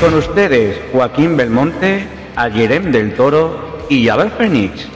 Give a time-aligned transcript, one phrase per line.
[0.00, 4.88] Con ustedes Joaquín Belmonte, Ayerem del Toro y Abel Fénix.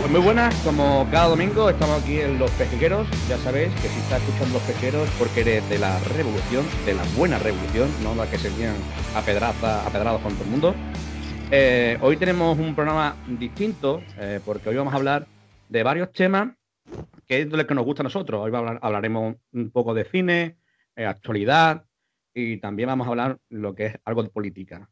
[0.00, 3.06] Pues muy buenas, como cada domingo estamos aquí en Los Pejequeros.
[3.28, 7.02] Ya sabéis que si estás escuchando Los Pejeros porque eres de la revolución, de la
[7.16, 8.74] buena revolución, no la que se vienen
[9.14, 10.74] apedrados con todo el mundo.
[11.52, 15.26] Eh, hoy tenemos un programa distinto eh, porque hoy vamos a hablar
[15.68, 16.54] de varios temas
[17.26, 18.40] que es de lo que nos gusta a nosotros.
[18.40, 20.58] Hoy hablaremos un poco de cine,
[20.94, 21.84] eh, actualidad
[22.32, 24.88] y también vamos a hablar lo que es algo de política.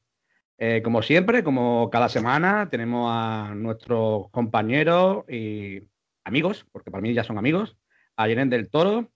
[0.83, 5.81] como siempre, como cada semana, tenemos a nuestros compañeros y
[6.25, 7.77] amigos, porque para mí ya son amigos,
[8.17, 9.13] a Yenen del Toro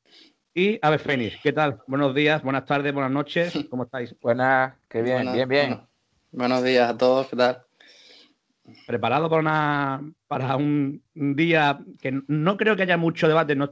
[0.55, 1.41] y a Fénix.
[1.43, 1.81] ¿Qué tal?
[1.89, 3.53] Buenos días, buenas tardes, buenas noches.
[3.71, 4.15] ¿Cómo estáis?
[4.21, 5.92] Buenas, qué bien, bien, bien.
[6.35, 7.63] Buenos días a todos, ¿qué tal?
[8.87, 13.69] Preparado para, una, para un, día que no creo que haya mucho debate, no,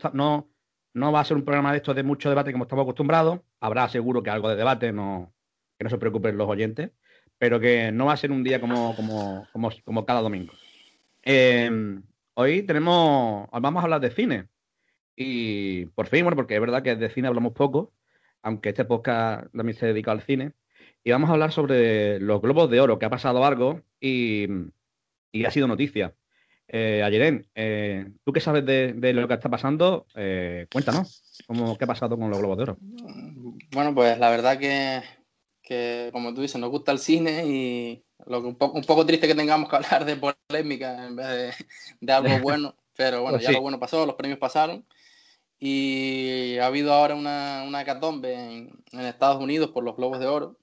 [0.92, 3.88] no, va a ser un programa de estos de mucho debate como estamos acostumbrados, habrá
[3.88, 5.32] seguro que algo de debate, no,
[5.78, 6.90] que no se preocupen los oyentes,
[7.38, 9.46] pero que no va a ser un día como, como,
[9.82, 10.52] como, cada domingo.
[11.22, 12.02] Em,
[12.34, 14.48] hoy tenemos, vamos a hablar de cine.
[15.16, 17.94] Y por fin, bueno, porque es verdad que de cine hablamos poco,
[18.42, 20.52] aunque este podcast también se dedica al cine
[21.02, 24.46] y vamos a hablar sobre los globos de oro, que ha pasado algo y,
[25.44, 26.14] ha sido noticia.
[26.68, 30.06] Eh, Ayeren, eh, ¿tú qué sabes de, lo que está pasando?
[30.14, 32.76] Eh, cuéntanos, ¿cómo, ¿qué ha pasado con los globos de oro?
[33.72, 38.48] Bueno, pues la verdad que, como tú dices, nos gusta el cine y lo que
[38.48, 41.56] un, poco, un poco triste que tengamos que hablar de polémica en vez
[42.00, 44.84] de, algo bueno, pero bueno, pues ya lo bueno pasó, los premios pasaron
[45.58, 50.26] y ha habido ahora una, una hecatombe en, en Estados Unidos por los globos de
[50.26, 50.59] oro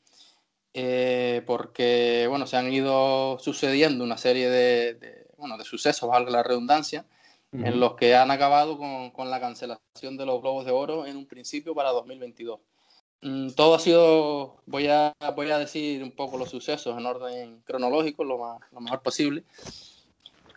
[0.79, 6.43] eh, porque bueno, se han ido sucediendo una serie de, bueno, de sucesos, valga la
[6.43, 7.03] redundancia,
[7.51, 11.17] en los que han acabado con, con, la cancelación de los Globos de Oro en
[11.17, 12.59] un principio para 2022.
[13.23, 17.61] Mm, todo ha sido, voy a, voy a decir un poco los sucesos en orden
[17.66, 19.45] cronológico, lo, más, lo mejor posible.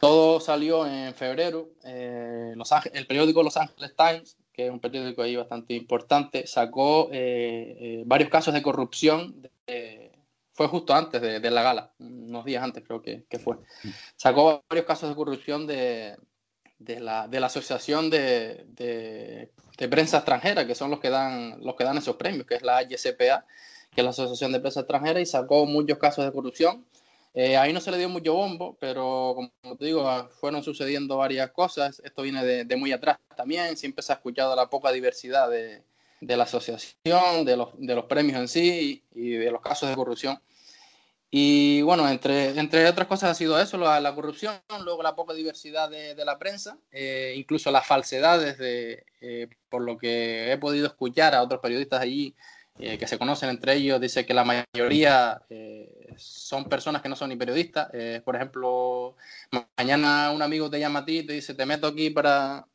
[0.00, 1.70] Todo salió en febrero.
[1.82, 7.08] Eh, Los el periódico Los Angeles Times, que es un periódico ahí bastante importante, sacó
[7.10, 10.09] eh, varios casos de corrupción de,
[10.60, 13.56] fue justo antes de, la gala, unos días antes creo que, fue.
[14.14, 16.18] Sacó varios casos de corrupción de,
[16.98, 19.48] la, Asociación de,
[19.90, 22.82] Prensa Extranjera, que son los que, dan, los que dan esos premios, que es la
[22.82, 23.46] ISPA,
[23.90, 26.84] que es la Asociación de Prensa Extranjera, y sacó muchos casos de corrupción.
[27.32, 31.52] Eh, ahí no se le dio mucho bombo, pero como te digo, fueron sucediendo varias
[31.52, 32.02] cosas.
[32.04, 33.78] Esto viene de, muy atrás también.
[33.78, 35.82] Siempre se ha escuchado la poca diversidad de,
[36.20, 40.38] la asociación, de los, de los premios en sí y de los casos de corrupción.
[41.32, 45.88] Y bueno, entre, entre otras cosas ha sido eso, la, corrupción, luego la poca diversidad
[45.88, 51.36] de, la prensa, eh, incluso las falsedades, de, eh, por lo que he podido escuchar
[51.36, 52.34] a otros periodistas allí
[52.80, 55.40] eh, que se conocen entre ellos, dice que la mayoría
[56.16, 57.88] son personas que no son ni periodistas.
[58.24, 59.14] por ejemplo,
[59.76, 62.66] mañana un amigo te llama a ti y te dice, te meto aquí para,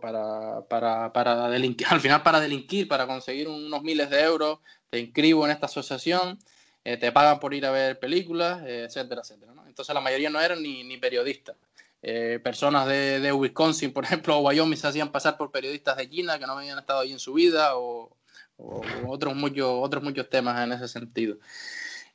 [0.00, 5.00] para, para, para delinquir, al final para delinquir, para conseguir unos miles de euros, te
[5.00, 6.38] inscribo en esta asociación
[6.86, 9.54] eh, te pagan por ir a ver películas, eh, etcétera, etcétera.
[9.66, 11.56] Entonces la mayoría no eran ni, ni periodistas.
[12.02, 16.10] Eh, personas de, de, Wisconsin, por ejemplo, o Wyoming se hacían pasar por periodistas de
[16.10, 18.14] China que no habían estado ahí en su vida o,
[19.06, 21.38] otros, muchos, otros muchos temas en ese sentido.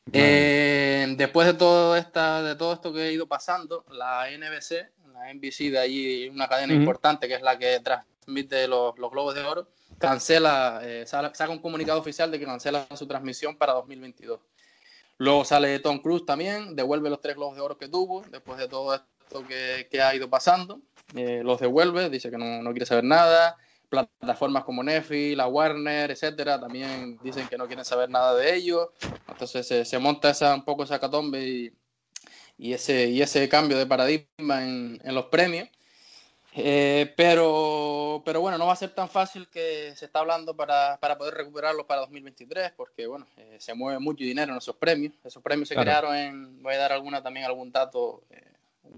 [0.05, 5.71] después de todo, esta, de todo esto que ha ido pasando, la NBC, la NBC
[5.71, 9.67] de allí, una cadena importante que es la que transmite los, los Globos de Oro,
[9.97, 14.39] cancela, saca un comunicado oficial de que cancela su transmisión para 2022.
[15.19, 18.69] Luego sale Tom Cruise también, devuelve los tres globos de oro que tuvo después de
[18.69, 20.79] todo esto que, ha ido pasando.
[21.13, 23.57] Eh, los devuelve, dice que no, quiere saber nada.
[23.89, 28.87] Plataformas como Netflix, la Warner, etcétera, también dicen que no quieren saber nada de ellos.
[29.27, 31.73] Entonces se, monta esa, un poco esa catombe
[32.57, 35.67] y, ese, y ese cambio de paradigma en, los premios.
[36.53, 40.97] Eh, pero, pero bueno, no va a ser tan fácil que se está hablando para,
[40.97, 45.13] para poder recuperarlo para 2023, porque bueno, eh, se mueve mucho dinero en esos premios.
[45.23, 48.43] Esos premios se crearon en, voy a dar alguna también algún dato eh,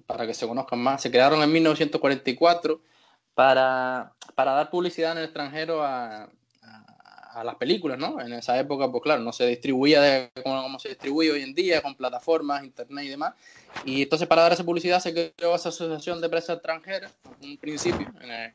[0.05, 2.81] para que se conozcan más, se crearon en 1944
[3.33, 6.29] para, para dar publicidad en el extranjero a,
[7.33, 8.19] a las películas, ¿no?
[8.19, 11.81] En esa época, pues claro, no se distribuía de, como, se distribuye hoy en día,
[11.81, 13.33] con plataformas, internet y demás.
[13.85, 17.09] Y entonces para dar esa publicidad se creó esa asociación de prensa extranjera,
[17.41, 18.07] en un principio,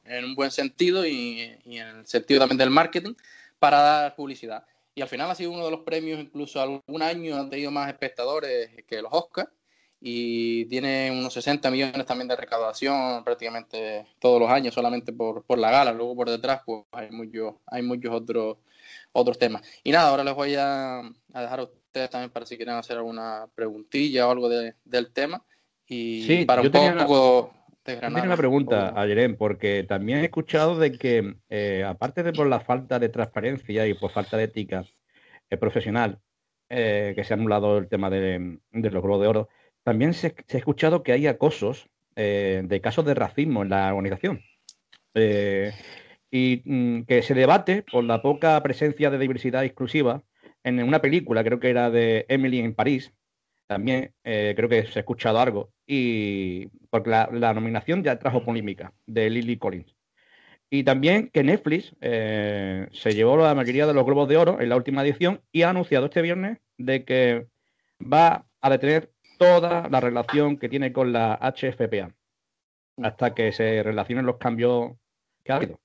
[0.05, 3.15] en, un buen sentido y, y, en el sentido también del marketing,
[3.59, 4.65] para dar publicidad.
[4.95, 7.89] Y al final ha sido uno de los premios, incluso algún año han tenido más
[7.89, 9.51] espectadores que los Oscars
[10.01, 15.59] y tiene unos 60 millones también de recaudación prácticamente todos los años solamente por, por
[15.59, 15.93] la gala.
[15.93, 18.59] Luego por detrás pues hay muchos, hay muchos otros,
[19.13, 19.63] otros temas.
[19.83, 23.47] Y nada, ahora les voy a, dejar a ustedes también para si quieren hacer alguna
[23.55, 25.43] preguntilla o algo del tema.
[25.87, 27.53] Y para un poco...
[27.83, 32.49] Tengo una pregunta a Jerem, porque también he escuchado de que, eh, aparte de por
[32.49, 34.85] la falta de transparencia y por falta de ética
[35.49, 36.19] eh, profesional,
[36.69, 39.49] eh, que se ha anulado el tema de, de los globos de oro,
[39.87, 44.43] también se, ha escuchado que hay acosos eh, de casos de racismo en la organización.
[45.15, 45.73] Eh,
[46.29, 50.25] y mm, que se debate por la poca presencia de diversidad exclusiva
[50.65, 53.13] en una película, creo que era de Emily en París,
[53.69, 58.93] también eh, creo que se ha escuchado algo, y porque la, nominación ya trajo polémica
[59.07, 59.95] de Lily Collins.
[60.69, 64.75] Y también que Netflix se llevó la mayoría de los globos de oro en la
[64.75, 67.47] última edición y ha anunciado este viernes de que
[68.01, 72.15] va a detener toda la relación que tiene con la HFPA
[73.03, 74.93] hasta que se relacionen los cambios
[75.45, 75.81] que ha habido.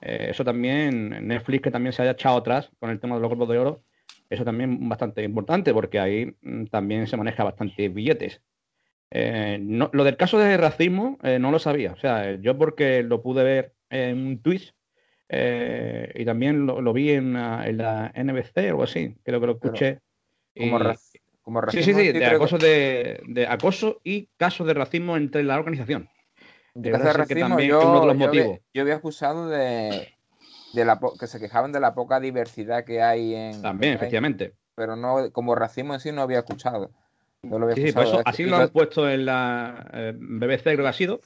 [0.00, 3.30] Eh, eso también, Netflix que también se haya echado atrás con el tema de los
[3.30, 3.82] grupos de oro,
[4.28, 8.40] eso también es bastante importante porque ahí mm, también se maneja bastante billetes.
[9.10, 13.22] Eh, lo del caso de racismo eh, no lo sabía, o sea, yo porque lo
[13.22, 14.72] pude ver en un tweet
[16.14, 20.00] y también lo, vi en, la NBC o algo así, creo que lo escuché.
[20.54, 20.78] como,
[21.70, 26.08] sí, sí, sí, de acoso, de, acoso y casos de racismo entre la organización.
[26.74, 28.58] De racismo, yo, uno de los motivos.
[28.72, 30.14] Yo había acusado de,
[30.74, 33.62] la que se quejaban de la poca diversidad que hay en.
[33.62, 34.54] También, efectivamente.
[34.74, 36.90] Pero no, como racismo en sí no había escuchado.
[37.42, 40.78] No lo había sí, por eso, así lo han puesto en la eh, BBC, creo
[40.78, 41.20] que ha sido.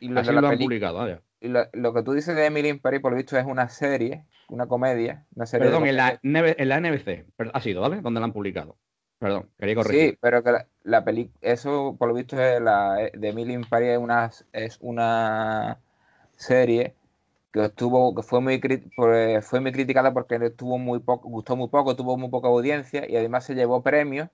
[0.00, 1.20] Y lo, así lo han publicado.
[1.40, 4.26] Y lo, que tú dices de Emily in Paris, por lo visto, es una serie,
[4.48, 5.26] una comedia.
[5.34, 8.00] Una serie Perdón, en la, en la NBC, ha sido, ¿vale?
[8.00, 8.76] Donde la han publicado.
[9.22, 10.10] Perdón, quería corregir.
[10.10, 13.90] Sí, pero que la, película, eso por lo visto es la, de Emily in Paris
[13.90, 15.78] es una, es una
[16.34, 16.96] serie
[17.52, 18.58] que estuvo, que fue muy
[18.96, 23.08] pues, fue muy criticada porque estuvo muy poco, gustó muy poco, tuvo muy poca audiencia
[23.08, 24.28] y además se llevó premios,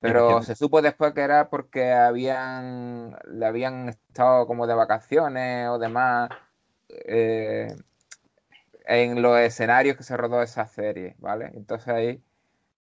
[0.00, 5.78] pero se supo después que era porque habían le habían estado como de vacaciones o
[5.78, 6.30] demás
[6.88, 7.76] eh,
[8.86, 11.50] en los escenarios que se rodó esa serie, ¿vale?
[11.54, 12.22] Entonces ahí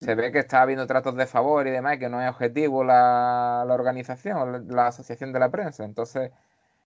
[0.04, 3.66] se ve que está habiendo tratos de favor y demás, que no es objetivo la,
[3.70, 5.86] organización, la asociación de la prensa.
[5.86, 6.32] Entonces,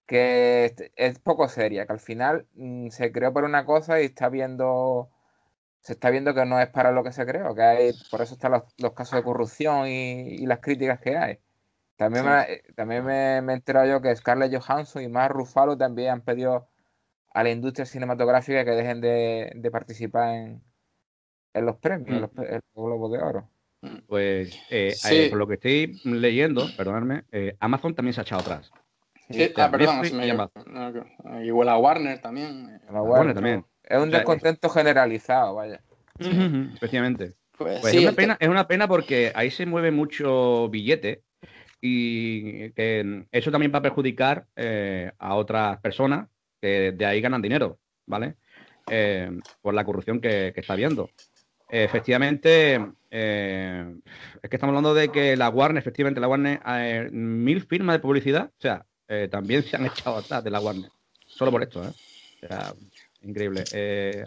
[0.06, 4.30] que es poco seria, que al final mm, se creó por una cosa y está
[4.30, 5.10] viendo,
[5.82, 8.36] se está viendo que no es para lo que se creó, que hay, por eso
[8.36, 11.40] están los, casos de corrupción y, las críticas que hay.
[11.98, 16.22] También, me, también me, he enterado yo que Scarlett Johansson y Mark Ruffalo también han
[16.22, 16.68] pedido
[17.34, 20.67] a la industria cinematográfica que dejen de participar en,
[21.58, 23.50] en los premios, en los, Globos de Oro.
[24.08, 28.42] Pues eh, eh, por lo que estoy leyendo, perdonadme, eh, Amazon también se ha echado
[28.42, 28.72] atrás.
[29.30, 32.80] Sí, ah, perdón, me Igual a Warner también.
[32.88, 33.66] A Warner, también.
[33.84, 35.82] Es un descontento generalizado, vaya.
[36.74, 37.34] Especialmente.
[37.58, 41.24] Pues, pues es, una pena, es una pena porque ahí se mueve mucho billete
[41.82, 44.48] y que eso también va a perjudicar
[45.18, 46.30] a otras personas
[46.62, 48.36] que de ahí ganan dinero, ¿vale?
[49.62, 51.10] por la corrupción que, que está habiendo
[51.70, 52.80] efectivamente,
[53.12, 53.96] eh,
[54.42, 58.00] es que estamos hablando de que la Warner, efectivamente, la Warner, eh, mil firmas de
[58.00, 60.90] publicidad, o sea, eh, también se han echado atrás de la Warner,
[61.26, 61.92] solo por esto, ¿eh?
[62.44, 62.74] O sea,
[63.24, 63.64] increíble.
[63.74, 64.24] Eh,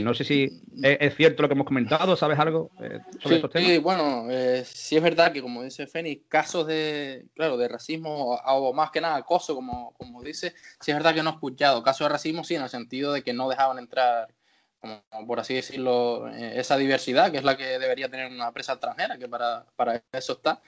[0.00, 2.70] no sé si es, cierto lo que hemos comentado, ¿sabes algo
[3.20, 3.68] sobre estos temas?
[3.68, 4.26] Sí, bueno,
[4.64, 9.00] sí es verdad que, como dice Fénix, casos de, claro, de racismo o más que
[9.00, 11.82] nada acoso, como, como dice, sí es verdad que no he escuchado.
[11.82, 14.28] Casos de racismo, sí, en el sentido de que no dejaban entrar
[15.26, 19.18] por así decirlo, eh, esa diversidad, que es la que debería tener una empresa extranjera,
[19.18, 20.62] que para, para eso está.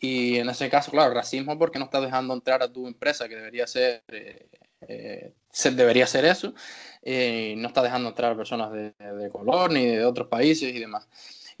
[0.00, 3.36] Y en ese caso, claro, racismo porque no estás dejando entrar a tu empresa, que
[3.36, 4.48] debería ser, eh,
[4.82, 5.34] eh
[5.72, 6.54] debería ser eso,
[7.02, 10.78] y no estás dejando entrar a personas de, de, color ni de otros países y
[10.78, 11.08] demás.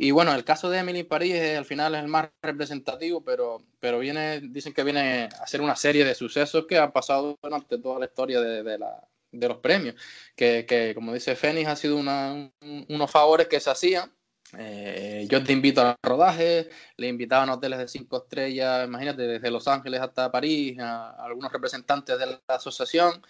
[0.00, 3.98] Y bueno, el caso de Emily París al final es el más representativo, pero, pero
[3.98, 7.98] viene, dicen que viene a ser una serie de sucesos que ha pasado durante toda
[7.98, 9.94] la historia de, la, de los premios.
[10.36, 12.50] Que, que, como dice Fénix, ha sido una,
[12.88, 14.12] unos favores que se hacían
[14.56, 19.50] eh, yo te invito al rodaje, le invitaban a hoteles de cinco estrellas, imagínate, desde
[19.50, 23.22] Los Ángeles hasta París, a, algunos representantes de la asociación,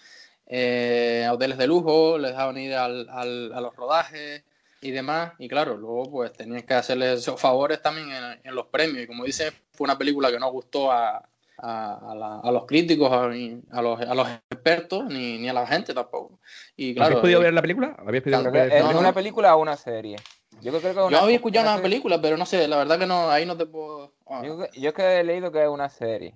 [0.45, 4.43] eh, a hoteles de lujo, les dejaban ir al, a los rodajes
[4.81, 5.33] y demás.
[5.39, 8.09] Y claro, luego pues tenían que hacerles esos favores también
[8.43, 9.03] en, los premios.
[9.03, 11.28] Y como dice, fue una película que no gustó a,
[11.61, 16.39] a, los críticos, a, los, a los expertos, ni, ni, a la gente tampoco.
[16.75, 17.95] Y claro, ¿Habéis podido eh, ver la película?
[17.99, 18.73] ¿Habéis podido ver?
[18.73, 20.17] ¿Es una película o una serie?
[20.61, 23.29] Yo, creo que una, había escuchado una, película, pero no sé, la verdad que no,
[23.29, 24.13] ahí no te puedo.
[24.27, 24.41] Ah.
[24.43, 26.35] Yo, yo que he leído que es una serie.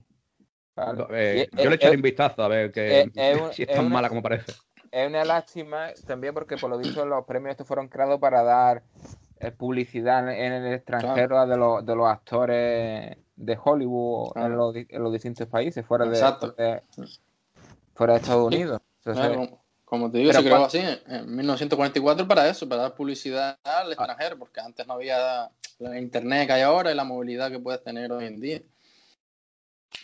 [1.11, 3.11] Eh, yo le echaré un vistazo a ver que,
[3.53, 4.53] si es tan mala como parece.
[4.91, 8.83] Es una lástima también porque por lo visto los premios estos fueron creados para dar
[9.39, 15.03] eh, publicidad en el extranjero de, los, de los actores de Hollywood en, los, en,
[15.03, 16.81] los, distintos países fuera de,
[17.93, 18.81] fuera de Estados Unidos.
[19.85, 23.93] Como te digo, se creó así en 1944 para eso, para dar publicidad al ah.
[23.93, 27.83] extranjero, porque antes no había la internet que hay ahora y la movilidad que puedes
[27.83, 28.61] tener hoy en día.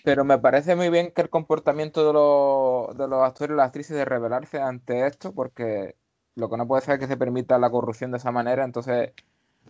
[0.04, 3.68] Pero me parece muy bien que el comportamiento de los, de los actores y las
[3.68, 5.96] actrices de rebelarse ante esto, porque
[6.36, 9.14] lo que no puede ser es que se permita la corrupción de esa manera, entonces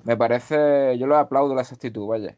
[0.04, 2.38] me parece, yo lo aplaudo la actitud, vaya.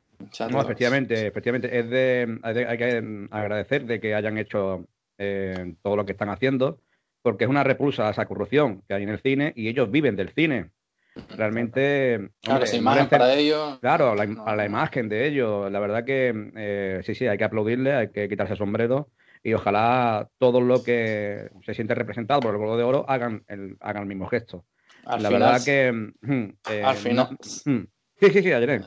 [0.50, 4.86] No, efectivamente, efectivamente, es de, hay que agradecer de que hayan hecho
[5.18, 6.80] eh, todo lo que están haciendo
[7.22, 10.16] porque es una repulsa a esa corrupción que hay en el cine y ellos viven
[10.16, 10.72] del cine.
[11.36, 12.30] Realmente.
[12.42, 13.80] Claro, imagen para ellos.
[13.80, 15.70] Claro, a la imagen de ellos.
[15.72, 19.10] La verdad que eh, sí, sí, hay que aplaudirle, hay que quitarse el sombrero
[19.44, 23.76] y ojalá todos los que se sienten representados por el Globo de Oro hagan el,
[23.82, 24.66] hagan el mismo gesto.
[25.06, 25.92] la verdad que.
[25.92, 27.38] Mm, eh, al final.
[27.66, 27.82] Mm,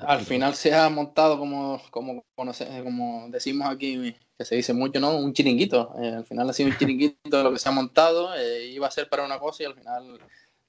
[0.06, 5.16] Al final se ha montado, como, como, como decimos aquí, que se dice mucho, ¿no?
[5.16, 5.92] Un chiringuito.
[6.00, 8.34] Eh, al final ha sido un chiringuito de lo que se ha montado.
[8.36, 10.20] Eh, iba a ser para una cosa y al final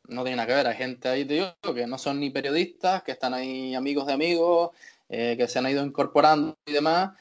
[0.07, 0.67] no tiene nada que ver.
[0.67, 4.13] Hay gente ahí, te digo, que no son ni periodistas, que están ahí amigos de
[4.13, 4.72] amigos,
[5.10, 7.12] eh, que se han ido incorporando y demás.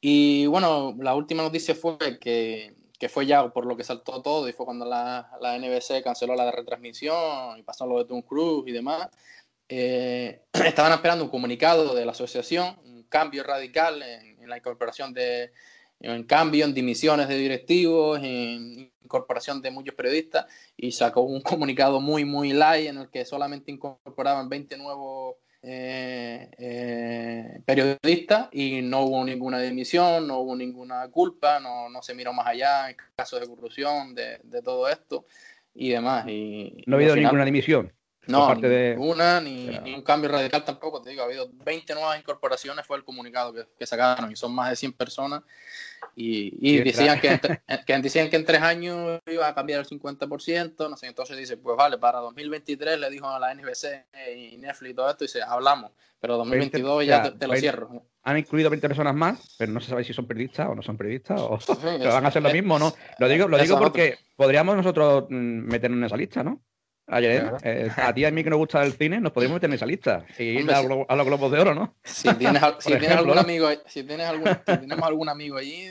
[0.00, 4.48] Y bueno, la última noticia fue que, que, fue ya por lo que saltó todo
[4.48, 8.68] y fue cuando la, la NBC canceló la retransmisión y pasó lo de Tom Cruise
[8.68, 9.08] y demás.
[10.52, 15.50] estaban esperando un comunicado de la asociación, un cambio radical en la incorporación de,
[16.00, 20.46] en cambio, en dimisiones de directivos, en incorporación de muchos periodistas,
[20.76, 26.50] y sacó un comunicado muy, muy light en el que solamente incorporaban 20 nuevos eh,
[26.58, 32.32] eh, periodistas y no hubo ninguna dimisión, no hubo ninguna culpa, no, no se miró
[32.32, 35.24] más allá en casos de corrupción, de, de todo esto
[35.74, 36.26] y demás.
[36.28, 37.92] Y, no ha habido ninguna dimisión.
[38.26, 38.96] No, ni de...
[38.98, 43.04] una, ni, un cambio radical tampoco, te digo, ha habido 20 nuevas incorporaciones, fue el
[43.04, 45.42] comunicado que, sacaron, y son más de 100 personas,
[46.14, 47.38] y, decían, que,
[47.86, 51.56] que, decían que en tres años iba a cambiar el 50%, no sé, entonces dice,
[51.56, 54.06] pues vale, para 2023 le dijo a la NBC
[54.36, 58.02] y Netflix y todo esto, y dice, hablamos, pero 2022 ya te, lo cierro.
[58.24, 60.96] Han incluido 20 personas más, pero no se sabe si son periodistas o no son
[60.96, 61.58] periodistas, o
[62.04, 62.92] van a hacer lo mismo, ¿no?
[63.18, 66.60] Lo digo, lo digo porque podríamos nosotros mm, meternos en esa lista, ¿no?
[67.08, 69.70] Ayer, eh, a ti y a mí que nos gusta el cine, nos podemos meter
[69.70, 71.94] en esa lista y ir a, los Globos de Oro, ¿no?
[72.02, 75.88] Si tienes, si tienes algún amigo, si tienes algún, si tenemos algún amigo allí,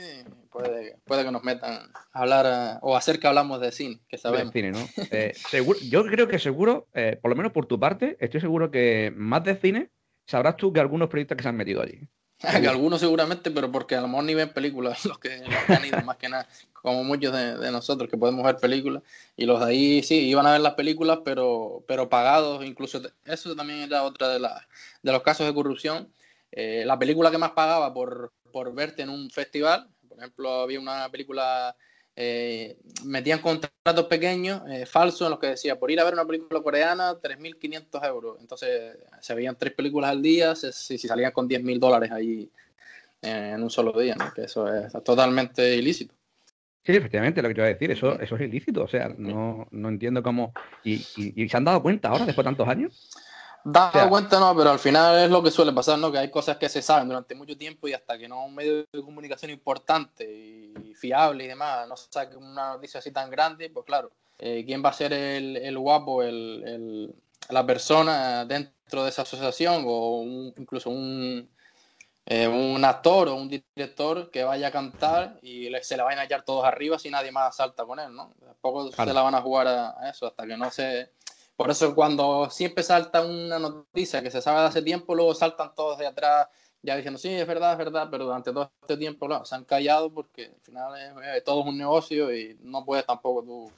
[0.50, 4.52] puede, puede que nos metan a hablar o hacer que hablamos de cine, que sabemos.
[4.52, 4.86] cine, ¿no?
[5.10, 8.70] Eh, seguro, yo creo que seguro, eh, por lo menos por tu parte, estoy seguro
[8.70, 9.90] que más de cine
[10.26, 12.00] sabrás tú que algunos periodistas que se han metido allí.
[12.60, 16.02] que algunos seguramente, pero porque a lo mejor ni ven películas los que, han ido,
[16.02, 16.46] más que nada,
[16.86, 19.02] como muchos de, nosotros que podemos ver películas.
[19.36, 23.56] Y los de ahí sí, iban a ver las películas, pero, pero pagados, incluso eso
[23.56, 24.68] también era otra de, la,
[25.02, 26.08] de los casos de corrupción.
[26.52, 30.78] Eh, la película que más pagaba por, por verte en un festival, por ejemplo, había
[30.78, 31.74] una película
[32.14, 36.24] eh, metían contratos pequeños, eh, falsos, en los que decía, por ir a ver una
[36.24, 38.36] película coreana, 3.500 euros.
[38.40, 42.48] Entonces, se veían tres películas al día, si, si salían con 10.000 dólares ahí
[43.22, 46.15] eh, en un solo día, que eso es totalmente ilícito.
[46.86, 49.66] Sí, efectivamente, lo que te iba a decir, eso, eso es ilícito, o sea, no,
[49.72, 50.52] no entiendo cómo...
[50.84, 53.10] ¿Y, y se han dado cuenta ahora, después de tantos años?
[53.64, 56.12] Dado cuenta, no, pero al final es lo que suele pasar, ¿no?
[56.12, 58.86] Que hay cosas que se saben durante mucho tiempo y hasta que no un medio
[58.92, 63.84] de comunicación importante y fiable y demás no saque una noticia así tan grande, pues
[63.84, 67.14] claro, eh, ¿quién va a ser el, el guapo, el, el,
[67.50, 70.22] la persona dentro de esa asociación o
[70.56, 71.48] incluso un,
[72.28, 76.22] eh, un actor o un director que vaya a cantar y se le vayan a
[76.22, 78.34] hallar todos arriba si nadie más salta con él, ¿no?
[78.44, 81.12] Tampoco se la van a jugar a, eso hasta que no se
[81.54, 85.72] por eso cuando siempre salta una noticia que se sabe de hace tiempo, luego saltan
[85.74, 86.48] todos de atrás
[86.82, 90.12] ya diciendo, sí, es verdad, es verdad, pero durante todo este tiempo se han callado
[90.12, 90.92] porque al final
[91.36, 93.72] es, todo es un negocio y no puedes tampoco tú...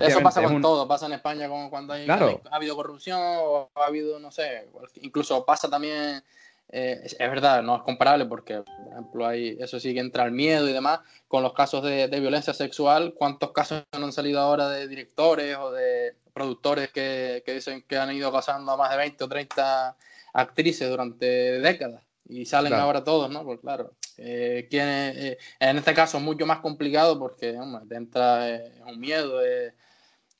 [0.00, 3.86] Eso pasa con todo, pasa en España con, cuando hay, ha habido corrupción o ha
[3.86, 4.68] habido, no sé,
[5.02, 6.22] incluso pasa también
[6.70, 10.32] eh, es, verdad, no es comparable porque, por ejemplo, hay, eso sí que entra el
[10.32, 11.00] miedo y demás.
[11.26, 16.14] Con los casos de, violencia sexual, ¿cuántos casos han salido ahora de directores o de
[16.32, 19.96] productores que, que, dicen que han ido casando a más de 20 o 30
[20.34, 21.26] actrices durante
[21.60, 22.02] décadas?
[22.28, 23.42] Y salen ahora todos, ¿no?
[23.42, 28.60] Pues claro, eh, eh, en este caso es mucho más complicado porque hombre, te entra
[28.86, 29.40] un miedo,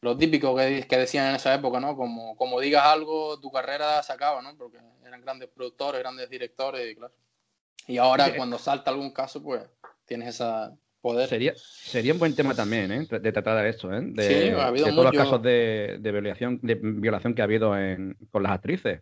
[0.00, 1.96] lo típico que, que, decían en esa época, ¿no?
[1.96, 4.56] Como, como digas algo, tu carrera se acaba, ¿no?
[4.56, 7.14] Porque eran grandes productores, grandes directores, y claro.
[7.86, 9.62] Y ahora cuando salta algún caso, pues
[10.04, 11.28] tienes esa poder.
[11.28, 13.06] Sería, sería un buen tema también, ¿eh?
[13.10, 14.00] De tratar de esto, ¿eh?
[14.02, 17.76] De, ha habido de todos los casos de, de, violación, de violación que ha habido
[17.76, 19.00] en, con las actrices.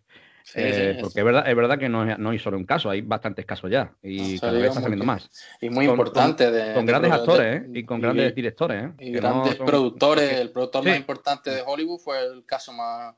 [0.55, 3.45] Eh, porque es verdad, es verdad que no, no, hay solo un caso, hay bastantes
[3.45, 5.29] casos ya y cada vez está saliendo más.
[5.59, 6.45] Y muy importante.
[6.45, 7.69] Con, de, con grandes actores ¿eh?
[7.73, 8.85] y con grandes directores.
[8.85, 8.91] ¿eh?
[8.99, 10.33] Y grandes productores.
[10.33, 13.15] El productor más importante de Hollywood fue el caso más,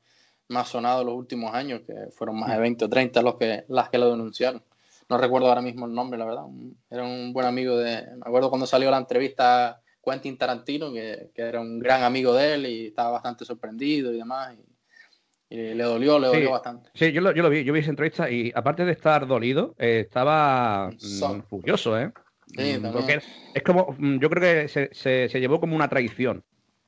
[0.47, 3.65] más sonado de los últimos años, que fueron más de 20 o 30 los que,
[3.67, 4.63] las que lo denunciaron.
[5.07, 6.45] No recuerdo ahora mismo el nombre, la verdad.
[6.89, 8.07] Era un buen amigo de.
[8.15, 12.53] Me acuerdo cuando salió la entrevista Quentin Tarantino, que, que era un gran amigo de
[12.55, 14.55] él y estaba bastante sorprendido y demás.
[14.55, 14.78] Y,
[15.49, 16.91] y le dolió, le dolió bastante.
[16.93, 19.73] Sí, yo lo, yo lo, vi, yo vi esa entrevista y aparte de estar dolido,
[19.79, 22.11] eh, estaba mm, furioso, ¿eh?
[22.55, 23.19] Sí, mm, Porque
[23.53, 26.43] es como, mm, yo creo que se, se, se, llevó como una traición.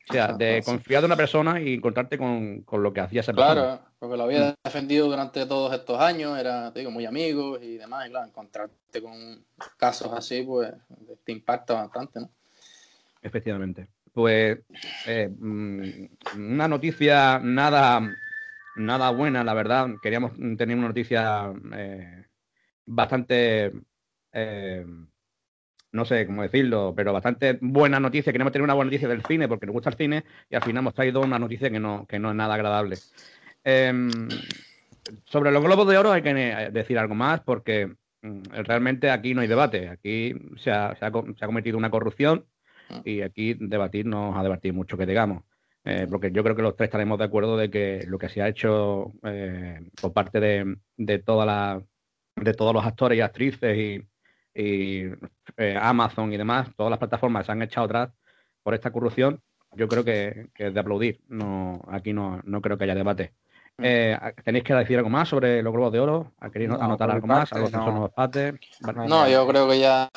[0.09, 3.33] O sea, de confiar de una persona y encontrarte con, con lo que hacía esa
[3.33, 3.53] persona.
[3.53, 7.77] Claro, porque lo había defendido durante todos estos años, era, te digo, muy amigos y
[7.77, 9.45] demás, y claro, encontrarte con
[9.77, 10.73] casos así, pues
[11.23, 12.29] te impacta bastante, ¿no?
[13.21, 13.87] Efectivamente.
[14.11, 14.59] Pues
[15.07, 18.01] eh, una noticia nada
[18.75, 19.89] nada buena, la verdad.
[20.01, 22.25] Queríamos tener una noticia eh,
[22.85, 23.71] bastante,
[24.31, 24.85] eh,
[25.91, 28.31] no sé cómo decirlo, pero bastante buena noticia.
[28.31, 30.81] Queríamos tener una buena noticia del cine porque nos gusta el cine y al final
[30.81, 32.97] hemos traído una noticia que no, que no es nada agradable.
[33.63, 34.09] Em,
[35.25, 36.33] sobre los globos de oro hay que
[36.71, 39.89] decir algo más porque mm, realmente aquí no hay debate.
[39.89, 42.45] Aquí se ha, se ha, se ha cometido una corrupción
[42.89, 43.01] ah.
[43.03, 45.43] y aquí debatir no ha debatir mucho que digamos.
[45.83, 48.41] Eh, porque yo creo que los tres estaremos de acuerdo de que lo que se
[48.41, 51.81] ha hecho eh, por parte de, de, toda la,
[52.35, 53.77] de todos los actores y actrices
[54.53, 55.09] y,
[55.57, 58.11] eh, Amazon y demás, todas las plataformas se han echado atrás
[58.61, 59.41] por esta corrupción,
[59.71, 61.21] yo creo que, es de aplaudir.
[61.27, 63.33] No, aquí no, no creo que haya debate.
[63.77, 63.83] Mm.
[64.43, 66.33] ¿Tenéis que decir algo más sobre los globos de oro?
[66.51, 67.51] ¿Queréis anotar algo más?
[67.53, 69.07] ¿Algo no.
[69.07, 70.09] no, yo creo que ya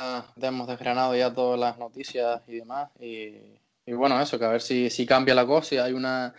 [0.42, 2.90] hemos desgranado ya todas las noticias y demás.
[3.00, 3.54] Y
[3.86, 6.34] y bueno, eso, que a ver si, si cambia la cosa, y hay una...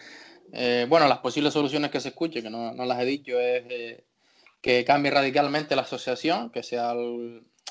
[0.53, 3.63] Eh, bueno, las posibles soluciones que se escuchen, que no, no las he dicho, es
[3.69, 4.03] eh,
[4.61, 6.93] que cambie radicalmente la asociación, que sea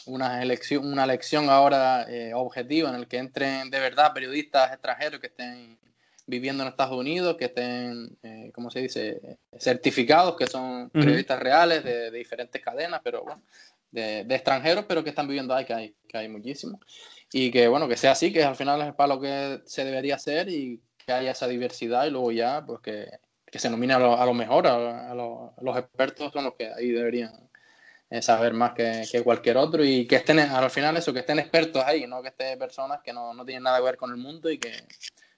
[0.07, 5.21] una elección, una elección ahora eh, objetiva en el que entren de verdad periodistas extranjeros
[5.21, 5.79] que estén
[6.27, 11.85] viviendo en Estados Unidos, que estén, eh, ¿cómo se dice?, certificados, que son periodistas reales
[11.85, 13.43] de, de, diferentes cadenas, pero bueno,
[13.91, 16.81] de, de, extranjeros, pero que están viviendo ahí, que hay, que hay muchísimos
[17.37, 20.15] y que bueno, que sea así, que al final es para lo que se debería
[20.15, 23.09] hacer y que haya esa diversidad y luego ya pues que,
[23.45, 26.73] que se nomine a lo, a lo mejor, a, a, los expertos son los que
[26.73, 27.33] ahí deberían
[28.09, 31.41] eh, saber más que, que, cualquier otro y que estén al final eso, que estén
[31.41, 34.17] expertos ahí, no que estén personas que no, no tienen nada que ver con el
[34.17, 34.73] mundo y que,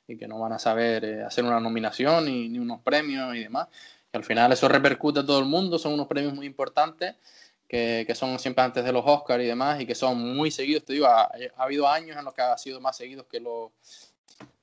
[0.06, 3.44] y que no van a saber eh, hacer una nominación ni, ni unos premios y
[3.44, 3.68] demás.
[4.12, 7.14] Que al final eso repercute a todo el mundo, son unos premios muy importantes
[7.68, 10.84] que, que, son siempre antes de los Oscars y demás, y que son muy seguidos.
[10.84, 13.70] Te digo, ha, ha, habido años en los que ha sido más seguidos que los,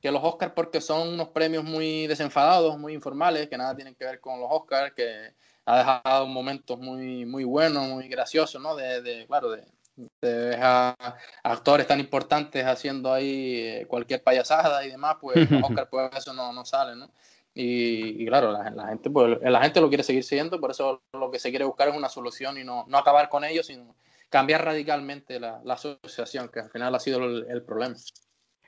[0.02, 4.06] que los Oscars porque son unos premios muy desenfadados, muy informales, que nada tienen que
[4.06, 5.34] ver con los Oscars, que
[5.66, 8.76] ha dejado momentos muy, muy buenos, muy graciosos, ¿no?
[8.76, 9.63] De, de claro, de,
[9.96, 10.96] de dejar
[11.44, 16.34] actores tan importantes haciendo ahí eh, cualquier payasada y demás, pues los Oscars pues eso
[16.34, 17.10] no, no sale, ¿no?
[17.56, 21.38] Y, claro, la, gente pues, la gente lo quiere seguir siendo, por eso lo que
[21.38, 23.96] se quiere buscar es una solución y no, no acabar con ellos, sino
[24.30, 27.96] cambiar radicalmente la, la, asociación, que al final ha sido el, problema.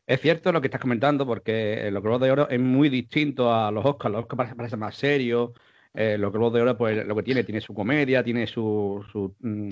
[0.05, 3.71] Es cierto lo que estás comentando, porque los Globos de Oro es muy distinto a
[3.71, 4.11] los Oscars.
[4.11, 5.51] Los Oscars parece más serios.
[5.95, 9.33] Eh, los Globos de Oro, pues lo que tiene, tiene su comedia, tiene su, su
[9.39, 9.69] mm,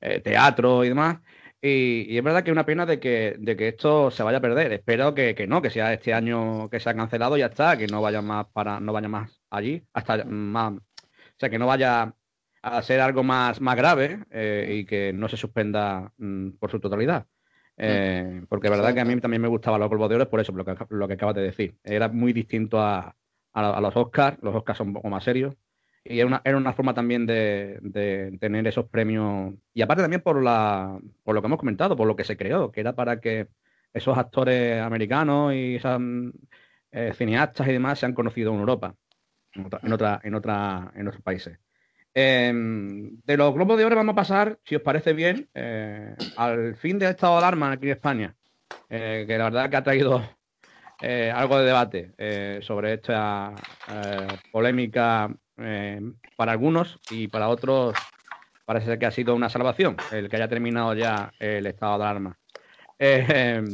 [0.00, 1.18] eh, teatro y demás.
[1.66, 4.40] Y, es verdad que es una pena de que, de que esto se vaya a
[4.42, 4.72] perder.
[4.72, 7.78] Espero que, que, no, que sea este año que se ha cancelado y ya está,
[7.78, 10.80] que no vaya más para, no vaya más allí, hasta más, o
[11.38, 12.14] sea, que no vaya
[12.60, 16.80] a ser algo más, más grave eh, y que no se suspenda mm, por su
[16.80, 17.26] totalidad.
[17.78, 20.40] Eh, porque es verdad que a mí también me gustaba los polvos de oro por
[20.40, 21.78] eso, lo que, lo que acabas de decir.
[21.82, 23.16] Era muy distinto a,
[23.54, 24.36] a, los Oscars.
[24.42, 25.54] Los Oscars son un poco más serios.
[26.04, 29.54] Y era una, era una forma también de, tener esos premios.
[29.72, 32.70] Y aparte también por, la, por lo que hemos comentado, por lo que se creó,
[32.70, 33.48] que era para que
[33.94, 36.00] esos actores americanos y esas
[36.92, 38.94] eh, cineastas y demás sean conocidos en Europa,
[39.54, 41.58] en, otra, en, otra, en, otros países.
[42.12, 46.76] Em, de los globos de oro vamos a pasar, si os parece bien, eh, al
[46.76, 48.36] fin del estado de alarma aquí en España,
[48.90, 50.22] eh, que la verdad que ha traído
[51.34, 53.54] algo de debate sobre esta
[54.50, 57.94] polémica para algunos y para otros
[58.64, 62.38] parece que ha sido una salvación el que haya terminado ya el estado de alarma.
[62.98, 63.66] Em,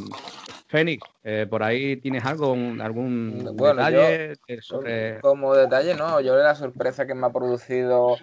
[0.67, 5.21] Fénix, eh, ¿por ahí tienes algo, algún detalle sobre...
[5.21, 8.17] Como detalle, no, yo la sorpresa que me ha producido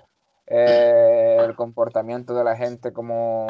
[0.48, 3.48] eh, el comportamiento de la gente como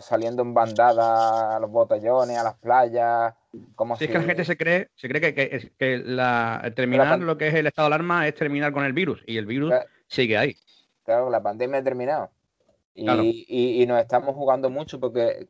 [0.00, 3.34] saliendo en bandada a los botellones, a las playas,
[3.74, 4.04] como si...
[4.04, 7.54] es que la gente se cree, se cree que, que, la, terminar lo que es
[7.54, 9.74] el estado de alarma es terminar con el virus y el virus
[10.06, 10.56] sigue ahí.
[11.04, 12.30] Claro, la pandemia ha terminado.
[12.94, 15.48] Y, nos estamos jugando mucho porque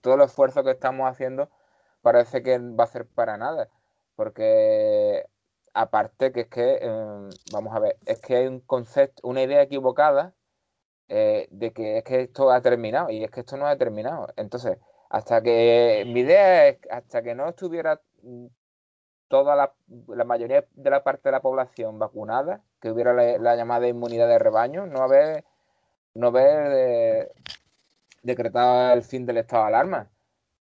[0.00, 1.50] todo el esfuerzo que estamos haciendo
[2.00, 3.68] parece que va a ser para nada.
[4.16, 5.26] Porque
[5.74, 9.62] aparte que es que, em, vamos a ver, es que hay un concepto, una idea
[9.62, 10.34] equivocada
[11.08, 14.28] eh, de que es que esto ha terminado y es que esto no ha terminado.
[14.36, 14.78] Entonces,
[15.10, 18.00] hasta que mi idea es, hasta que no estuviera
[19.28, 19.74] toda la,
[20.08, 24.38] la mayoría de la parte de la población vacunada, que hubiera la, llamada inmunidad de
[24.38, 25.44] rebaño, no haber,
[26.14, 27.32] no haber
[28.22, 30.10] decretado el fin del estado de alarma.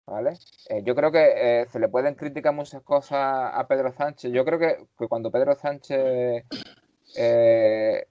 [0.06, 0.34] ¿Vale?
[0.68, 4.30] Eh, yo creo que eh, se le pueden criticar muchas cosas a Pedro Sánchez.
[4.32, 6.44] Yo creo que, cuando Pedro Sánchez,
[7.16, 8.06] eh,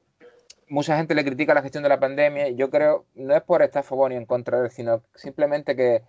[0.67, 3.83] mucha gente le critica la gestión de la pandemia, yo creo, no es por estar
[3.83, 6.03] a ni en contra de él, sino simplemente que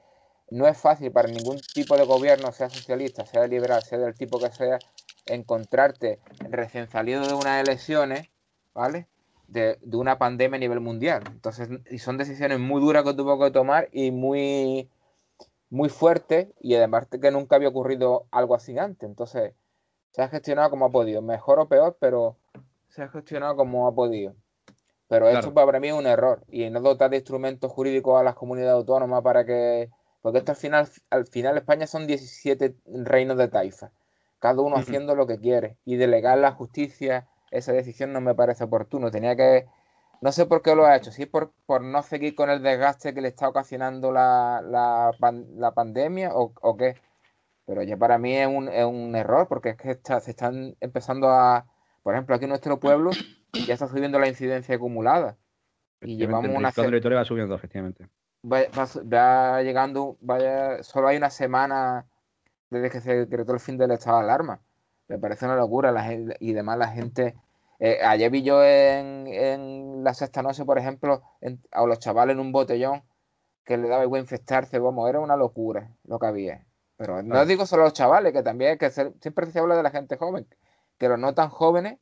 [0.50, 4.38] no es fácil para ningún tipo de gobierno, sea socialista, sea liberal, sea del tipo
[4.38, 4.78] que sea,
[5.26, 8.28] encontrarte recién salido de unas elecciones,
[8.74, 9.06] ¿vale?
[9.48, 11.22] De, de una pandemia a nivel mundial.
[11.30, 14.88] Entonces, y son decisiones muy duras que tuvo que tomar y muy
[15.68, 19.08] muy fuerte y además que nunca había ocurrido algo así antes.
[19.08, 19.52] Entonces,
[20.12, 22.36] se ha gestionado como ha podido, mejor o peor, pero
[22.88, 24.34] se ha gestionado como ha podido.
[25.08, 28.34] Pero esto para mí es un error y no dotar de instrumentos jurídicos a las
[28.34, 29.90] comunidades autónomas para que...
[30.20, 33.92] Porque esto al final, al final España son 17 reinos de taifa,
[34.40, 38.64] cada uno haciendo lo que quiere y delegar la justicia, esa decisión no me parece
[38.64, 39.12] oportuno.
[39.12, 39.66] Tenía que
[40.20, 43.14] no sé por qué lo ha hecho, si es por, no seguir con el desgaste
[43.14, 46.96] que le está ocasionando la, la, pandemia o, qué.
[47.66, 51.30] Pero ya para mí es un, es un error, porque es que se están empezando
[51.30, 51.66] a,
[52.02, 53.10] por ejemplo, aquí en nuestro pueblo
[53.64, 55.36] ya está subiendo la incidencia acumulada.
[56.02, 57.16] Y llevamos una semana.
[57.16, 58.08] va subiendo, efectivamente.
[58.44, 62.06] Va, llegando, vaya, solo hay una semana
[62.70, 64.60] desde que se decretó el fin del estado de alarma.
[65.08, 67.34] Me parece una locura la y además la gente
[67.78, 71.22] eh, ayer vi yo en, la sexta noche, por ejemplo,
[71.72, 73.02] a los chavales en un botellón
[73.64, 76.66] que le daba igual infectarse, vamos, era una locura lo que había.
[76.96, 79.82] Pero no digo solo los chavales, que también hay que ser, siempre se habla de
[79.82, 80.46] la gente joven,
[80.98, 81.98] que los no tan jóvenes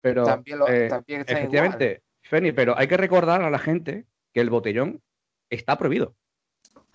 [0.00, 4.50] pero, también, lo, eh, efectivamente, Feni, pero hay que recordar a la gente que el
[4.50, 5.02] botellón
[5.48, 6.14] está prohibido.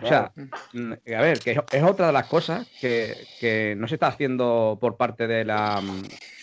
[0.02, 0.32] O sea,
[0.72, 4.96] mm, a ver, que es, otra de las cosas que, no se está haciendo por
[4.96, 6.02] parte de la, mm,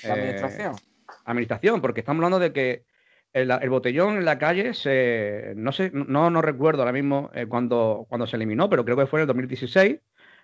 [0.10, 0.76] administración.
[0.76, 0.94] Eh,
[1.26, 2.86] administración, porque estamos hablando de que
[3.34, 8.06] el, botellón en la calle se, no sé, no, no recuerdo ahora mismo eh, cuando,
[8.10, 10.00] cuando se eliminó, pero creo que fue en el 2016,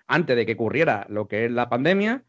[0.06, 2.24] antes de que ocurriera lo que es la pandemia,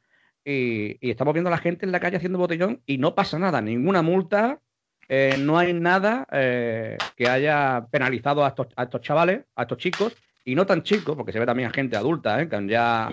[0.45, 3.61] y, estamos viendo a la gente en la calle haciendo botellón y no pasa nada,
[3.61, 4.59] ninguna multa,
[5.07, 9.77] eh, no hay nada eh, que haya penalizado a estos, a estos chavales, a estos
[9.77, 13.11] chicos, y no tan chicos, porque se ve también a gente adulta, que ya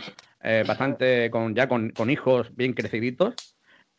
[0.67, 3.35] bastante, con, ya con, con hijos bien creciditos,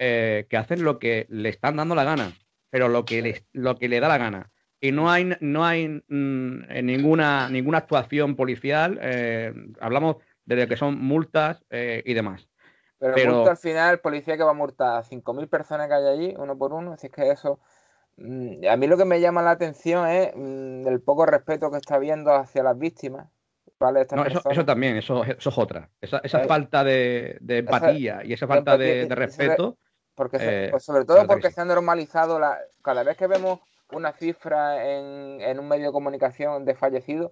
[0.02, 2.32] eh, que hacen lo que le están dando la gana,
[2.70, 4.50] pero lo que le, lo que le da la gana.
[4.80, 10.16] Y no hay, no hay mm, ninguna, ninguna actuación policial, eh, hablamos
[10.46, 12.48] de que son multas eh, y demás.
[13.00, 16.36] Pero, al final, el policía que va a multar a 5.000 personas que hay allí,
[16.38, 17.60] uno por uno, así que eso...
[18.18, 21.78] Mm, a mí lo que me llama la atención es mm, el poco respeto que
[21.78, 23.30] está habiendo hacia las víctimas.
[24.50, 25.90] eso, también, eso, eso es otra.
[26.02, 29.78] Esa, falta de, empatía y esa falta de, respeto
[30.20, 33.62] porque eh, pues sobre todo porque se ha normalizado la, cada vez que vemos
[33.94, 37.32] una cifra en, en, un medio de comunicación de fallecidos,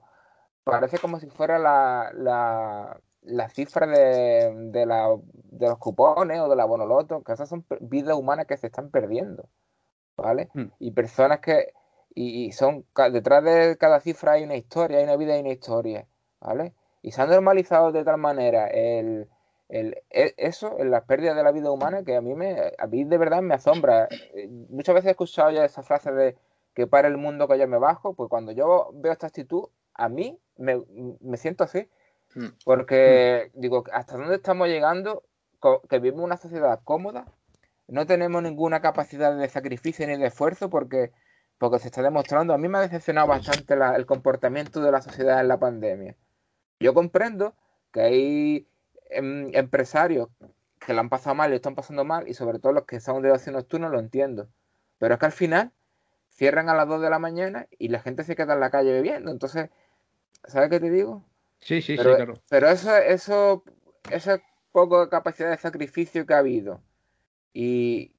[0.64, 2.98] parece como si fuera la, la,
[3.28, 7.66] la cifra de, de, la, de, los cupones o de la bonoloto, que esas son
[7.82, 9.50] vidas humanas que se están perdiendo,
[10.16, 10.50] ¿vale?
[10.54, 10.68] Hmm.
[10.80, 11.74] Y personas que,
[12.14, 16.08] y, son, detrás de cada cifra hay una historia, hay una vida y una historia,
[16.40, 16.74] ¿vale?
[17.02, 19.30] Y se ha normalizado de tal manera el,
[19.70, 22.88] el, e, eso, en las pérdidas de la vida humana, que a mí, me, a
[22.88, 24.08] mí de verdad me asombra.
[24.34, 26.38] Eh, muchas veces he escuchado ya esa frase de
[26.74, 30.10] que para el mundo que yo me bajo, pues cuando yo veo esta actitud, a
[30.10, 30.82] mí me,
[31.20, 31.90] me siento así.
[32.36, 32.48] Hmm.
[32.64, 35.24] Porque digo, ¿hasta dónde estamos llegando?
[35.90, 37.26] Que vivimos una sociedad cómoda,
[37.88, 41.12] no tenemos ninguna capacidad de sacrificio ni de esfuerzo porque,
[41.58, 42.54] porque se está demostrando.
[42.54, 46.16] A mí me ha decepcionado bastante el comportamiento de la sociedad en la pandemia.
[46.80, 47.56] Yo comprendo
[47.92, 48.68] que hay
[49.10, 50.30] em, empresarios
[50.80, 53.22] que lo han pasado mal y están pasando mal, y sobre todo los que son
[53.22, 54.48] de ocio nocturno, lo entiendo.
[55.00, 55.72] Pero es que al final
[56.30, 58.92] cierran a las 2 de la mañana y la gente se queda en la calle
[58.92, 59.32] bebiendo.
[59.32, 59.70] Entonces,
[60.46, 61.24] ¿sabes qué te digo?
[61.60, 62.42] Sí, sí, sí, claro.
[62.50, 63.64] Pero eso, eso,
[64.12, 64.42] esa
[64.72, 66.82] poca capacidad de sacrificio que ha habido
[67.54, 68.14] y,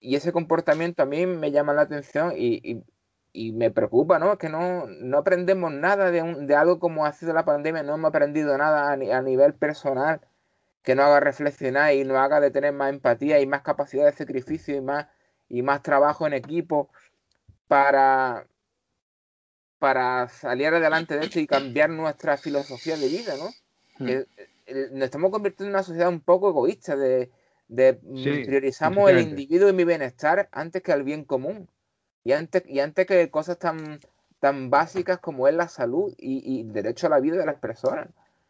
[0.00, 2.82] ese comportamiento a mí me llama la atención y,
[3.52, 4.36] me preocupa, ¿no?
[4.36, 8.10] Que no, no aprendemos nada de, de, algo como ha sido la pandemia, no hemos
[8.10, 10.20] aprendido nada a, a, nivel personal
[10.82, 14.12] que nos haga reflexionar y nos haga de tener más empatía y más capacidad de
[14.12, 15.06] sacrificio y más,
[15.48, 16.90] y más trabajo en equipo
[17.68, 18.46] para,
[19.82, 23.50] para salir adelante de esto y cambiar nuestra filosofía de vida, ¿no?
[23.98, 24.06] Hmm.
[24.06, 24.26] Que,
[24.68, 27.30] eh, nos estamos convirtiendo en una sociedad un poco egoísta de,
[27.66, 31.68] de mm, priorizamos el individuo y mi bienestar antes que el bien común.
[32.22, 33.98] Y antes y antes que cosas tan
[34.38, 38.06] tan básicas como es la salud y, y derecho a la vida de las personas.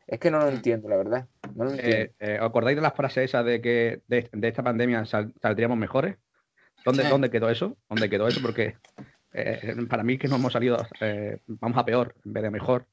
[0.07, 0.55] Es que no lo mm.
[0.55, 1.27] entiendo la verdad.
[1.55, 5.79] No lo eh, eh, acordáis de las frases esas de que de, esta pandemia saldríamos
[5.79, 6.17] mejores
[6.85, 8.77] dónde dónde quedó eso dónde quedó eso porque
[9.33, 10.77] eh, para mí que no hemos salido
[11.47, 12.87] vamos a peor en vez de mejor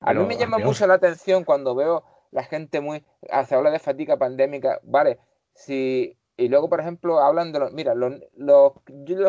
[0.00, 3.04] a mí me llama mucho la atención cuando veo la gente muy
[3.46, 5.18] se habla de fatiga pandémica vale
[5.56, 7.72] si, y luego, por ejemplo, hablan de los.
[7.72, 8.72] Mira, los, los,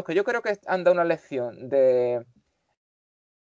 [0.06, 2.24] que yo creo que han dado una lección de,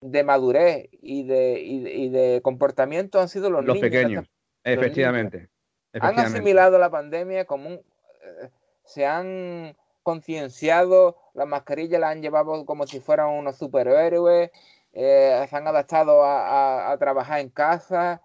[0.01, 4.27] de madurez y de, y, de comportamiento han sido los, los pequeños.
[4.63, 5.49] efectivamente,
[5.95, 7.75] Han asimilado la pandemia como un.
[7.75, 8.51] Eh,
[8.85, 14.53] se han concienciado, las mascarillas las han llevado como si fueran unos superhéroes,
[14.93, 18.23] eh, se han adaptado a trabajar en casa,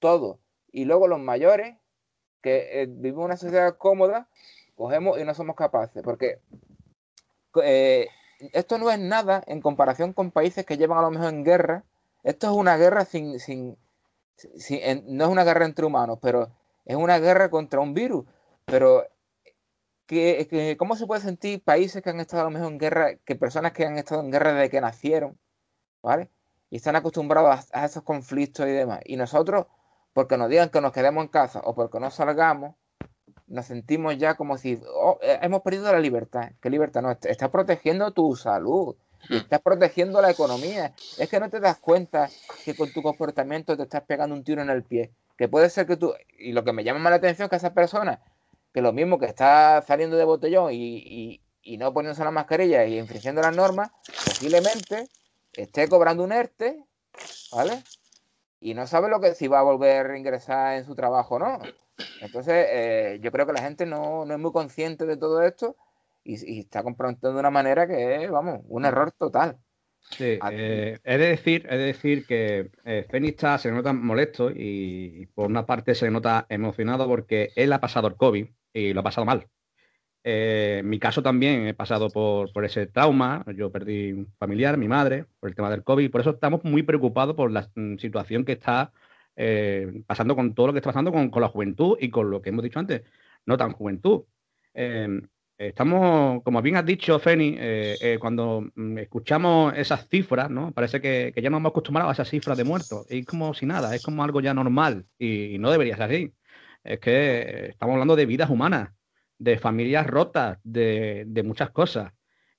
[0.00, 0.40] todo.
[0.72, 1.76] Y luego los mayores
[2.40, 4.28] que eh, vivimos una sociedad cómoda,
[4.74, 6.40] cogemos y no somos capaces, porque
[7.62, 8.08] eh,
[8.52, 11.84] esto no es nada en comparación con países que llevan a lo mejor en guerra.
[12.22, 13.76] Esto es una guerra sin, sin,
[15.06, 16.50] no es una guerra entre humanos, pero
[16.84, 18.24] es una guerra contra un virus.
[18.64, 19.04] Pero
[20.10, 23.72] que, ¿cómo se puede sentir países que han estado lo mejor en guerra, que personas
[23.72, 25.38] que han estado en guerra desde que nacieron,
[26.02, 26.28] ¿vale?
[26.68, 29.00] Y están acostumbrados a esos conflictos y demás.
[29.04, 29.66] Y nosotros
[30.12, 32.74] porque nos digan que nos quedemos en casa o porque no salgamos,
[33.46, 36.50] nos sentimos ya como si oh, eh, hemos perdido la libertad.
[36.60, 37.02] ¿Qué libertad?
[37.02, 38.96] No, estás protegiendo tu salud,
[39.28, 40.92] estás protegiendo la economía.
[41.18, 42.28] Es que no te das cuenta
[42.64, 45.12] que con tu comportamiento te estás pegando un tiro en el pie.
[45.38, 47.56] Que puede ser que tú, y lo que me llama más la atención es que
[47.56, 48.20] esa persona,
[48.72, 52.98] que lo mismo que está saliendo de botellón y, y no poniéndose la mascarilla y
[52.98, 53.90] infringiendo las normas,
[54.24, 55.08] posiblemente
[55.52, 56.84] esté cobrando un ERTE,
[57.52, 57.82] ¿vale?
[58.60, 61.38] y no sabe lo que si va a volver a ingresar en su trabajo o
[61.38, 61.58] no.
[62.20, 65.76] Entonces, eh, yo creo que la gente no, no, es muy consciente de todo esto
[66.22, 69.58] y, está comprometiendo de una manera que es, vamos, un error total.
[70.10, 75.26] Sí, eh, he, de decir, he de decir que eh, Fenix se nota molesto y,
[75.34, 79.04] por una parte se nota emocionado porque él ha pasado el COVID y lo ha
[79.04, 79.46] pasado mal.
[80.22, 83.44] Eh, mi caso también he pasado por, ese trauma.
[83.56, 86.10] Yo perdí un familiar, mi madre, por el tema del COVID.
[86.10, 88.92] Por eso estamos muy preocupados por la mm, situación que está
[89.36, 92.50] eh, pasando con todo lo que está pasando con, la juventud y con lo que
[92.50, 93.02] hemos dicho antes,
[93.46, 94.24] no tan juventud.
[94.74, 95.22] Em,
[95.58, 100.72] estamos, como bien has dicho, Feni, eh, cuando mm, escuchamos esas cifras, ¿no?
[100.72, 103.06] Parece que, ya nos hemos acostumbrado a esas cifras de muertos.
[103.08, 106.34] Es como si nada, es como algo ya normal y no debería ser así.
[106.84, 108.90] Es que estamos hablando de vidas humanas
[109.40, 112.12] de familias rotas, de, muchas cosas.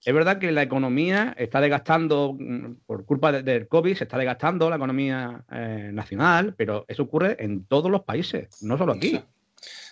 [0.04, 4.68] Es verdad que la economía está desgastando, mm, por culpa del COVID, se está desgastando
[4.68, 9.22] la economía eh, nacional, pero eso ocurre en todos los países, no solo aquí,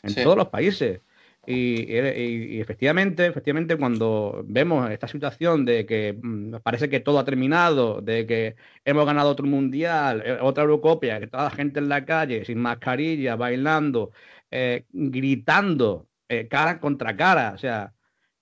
[0.02, 1.02] en todos los países.
[1.46, 8.02] Y, efectivamente, efectivamente, cuando vemos esta situación de que mm, parece que todo ha terminado,
[8.02, 12.06] de que hemos ganado otro mundial, eh, otra Eurocopia, que toda la gente en la
[12.06, 14.12] calle, sin mascarilla, bailando,
[14.52, 17.94] eh, gritando, eh, cara contra cara, o sea,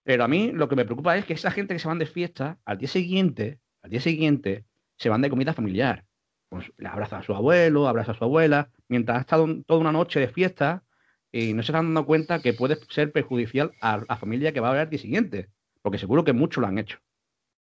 [0.04, 2.06] pero a mí lo que me preocupa es que esa gente que se van de
[2.08, 4.66] fiesta, al día siguiente, al día siguiente,
[4.98, 6.06] se van de comida familiar.
[6.50, 9.92] Pues le abraza a su abuelo, abraza a su abuela, mientras ha estado toda una
[9.92, 10.84] noche de fiesta
[11.32, 14.70] y no se están dando cuenta que puede ser perjudicial a la familia que va
[14.70, 15.50] a al día siguiente.
[15.82, 17.00] Porque seguro que muchos lo han hecho.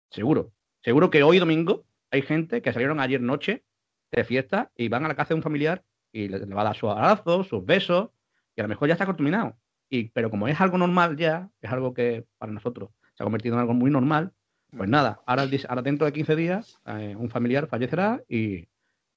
[0.10, 0.52] Seguro.
[0.82, 3.64] Seguro que hoy domingo hay gente que salieron ayer noche
[4.12, 6.76] de fiesta y van a la casa de un familiar y le, va a dar
[6.76, 8.10] sus abrazos, sus besos,
[8.56, 9.56] y a lo mejor ya está terminado.
[9.90, 13.56] Y, pero como es algo normal ya, es algo que para nosotros se ha convertido
[13.56, 14.34] en algo muy normal,
[14.76, 15.48] pues nada, ahora,
[15.82, 18.68] dentro de 15 días eh, un familiar fallecerá y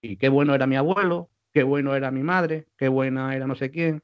[0.00, 3.70] qué bueno era mi abuelo, qué bueno era mi madre, qué buena era no sé
[3.70, 4.02] quién,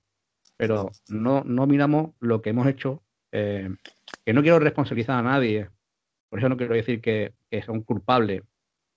[0.61, 3.75] pero no, no miramos lo que hemos hecho, eh,
[4.27, 5.71] que no quiero responsabilizar a nadie,
[6.29, 8.43] por eso no quiero decir que, que son culpables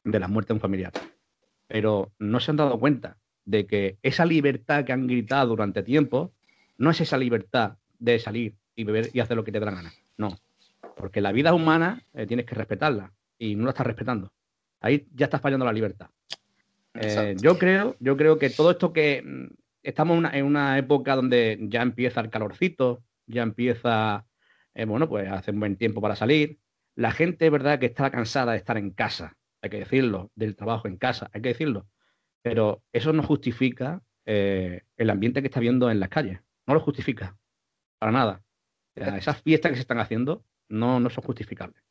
[0.04, 0.91] de la muerte de un familiar,
[1.69, 6.34] pero no se han dado cuenta de que esa libertad que han gritado durante tiempo
[6.78, 9.76] no es esa libertad de salir y beber y hacer lo que te da la
[9.76, 9.93] gana.
[10.17, 10.38] No.
[10.97, 14.34] Porque la vida humana eh, tienes que respetarla y no la estás respetando.
[14.82, 16.10] Ahí ya estás fallando la libertad.
[16.95, 19.23] Eh, yo creo, yo creo que todo esto que
[19.84, 24.26] estamos en una época donde ya empieza el calorcito, ya empieza,
[24.74, 26.60] eh, bueno, pues hace un buen tiempo para salir.
[26.96, 30.56] La gente, es verdad, que está cansada de estar en casa, hay que decirlo, del
[30.56, 31.88] trabajo en casa, hay que decirlo.
[32.41, 36.39] Pero eso no justifica eh, el ambiente que está viendo en las calles.
[36.67, 37.38] No lo justifica.
[38.00, 38.43] Para nada.
[38.96, 41.82] esas fiestas que se están haciendo no, no son justificables.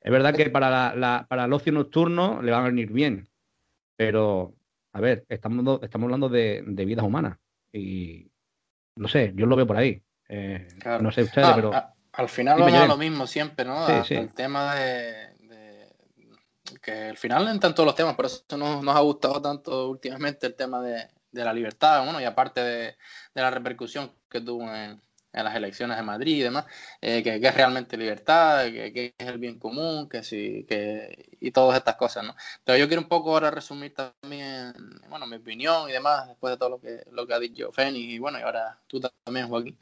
[0.00, 3.28] Es verdad que para, la, para el ocio nocturno le van a venir bien.
[3.96, 4.54] Pero,
[4.96, 7.36] a ver, estamos, estamos hablando de, vidas humanas.
[7.70, 8.30] Y
[8.96, 10.02] no sé, yo lo veo por ahí.
[10.26, 10.66] Eh,
[11.02, 11.70] no sé ustedes, pero.
[12.12, 13.86] al final vamos a lo mismo siempre, ¿no?
[13.86, 15.36] El tema de,
[16.80, 20.46] que al final en todos los temas, por eso nos, nos ha gustado tanto últimamente
[20.46, 22.96] el tema de, la libertad, bueno, y aparte de,
[23.34, 25.02] la repercusión que tuvo en,
[25.44, 26.66] las elecciones de Madrid y demás,
[27.00, 31.78] eh, que, es realmente libertad, que, es el bien común, que sí, que y todas
[31.78, 32.34] estas cosas, ¿no?
[32.64, 34.74] Pero yo quiero un poco ahora resumir también,
[35.08, 38.08] bueno, mi opinión y demás, después de todo lo que, lo que ha dicho Fénix
[38.14, 39.78] y bueno, y ahora tú también, Joaquín.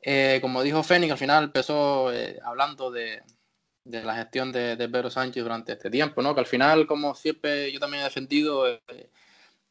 [0.00, 3.22] Eh, como dijo Fénix, al final empezó eh, hablando de,
[3.86, 6.34] de la gestión de, Pedro Sánchez durante este tiempo, ¿no?
[6.34, 9.10] Que al final, como siempre yo también he defendido, eh,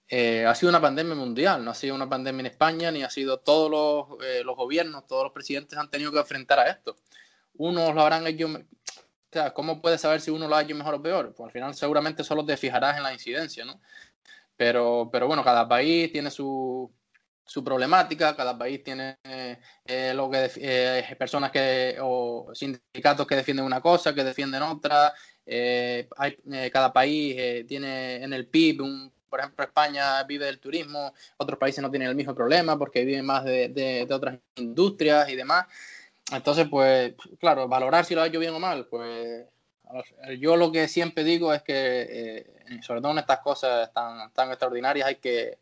[0.07, 3.09] eh, ha sido una pandemia mundial, no ha sido una pandemia en España, ni ha
[3.09, 6.95] sido todos los, eh, los gobiernos, todos los presidentes han tenido que enfrentar a esto.
[7.57, 8.59] Unos lo habrán hecho, o
[9.31, 11.33] sea, ¿cómo puedes saber si uno lo ha hecho mejor o peor?
[11.33, 13.81] Pues al final seguramente solo te fijarás en la incidencia, ¿no?
[14.55, 16.91] Pero, pero bueno, cada país tiene su,
[17.43, 23.81] su problemática, cada país tiene eh, lo que personas que o sindicatos que defienden una
[23.81, 25.13] cosa, que defienden otra,
[25.47, 26.37] hay,
[26.71, 31.81] cada país tiene en el PIB un, por ejemplo, España vive del turismo, otros países
[31.81, 35.65] no tienen el mismo problema porque viven más de, de, otras industrias y demás.
[36.31, 39.45] Entonces, pues, claro, valorar si lo ha hecho bien o mal, pues
[40.39, 42.45] yo lo que siempre digo es que,
[42.81, 45.57] sobre todo en estas cosas tan, tan extraordinarias, hay que,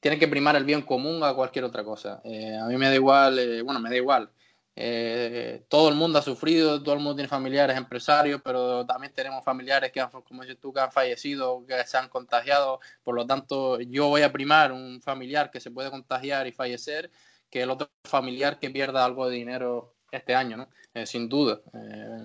[0.00, 2.20] tiene que primar el bien común a cualquier otra cosa.
[2.24, 4.28] Eh, a mí me da igual, eh, bueno, me da igual.
[4.76, 9.44] Eh, todo el mundo ha sufrido, todo el mundo tiene familiares empresarios, pero también tenemos
[9.44, 12.80] familiares que, han, como dices tú, que han fallecido, que se han contagiado.
[13.04, 17.10] Por lo tanto, yo voy a primar un familiar que se puede contagiar y fallecer
[17.50, 20.68] que el otro familiar que pierda algo de dinero este año, ¿no?
[21.06, 21.60] sin duda.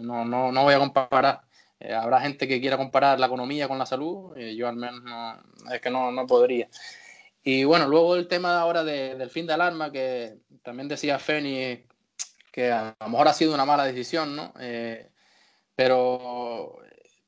[0.02, 1.42] no, no, no voy a comparar.
[1.96, 5.82] habrá gente que quiera comparar la economía con la salud, yo al menos no, es
[5.82, 6.68] que no, no podría.
[7.44, 11.86] Y bueno, luego el tema ahora del fin de alarma, que también decía Feni
[12.52, 14.54] que a lo mejor ha sido una mala decisión, ¿no?
[14.60, 15.10] Eh,
[15.76, 16.78] pero,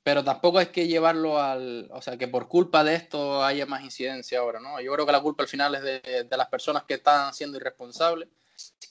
[0.04, 1.90] pero tampoco hay que llevarlo al.
[1.92, 4.80] O sea, que por culpa de esto haya más incidencia ahora, ¿no?
[4.82, 8.30] Yo creo que la culpa al final es de, las personas que están siendo irresponsables.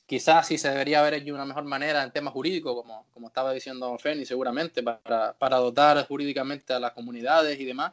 [0.07, 3.29] Quizás sí se debería haber hecho de una mejor manera en temas jurídicos, como, como
[3.29, 7.93] estaba diciendo Feni, seguramente, para, para dotar jurídicamente a las comunidades y demás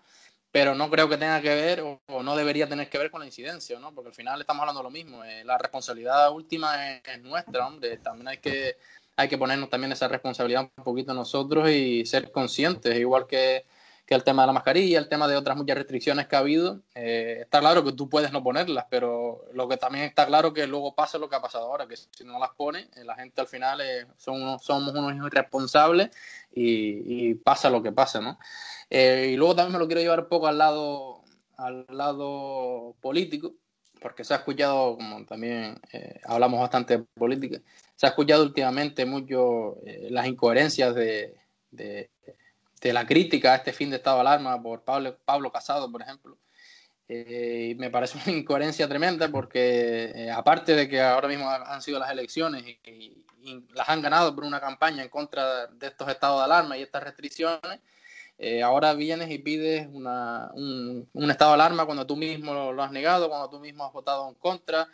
[0.51, 3.25] pero no creo que tenga que ver o, no debería tener que ver con la
[3.25, 3.93] incidencia, ¿no?
[3.93, 5.23] Porque al final estamos hablando de lo mismo.
[5.23, 7.97] Eh, la responsabilidad última es, nuestra, hombre.
[7.97, 8.77] También hay que,
[9.15, 13.65] hay que ponernos también esa responsabilidad un poquito nosotros y ser conscientes, igual que,
[14.07, 16.81] que el tema de la mascarilla, el tema de otras muchas restricciones que ha habido.
[16.95, 20.65] Eh, está claro que tú puedes no ponerlas, pero lo que también está claro que
[20.65, 23.41] luego pasa lo que ha pasado ahora, que si no las pone, eh, la gente
[23.41, 23.81] al final
[24.15, 26.09] son somos unos irresponsables
[26.51, 28.39] y, pasa lo que pasa, ¿no?
[28.89, 31.21] Eh, y luego también me lo quiero llevar un poco al lado,
[31.57, 33.53] al lado político,
[33.99, 37.59] porque se ha escuchado, como también eh, hablamos bastante de política,
[37.95, 41.35] se ha escuchado últimamente mucho eh, las incoherencias de,
[42.81, 46.37] la crítica a este fin de estado de alarma por Pablo, Pablo Casado, por ejemplo.
[47.07, 52.11] y me parece una incoherencia tremenda porque aparte de que ahora mismo han sido las
[52.11, 53.23] elecciones y,
[53.73, 57.02] las han ganado por una campaña en contra de estos estados de alarma y estas
[57.02, 57.79] restricciones,
[58.39, 62.91] eh, ahora vienes y pides una, un, estado de alarma cuando tú mismo lo, has
[62.91, 64.87] negado, cuando tú mismo has votado en contra,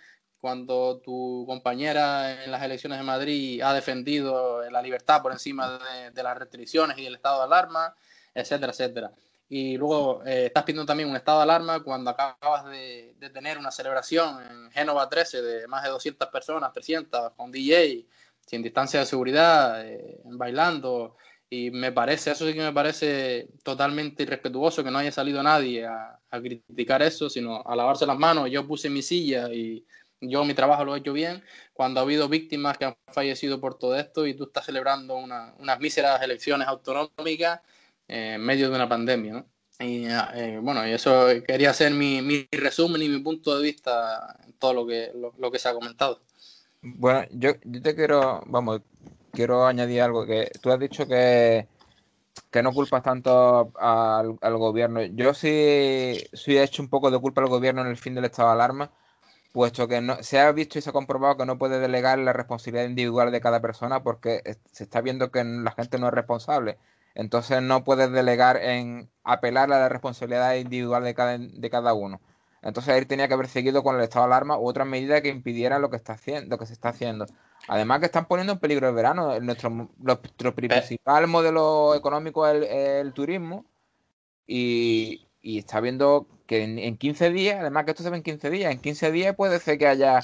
[0.44, 5.80] cuando tu compañera en las elecciones de Madrid ha defendido la libertad por encima
[6.14, 7.96] de, las restricciones y el estado de alarma,
[8.36, 9.12] etcétera, etcétera.
[9.48, 13.72] y luego eh, estás pidiendo también un estado de alarma cuando acabas de, tener una
[13.72, 18.06] celebración en Génova 13 de más de 200 personas, 300, con DJ,
[18.46, 21.16] sin distancia de seguridad, eh, bailando.
[21.50, 25.86] Y me parece, eso sí que me parece totalmente irrespetuoso que no haya salido nadie
[25.86, 28.50] a, a criticar eso, sino a lavarse las manos.
[28.52, 29.86] Yo puse mi silla y
[30.30, 31.44] yo mi trabajo lo he hecho bien,
[31.74, 35.80] cuando ha habido víctimas que han fallecido por todo esto y tú estás celebrando unas
[35.80, 37.62] míseras elecciones autonómicas
[38.08, 39.46] eh, en medio de una pandemia, ¿no?
[39.80, 44.54] Y eh, bueno, y eso quería mi, mi, resumen y mi punto de vista en
[44.54, 46.22] todo lo que, lo, que se ha comentado.
[46.82, 48.82] Bueno, yo, yo, te quiero, vamos,
[49.32, 51.68] quiero añadir algo, que tú has dicho que,
[52.52, 55.02] que no culpas tanto al, al, gobierno.
[55.02, 58.26] Yo sí, sí he hecho un poco de culpa al gobierno en el fin del
[58.26, 58.92] estado de alarma,
[59.54, 62.34] puesto que no, se ha visto y se ha comprobado que no puede delegar la
[62.34, 64.42] responsabilidad individual de cada persona porque
[64.72, 66.78] se está viendo que la gente no es responsable.
[67.16, 72.20] Entonces no puedes delegar en apelar a la responsabilidad individual de cada, de cada uno.
[72.64, 75.30] Entonces él tenía que haber seguido con el estado de alarma u otras medidas que
[75.30, 77.28] impidieran lo que está haciendo, lo que se está haciendo.
[77.68, 79.40] Además que están poniendo en peligro el verano.
[79.40, 83.66] Nuestro, nuestro principal modelo económico es el, turismo
[84.48, 88.50] y, y está viendo que en, 15 días, además que esto se ve en 15
[88.52, 90.20] días, en 15 días puede ser que haya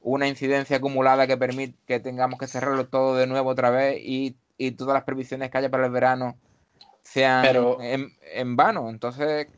[0.00, 4.36] una incidencia acumulada que permite que tengamos que cerrarlo todo de nuevo otra vez y,
[4.78, 6.38] todas las previsiones que haya para el verano
[7.02, 7.44] sean
[7.80, 8.88] en, vano.
[8.88, 9.48] Entonces,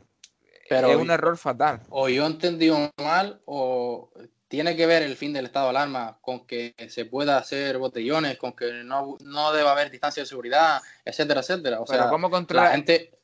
[0.69, 1.79] es un error fatal.
[1.89, 4.09] O yo he entendido mal o
[4.49, 8.37] tiene que ver el fin del estado de alarma con que se pueda hacer botellones,
[8.37, 11.79] con que no, no deba haber distancia de seguridad, etcétera, etcétera.
[11.79, 12.29] O sea, ¿cómo?
[12.49, 13.16] La gente,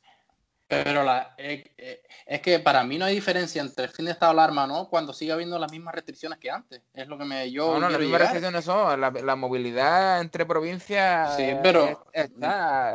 [0.66, 4.12] pero la, eh, eh, es que para mí no hay diferencia entre el fin de
[4.12, 6.82] estado de alarma no cuando sigue habiendo las mismas restricciones que antes.
[6.94, 7.74] Es lo que me yo.
[7.74, 11.36] No, no, las mismas restricciones son la, movilidad entre provincias.
[11.36, 12.06] Sí, pero.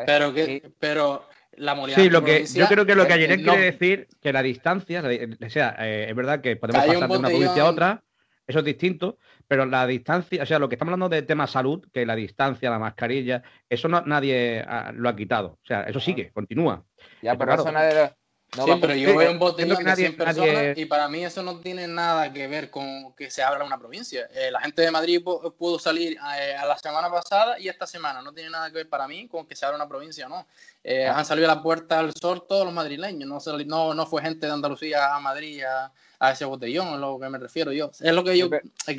[0.05, 2.01] pero que, pero la movilidad.
[2.01, 5.49] Sí, lo que yo creo que lo que ayer quiere decir que la distancia, o
[5.49, 8.03] sea, eh, es verdad que podemos pasar de una provincia a otra,
[8.47, 11.85] eso es distinto, pero la distancia, o sea, lo que estamos hablando de tema salud,
[11.93, 15.59] que la distancia, la mascarilla, eso no, nadie lo ha quitado.
[15.61, 16.83] O sea, eso sigue, continúa.
[17.21, 18.13] Ya, pero eso nadie
[18.51, 21.87] sí, pero yo veo un botellón de 100 personas y para mí eso no tiene
[21.87, 24.27] nada que ver con que se abra una provincia.
[24.33, 28.21] Eh, la gente de Madrid pudo salir eh, a, la semana pasada y esta semana.
[28.21, 30.47] No tiene nada que ver para mí con que se abra una provincia o no.
[30.83, 31.19] Eh, ah.
[31.19, 33.27] Han salido a la puerta al sol todos los madrileños.
[33.27, 37.17] No, no, no fue gente de Andalucía a Madrid a, a ese botellón, es lo
[37.17, 37.91] que me refiero yo.
[37.99, 38.49] Es lo que yo,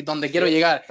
[0.04, 0.84] donde quiero llegar.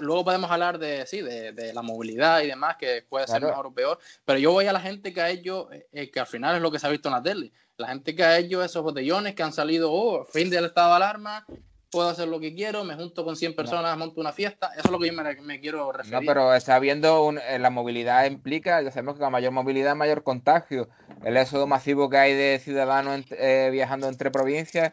[0.00, 3.66] luego podemos hablar de, sí, de, de, la movilidad y demás, que puede ser mejor
[3.66, 6.56] o peor, pero yo voy a la gente que ha hecho, eh, que al final
[6.56, 8.82] es lo que se ha visto en la tele, la gente que ha hecho esos
[8.82, 11.46] botellones, que han salido, oh, fin del estado de alarma,
[11.90, 14.90] puedo hacer lo que quiero, me junto con 100 personas, monto una fiesta, eso es
[14.90, 16.20] lo que yo me, quiero referir.
[16.20, 20.22] No, pero está viendo eh, la movilidad implica, ya sabemos que la mayor movilidad, mayor
[20.22, 20.88] contagio.
[21.24, 24.92] El éxodo masivo que hay de ciudadanos eh, viajando entre provincias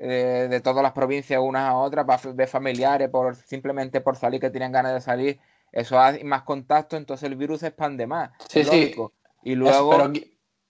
[0.00, 4.40] eh, de todas las provincias unas a otras, para ver familiares, por, simplemente por salir
[4.40, 5.40] que tienen ganas de salir,
[5.72, 8.30] eso hay más contacto, entonces el virus se expande más.
[8.48, 8.94] Sí, sí.
[9.42, 10.12] Y luego,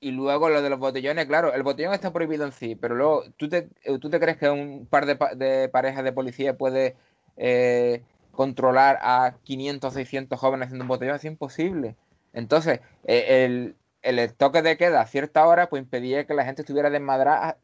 [0.00, 3.24] y luego lo de los botellones, claro, el botellón está prohibido en sí, pero luego,
[3.36, 3.68] ¿tú te,
[4.00, 6.96] tú te crees que un par de, de parejas de policía puede
[7.36, 8.02] eh,
[8.32, 11.16] controlar a 500 o 600 jóvenes haciendo un botellón?
[11.16, 11.96] Es imposible.
[12.32, 16.62] Entonces, eh, el, el toque de queda a cierta hora, pues impedía que la gente
[16.62, 17.58] estuviera desmadrada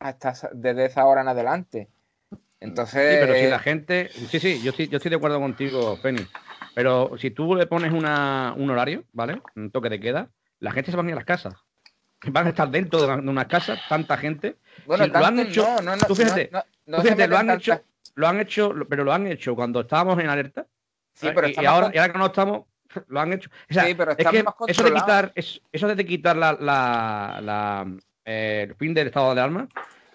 [0.00, 1.88] hasta desde esa hora en adelante.
[2.58, 3.14] Entonces.
[3.14, 4.10] Sí, pero si la gente.
[4.10, 6.26] Sí, sí, yo, yo estoy de acuerdo contigo, Penny.
[6.74, 9.40] Pero si tú le pones una, un horario, ¿vale?
[9.56, 11.54] Un toque de queda, la gente se va a ir a las casas.
[12.26, 14.56] Van a estar dentro de una casa, tanta gente.
[14.86, 15.66] Bueno, lo han hecho.
[15.82, 16.50] No, no, tú fíjate,
[16.86, 17.80] lo han hecho,
[18.14, 20.66] lo han hecho, pero lo han hecho cuando estábamos en alerta.
[21.14, 22.66] Sí, pero y, ahora, y ahora que no estamos,
[23.08, 23.50] lo han hecho.
[23.70, 27.90] O sea, sí, pero es que eso de quitar, eso de quitar la, la
[28.32, 29.68] eh, el fin del estado de alarma,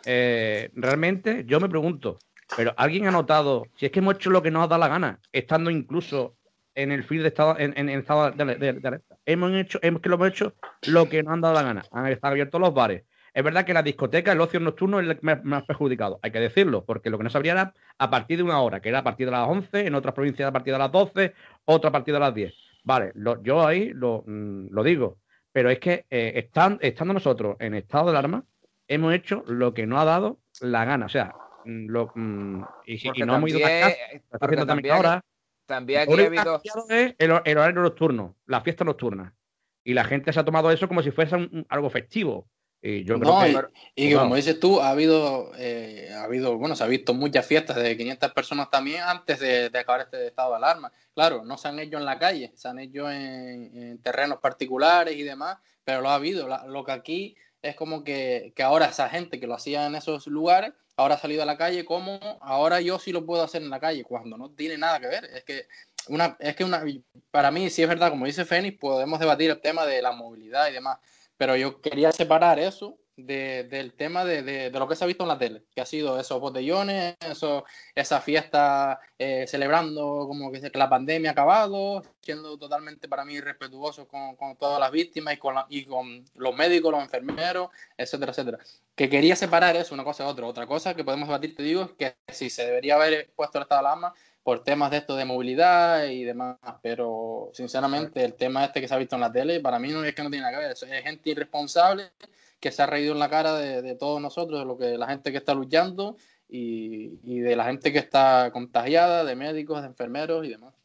[0.05, 2.17] eh, realmente yo me pregunto,
[2.55, 4.87] pero ¿alguien ha notado si es que hemos hecho lo que nos ha dado la
[4.87, 6.37] gana, estando incluso
[6.75, 9.17] en el fin de estado, en, en estado de, alerta?
[9.25, 10.53] Hemos hecho, hemos que lo hemos hecho
[10.87, 11.83] lo que nos han dado la gana.
[11.91, 13.03] Han estado abiertos los bares.
[13.33, 16.85] Es verdad que la discoteca, el ocio nocturno es el más, perjudicado, hay que decirlo,
[16.85, 19.03] porque lo que no se abría era a partir de una hora, que era a
[19.03, 21.33] partir de las 11, en otras provincias a partir de las 12,
[21.65, 22.53] otra a partir de las 10.
[22.85, 23.11] Vale,
[23.43, 25.17] yo ahí lo, mm, lo digo,
[25.55, 26.49] pero es que eh,
[26.81, 28.43] estando nosotros en estado de alarma,
[28.89, 31.05] hemos hecho lo que no ha dado la gana.
[31.05, 31.33] O sea,
[31.63, 35.23] mm, lo, mm, y, si no hemos ido casa, también, ahora.
[35.65, 36.61] También aquí ha habido.
[36.89, 39.33] El, horario nocturno, la fiesta nocturna.
[39.81, 42.49] Y la gente se ha tomado eso como si fuese algo festivo.
[42.87, 46.83] Y yo creo que, y, como dices tú, ha habido, eh, ha habido, bueno, se
[46.83, 50.91] ha visto muchas fiestas de 500 personas también antes de, acabar este estado de alarma.
[51.15, 55.23] Claro, no se han hecho en la calle, se han hecho en, terrenos particulares y
[55.23, 56.47] demás, pero lo ha habido.
[56.67, 60.27] lo que aquí es como que, que ahora esa gente que lo hacía en esos
[60.27, 63.71] lugares, ahora ha salido a la calle, como ahora yo sí lo puedo hacer en
[63.71, 65.25] la calle, cuando no tiene nada que ver.
[65.25, 65.67] Es que,
[66.07, 66.83] una, es que una,
[67.31, 70.69] para mí, sí es verdad, como dice Fénix, podemos debatir el tema de la movilidad
[70.69, 70.99] y demás,
[71.37, 75.23] pero yo quería separar eso de, del tema de, de, lo que se ha visto
[75.23, 77.63] en la tele, que ha sido esos botellones, eso,
[77.93, 83.39] esa fiesta eh, celebrando como que, que, la pandemia ha acabado, siendo totalmente para mí
[83.39, 87.69] respetuoso con, con todas las víctimas y con, la, y con los médicos, los enfermeros,
[87.97, 88.59] etcétera, etcétera.
[88.95, 90.45] Que quería separar eso, una cosa de otra.
[90.47, 93.63] Otra cosa que podemos debatir, te digo, es que si se debería haber puesto el
[93.63, 94.13] estado de alarma
[94.45, 98.93] por temas de esto de movilidad y demás, pero sinceramente el tema este que se
[98.93, 100.71] ha visto en la tele, para mí no es que no tiene nada que ver,
[100.71, 102.11] es gente irresponsable
[102.59, 105.07] que se ha reído en la cara de, de, todos nosotros, de lo que la
[105.07, 106.17] gente que está luchando
[106.47, 110.75] y, y, de la gente que está contagiada, de médicos, de enfermeros y demás.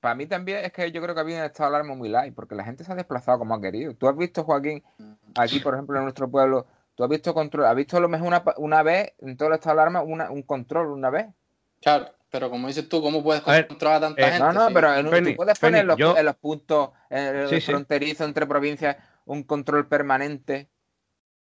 [0.00, 2.64] Para mí también es que yo creo que había estado alarma muy light, porque la
[2.64, 3.94] gente se ha desplazado como ha querido.
[3.94, 4.82] Tú has visto, Joaquín,
[5.36, 6.66] aquí, por ejemplo, en nuestro pueblo,
[6.96, 9.54] tú has visto control, has visto a lo mejor una, una vez en todo el
[9.54, 11.28] estado de alarma una, un control una vez.
[11.80, 14.38] Claro, pero como dices tú, ¿cómo puedes controlar a tanta eh, gente?
[14.40, 14.74] No, no, sí?
[14.74, 17.66] pero en, Penny, tú puedes poner Penny, los, yo- en los puntos eh, Sí, sí.
[17.70, 20.70] fronterizos entre provincias un control permanente.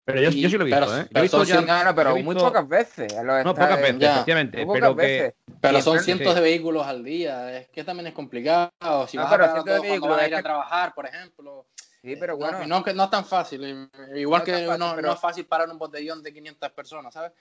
[0.04, 1.00] Pero yo, Y- yo sí lo he visto, pero- ¿eh?
[1.00, 3.12] Yo he pero visto son ya- No, no, pero muy pocas veces.
[3.12, 4.56] en los No, pocas veces, ya, efectivamente.
[4.58, 5.34] Pero pocas que, veces.
[5.60, 6.34] Pero son en- cientos sí.
[6.36, 8.70] de vehículos al día, es que también es complicado.
[9.08, 11.06] Si No, vas pero a parar cientos de vehículos, vas a ir a trabajar, por
[11.06, 11.66] ejemplo.
[12.00, 12.58] Sí, pero Eh, bueno.
[12.60, 13.64] No, no, que no es tan fácil.
[13.64, 13.88] eh,
[14.20, 17.12] Igual No que fácil, no, pero- no es fácil parar un botellón de 500 personas,
[17.12, 17.32] ¿sabes?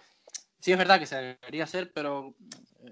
[0.60, 2.36] Sí, es verdad que se debería hacer, pero.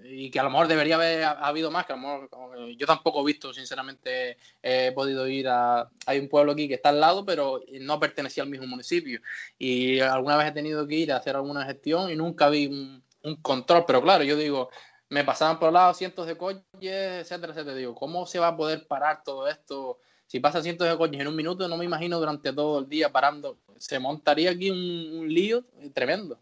[0.03, 2.69] Y que a lo mejor debería haber ha- habido más, que a lo mejor.
[2.77, 5.89] Yo tampoco he visto, sinceramente, he podido ir a.
[6.05, 9.19] Hay un pueblo aquí que está al lado, pero no pertenecía al mismo municipio.
[9.57, 13.03] Y alguna vez he tenido que ir a hacer alguna gestión y nunca vi un,
[13.41, 13.83] control.
[13.87, 14.69] Pero claro, yo digo,
[15.09, 17.75] me pasaban por lado cientos de coches, etcétera, etcétera.
[17.75, 19.99] Digo, ¿cómo se va a poder parar todo esto?
[20.27, 23.11] Si pasan cientos de coches en un minuto, no me imagino durante todo el día
[23.11, 23.59] parando.
[23.77, 25.63] Se montaría aquí un lío
[25.93, 26.37] tremendo.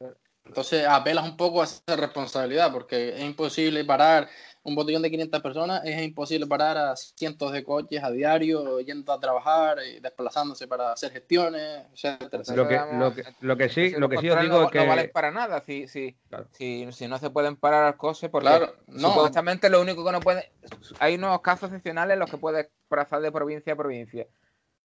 [0.45, 4.27] Entonces apelas un poco a esa responsabilidad, porque es imposible parar
[4.65, 9.11] un botellón de 500 personas, es imposible parar a cientos de coches a diario, yendo
[9.11, 12.55] a trabajar y desplazándose para hacer gestiones, etcétera, etcétera.
[12.55, 14.79] lo que, lo que, lo que sí, lo que sí os digo no, es que.
[14.79, 16.47] no valen para nada si, si, Claro.
[16.51, 19.09] si, si no se pueden parar los coches porque Claro, no.
[19.09, 20.51] supuestamente lo único que no puede
[20.99, 24.27] hay unos casos excepcionales en los que puedes pasar de provincia a provincia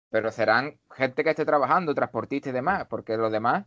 [0.09, 3.65] pero serán gente que esté trabajando transportistas y demás porque los demás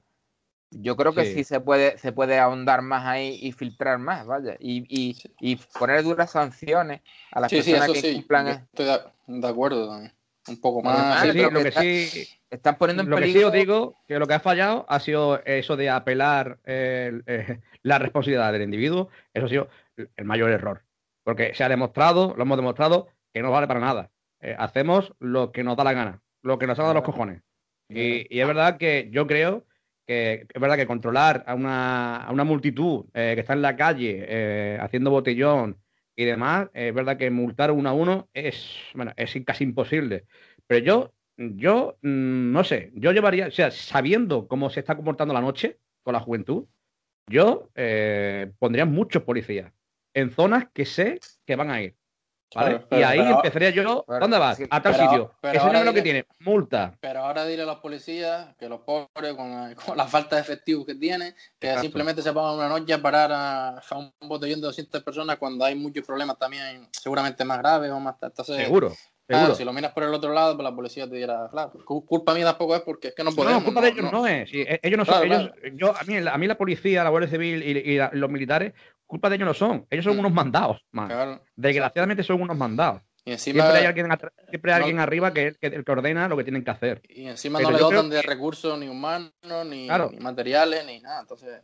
[0.71, 1.35] yo creo que Sí.
[1.35, 5.57] sí, se puede se puede ahondar más ahí y filtrar más vaya y, y, y
[5.79, 7.01] poner duras sanciones
[7.33, 8.87] a las Sí, personas que yo estoy
[9.41, 10.13] de, acuerdo también.
[10.47, 11.23] Un poco más.
[11.23, 13.97] Pero lo que que está- sí, están poniendo en lo que sí peligro os digo
[14.07, 18.63] que lo que ha fallado ha sido eso de apelar eh, eh, la responsabilidad del
[18.63, 19.09] individuo.
[19.33, 20.83] Eso ha sido el mayor error.
[21.23, 24.11] Porque se ha demostrado, lo hemos demostrado, que no vale para nada.
[24.41, 27.41] Eh, hacemos lo que nos da la gana, lo que nos salga de los cojones.
[27.89, 29.65] Y, y es verdad que yo creo
[30.07, 33.77] que es verdad que controlar a una, a una multitud eh, que está en la
[33.77, 35.79] calle eh, haciendo botellón
[36.17, 40.27] y demás, es verdad que multar uno a uno es, bueno, es casi imposible.
[40.67, 45.35] Pero yo, yo mm, no sé, yo llevaría, o sea, sabiendo cómo se está comportando
[45.35, 46.67] la noche con la juventud,
[47.29, 49.73] yo eh, pondría muchos policías
[50.15, 51.97] en zonas que sé que van a ir.
[52.55, 52.71] ¿Vale?
[52.71, 54.59] Claro, pero- y ahí pero- empezaría yo, ¿dónde vas?
[54.71, 55.33] a tal sitio.
[55.43, 56.95] Enséñame ahora lo que tiene, multa.
[57.01, 60.87] Pero ahora dile a los policías que los pobres, con, con la falta de efectivos
[60.87, 61.83] que tienen, que Exacto.
[61.83, 65.65] simplemente se pongan una noche a parar a, a un botellón de 200 personas cuando
[65.65, 68.15] hay muchos problemas también, seguramente más graves o más.
[68.23, 68.89] Entonces, Seguro,
[69.27, 69.55] claro, seguro.
[69.57, 72.35] si lo miras por el otro lado, pues la policía te dirá, claro, cu- culpa
[72.35, 73.65] mía tampoco es porque es que no No, podemos.
[73.65, 74.51] culpa de ellos no, es.
[74.51, 75.27] Sí, e- ellos no son.
[75.27, 78.11] Claro, ellos, yo, a, mí, a mí la policía, la Guardia Civil y, y la-
[78.13, 78.73] los militares,
[79.07, 79.87] culpa de ellos no son.
[79.91, 80.21] Ellos son Mm.
[80.21, 81.09] unos mandados, man.
[81.09, 81.43] Claro.
[81.57, 83.03] Desgraciadamente son unos mandados.
[83.27, 84.07] Y encima, Siempre hay alguien,
[84.51, 86.71] siempre hay no- alguien arriba que es que, el que ordena lo que tienen que
[86.71, 87.01] hacer.
[87.09, 89.33] y encima pero no le creo dotan de recursos ni humanos,
[89.67, 90.11] ni, Claro.
[90.13, 91.23] ni materiales, ni nada.
[91.23, 91.63] Entonces,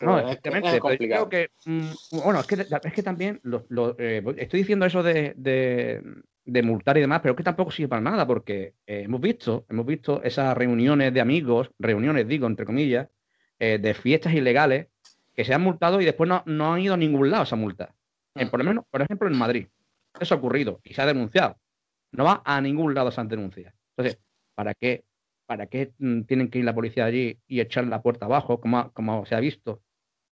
[0.00, 0.68] No, es- efectivamente.
[0.68, 1.28] es pero yo complicado.
[1.28, 1.90] creo que, mm,
[2.24, 2.54] bueno, es que,
[2.84, 6.02] es que también lo- lo, eh, estoy diciendo eso de, de,
[6.44, 9.66] de multar y demás, pero es que tampoco sirve para nada, porque eh, hemos visto,
[9.68, 13.08] hemos visto esas reuniones de amigos, reuniones digo, entre comillas,
[13.58, 14.86] eh, de fiestas ilegales,
[15.34, 17.94] que se han multado y después no, no han ido a ningún lado esa multa.
[18.34, 18.50] En, Mm.
[18.50, 19.66] por lo menos, por ejemplo, en Madrid.
[20.20, 21.56] Eso ha ocurrido y se ha denunciado.
[22.12, 23.74] No va a ningún lado esa denuncia.
[23.96, 24.20] Entonces,
[24.54, 25.04] ¿para qué,
[25.46, 28.90] para qué mm, tienen que ir la policía allí y echar la puerta abajo, como,
[28.92, 29.82] como se ha visto?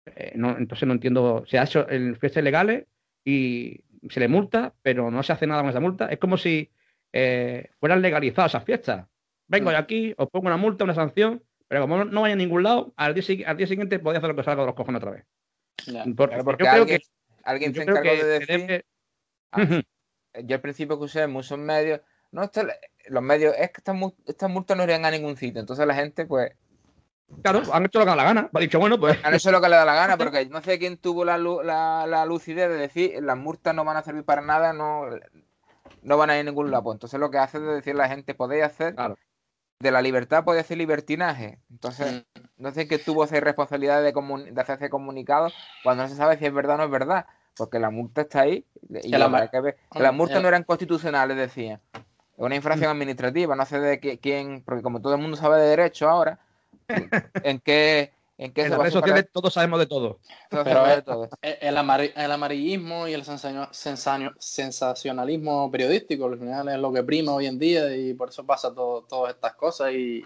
[0.06, 1.44] Eh, no, entonces no entiendo.
[1.48, 2.86] Se ha hecho en fiestas ilegales
[3.26, 6.08] y se le multa, pero no se hace nada con esa multa.
[6.08, 6.72] Es como si
[7.14, 9.06] eh, fueran legalizadas esas fiestas.
[9.48, 9.74] Vengo Mm.
[9.74, 12.94] de aquí, os pongo una multa, una sanción, pero como no vaya a ningún lado,
[12.96, 15.12] al día, sigui- al día siguiente podéis hacer lo que salga de los cojones otra
[15.12, 15.26] vez.
[15.86, 16.04] Ya.
[16.16, 17.06] Porque, Claro, porque yo creo alguien, que,
[17.44, 18.86] alguien se encargó de decir debe-
[19.52, 19.82] Ah,
[20.44, 22.02] yo al principio que usé en muchos medios,
[22.32, 22.62] no, esto,
[23.08, 25.60] los medios, es que estas, multas no irían a ningún sitio.
[25.60, 26.52] Entonces la gente, pues.
[27.42, 28.50] Claro, han hecho lo que da la gana.
[28.54, 29.18] Ha dicho, bueno, pues.
[29.24, 32.26] Han hecho lo que le da la gana, porque no sé quién tuvo la, la,
[32.26, 35.06] lucidez de decir las multas no van a servir para nada, no,
[36.02, 36.84] no van a ir a ningún lado.
[36.84, 38.96] Pues entonces lo que hace es decir a la gente, podéis hacer.
[39.80, 41.60] De la libertad puede ser libertinaje.
[41.70, 42.40] Entonces, mm.
[42.58, 44.12] no sé qué tuvo esa irresponsabilidad de,
[44.52, 45.50] de hacerse comunicado
[45.84, 47.26] cuando no se sabe si es verdad o no es verdad
[47.58, 49.78] porque la multa está ahí y la, que ver.
[49.96, 51.82] las multas no eran constitucionales, decía.
[51.94, 55.70] Es una infracción administrativa, no sé de quién, porque como todo el mundo sabe de
[55.70, 56.40] derecho ahora,
[57.44, 58.14] en qué...
[58.38, 60.20] En, qué las redes sociales todos sabemos de todo.
[60.50, 60.86] Pero
[61.42, 61.78] El,
[62.32, 68.14] amarillismo y el sensacionalismo periodístico al final es lo que prima hoy en día y
[68.14, 70.24] por eso pasa todo, todas estas cosas y,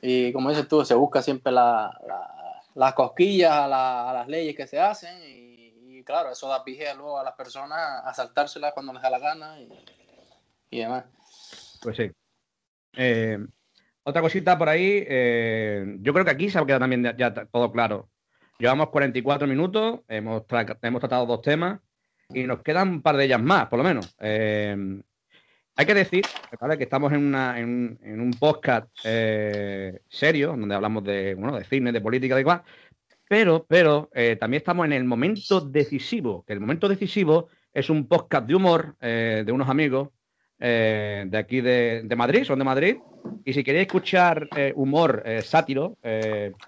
[0.00, 1.90] y como dices tú, se busca siempre las
[2.94, 5.50] cosquillas a, a, las leyes que se hacen y
[6.10, 9.60] claro, eso da pie luego a las personas a saltárselas cuando les da la gana
[9.60, 11.04] y, demás.
[11.80, 12.10] Pues sí.
[12.94, 13.38] Eh,
[14.02, 17.70] otra cosita por ahí, eh, yo creo que aquí se ha quedado también ya, todo
[17.72, 18.10] claro.
[18.58, 20.44] Llevamos 44 minutos, hemos,
[20.82, 21.80] hemos tratado dos temas
[22.28, 24.14] y nos quedan un par de ellas más, por lo menos.
[24.20, 24.76] Eh,
[25.76, 26.24] hay que decir
[26.76, 27.34] que estamos en,
[28.04, 28.88] un, podcast
[30.08, 32.62] serio, donde hablamos de, bueno, de cine, de política, de igual,
[33.30, 38.08] pero, pero eh, también estamos en el momento decisivo, que el momento decisivo es un
[38.08, 40.08] podcast de humor eh, de unos amigos
[40.60, 42.96] eh, de aquí de, Madrid, son de Madrid,
[43.44, 45.96] y si queréis escuchar humor sátiro,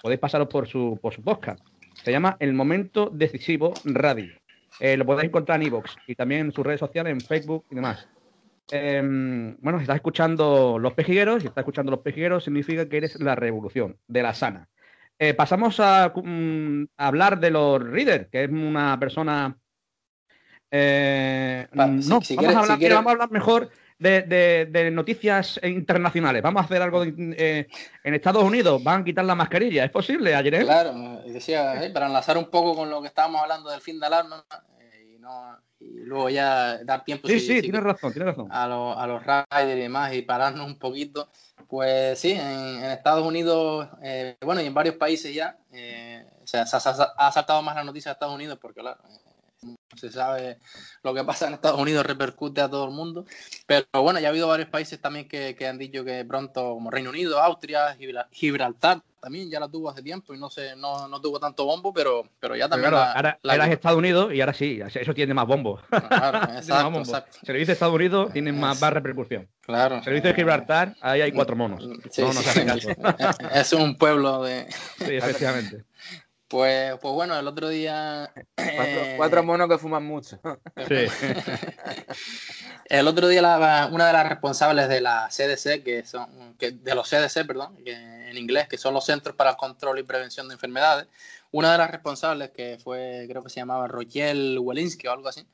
[0.02, 1.64] podéis pasaros por su, por su podcast.
[2.02, 4.32] Se llama El Momento Decisivo Radio.
[4.80, 8.08] lo podéis encontrar en iVoox y también en sus redes sociales, en Facebook y demás.
[8.70, 13.20] Em, bueno, si estás escuchando Los Pejigueros, si estás escuchando Los Pejigueros, significa que eres
[13.20, 14.68] la revolución de la sana.
[15.18, 19.58] Eh, pasamos mm, a, hablar de los readers, que es una persona.
[20.70, 23.68] Eh, no, vamos, a hablar, mejor
[24.02, 26.42] de, noticias internacionales.
[26.42, 27.66] Vamos a hacer algo eh,
[28.04, 28.82] en Estados Unidos.
[28.82, 29.84] Van a quitar la mascarilla.
[29.84, 30.64] ¿Es posible, ayer?
[30.64, 34.44] Claro, decía, para enlazar un poco con lo que estábamos hablando del fin de alarma
[35.80, 37.28] y, luego ya dar tiempo.
[37.28, 38.48] Sí, sí, tienes razón, tienes razón.
[38.50, 41.28] A, a los riders y demás y pararnos un poquito.
[41.72, 46.66] Pues sí, en, Estados Unidos, eh, bueno, y en varios países ya, eh, se, ha,
[46.66, 49.31] saltado más la noticia de Estados Unidos porque, claro, eh,
[49.96, 50.58] se sabe
[51.02, 53.24] lo que pasa en Estados Unidos repercute a todo el mundo.
[53.66, 57.10] Pero bueno, ya ha habido varios países también que, han dicho que pronto, como Reino
[57.10, 57.96] Unido, Austria,
[58.30, 61.94] Gibraltar, también ya la tuvo hace tiempo y no sé, no, no tuvo tanto bombo,
[61.94, 62.90] pero, pero ya también.
[62.90, 65.80] Claro, ahora, era Estados Unidos y ahora sí, eso tiene más bombo.
[65.88, 67.38] Claro, exacto, exacto.
[67.44, 69.48] Servicio de Estados Unidos tiene más, más repercusión.
[69.60, 70.02] Claro.
[70.02, 71.88] Servicio de Gibraltar, ahí hay cuatro monos.
[72.10, 72.60] Sí, no, no sí,
[73.54, 74.66] es un pueblo de.
[74.98, 75.84] Sí, efectivamente.
[76.52, 78.30] Pues, pues bueno, el otro día.
[79.16, 80.38] Cuatro, eh, monos que fuman mucho.
[80.86, 81.06] Sí.
[82.90, 86.54] el otro día, una de las responsables de la CDC, que son.
[86.58, 90.02] Que, de los CDC, perdón, en inglés, que son los Centros para el Control y
[90.02, 91.06] Prevención de Enfermedades,
[91.52, 95.46] una de las responsables, que fue, creo que se llamaba Rochelle Welinsky o algo así,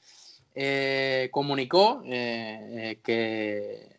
[0.57, 3.97] eh, comunicó eh, que,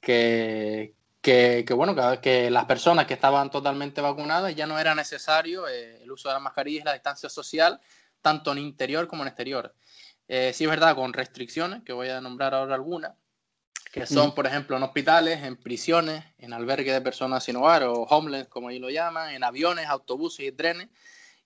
[0.00, 0.94] que,
[1.26, 6.12] que, bueno, que, las personas que estaban totalmente vacunadas ya no era necesario eh, el
[6.12, 7.80] uso de la mascarilla y la distancia social,
[8.22, 9.74] tanto en interior como en exterior.
[10.28, 13.12] Eh, sí es verdad, con restricciones, que voy a nombrar ahora algunas,
[13.90, 18.02] que son, por ejemplo, en hospitales, en prisiones, en albergues de personas sin hogar o
[18.02, 20.88] homeless, como ellos lo llaman, en aviones, autobuses y trenes.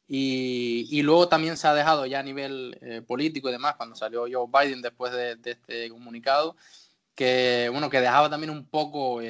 [0.07, 4.27] Y, luego también se ha dejado ya a nivel eh, político y demás, cuando salió
[4.31, 6.57] Joe Biden después de, este comunicado,
[7.15, 9.23] que, bueno, que dejaba también un poco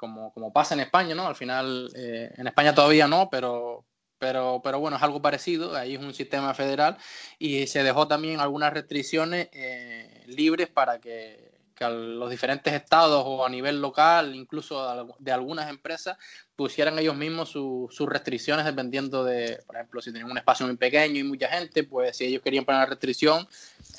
[0.00, 1.26] como, como pasa en España, ¿no?
[1.26, 3.84] Al final, eh, en España todavía no, pero,
[4.18, 6.96] pero, pero bueno, es algo parecido, ahí es un sistema federal
[7.38, 13.44] y se dejó también algunas restricciones eh, libres para que, que, los diferentes estados o
[13.44, 16.16] a nivel local, incluso de algunas empresas,
[16.56, 21.20] pusieran ellos mismos sus restricciones dependiendo de, por ejemplo, si tenían un espacio muy pequeño
[21.20, 23.46] y mucha gente, pues si ellos querían poner la restricción,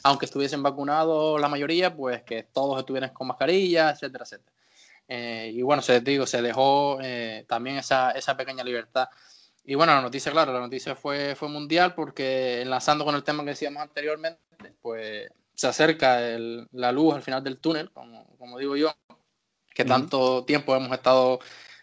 [0.01, 4.60] aunque estuviesen vacunados la mayoría, pues que todos estuvieran con mascarilla, etcétera, etcétera.
[5.13, 9.09] Eh, y bueno, se, digo, se dejó eh, también esa, esa, pequeña libertad.
[9.65, 13.43] Y bueno, la noticia, claro, la noticia fue, fue mundial porque enlazando con el tema
[13.43, 14.39] que decíamos anteriormente,
[14.81, 18.95] pues se acerca el, la luz al final del túnel, como, como digo yo,
[19.75, 21.39] que tanto tiempo hemos estado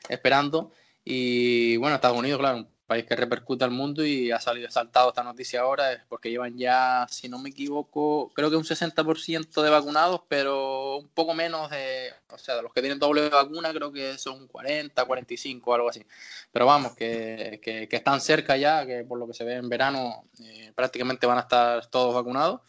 [0.09, 0.73] esperando.
[1.05, 5.23] Y bueno, Estados Unidos, claro, país que repercute al mundo y ha salido saltado esta
[5.23, 9.71] noticia ahora es porque llevan ya, si no me equivoco, creo que un 60% de
[9.71, 13.93] vacunados, pero un poco menos de, o sea, de los que tienen doble vacuna creo
[13.93, 16.03] que son 40, 45, algo así.
[16.51, 20.25] Pero vamos, que, que, están cerca ya, que por lo que se ve en verano
[20.41, 22.63] eh, prácticamente van a estar todos vacunados.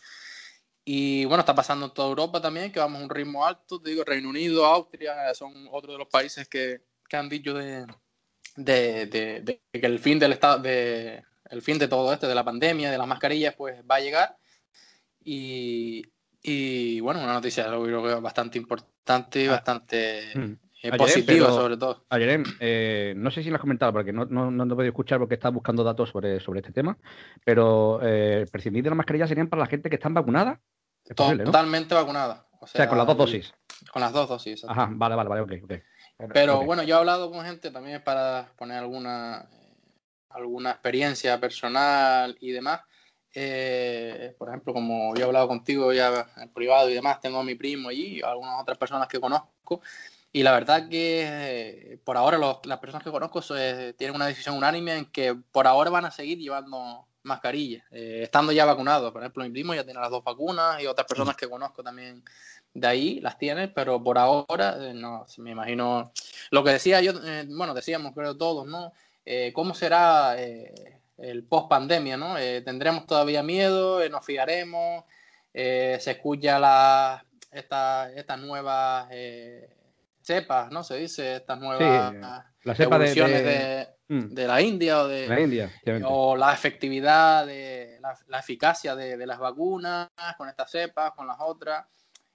[0.83, 3.81] Y bueno, está pasando en toda Europa también, que vamos a un ritmo alto.
[3.81, 7.85] Te digo, Reino Unido, Austria, son otros de los países que, que han dicho de,
[8.63, 9.05] de,
[9.43, 12.91] de, que el fin del estado, de, el fin de todo esto, de la pandemia,
[12.91, 14.37] de las mascarillas, pues va a llegar.
[15.23, 16.03] Y,
[16.41, 19.51] y bueno, una noticia yo creo que bastante importante y ah.
[19.51, 20.53] bastante mm.
[20.83, 22.05] eh, positiva, sobre todo.
[22.09, 25.19] Ayer, eh, no sé si lo has comentado, porque no, no, no he podido escuchar
[25.19, 26.97] porque estás buscando datos sobre, sobre este tema,
[27.45, 30.59] pero eh, prescindir de las mascarillas serían para la gente que están vacunada.
[31.15, 32.47] Totalmente vacunada.
[32.61, 33.53] O sea, con las dos dosis.
[33.91, 34.65] Con las dos dosis.
[34.65, 35.73] Ajá, vale, vale, vale, ok, ok.
[36.33, 39.47] Pero bueno, yo he hablado con gente también para poner alguna,
[40.29, 42.81] alguna experiencia personal y demás.
[43.33, 47.43] Eh, por ejemplo, como yo he hablado contigo ya en privado y demás, tengo a
[47.43, 49.81] mi primo allí, y algunas otras personas que conozco.
[50.31, 54.57] Y la verdad que eh, por ahora las personas que conozco eh, tienen una decisión
[54.57, 59.11] unánime en que por ahora van a seguir llevando mascarillas, estando ya vacunados.
[59.11, 62.23] Por ejemplo, mi primo ya tiene las dos vacunas y otras personas que conozco también
[62.73, 66.11] de ahí las tiene, pero por ahora eh, no, me imagino
[66.51, 68.93] lo que decía yo, eh, bueno, decíamos creo todos, ¿no?
[69.25, 72.35] Eh, ¿Cómo será el post pandemia, ¿no?
[72.65, 74.07] ¿Tendremos todavía miedo?
[74.09, 75.03] ¿Nos fiaremos?
[75.53, 79.07] ¿Se escucha la, esta, estas nuevas
[80.29, 80.83] cepas, ¿no?
[80.83, 82.13] Se dice, estas nuevas
[82.63, 84.27] la cepa de, mm.
[84.35, 85.71] de, la India o de la India,
[86.05, 91.25] o la efectividad de la, la eficacia de, de, las vacunas con estas cepas, con
[91.25, 91.85] las otras.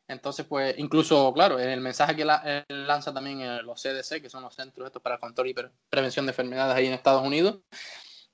[0.09, 4.42] Entonces, pues, incluso, claro, en el mensaje que la, lanza también los CDC, que son
[4.42, 5.55] los Centros estos para Control y
[5.88, 7.61] Prevención de Enfermedades ahí en Estados Unidos,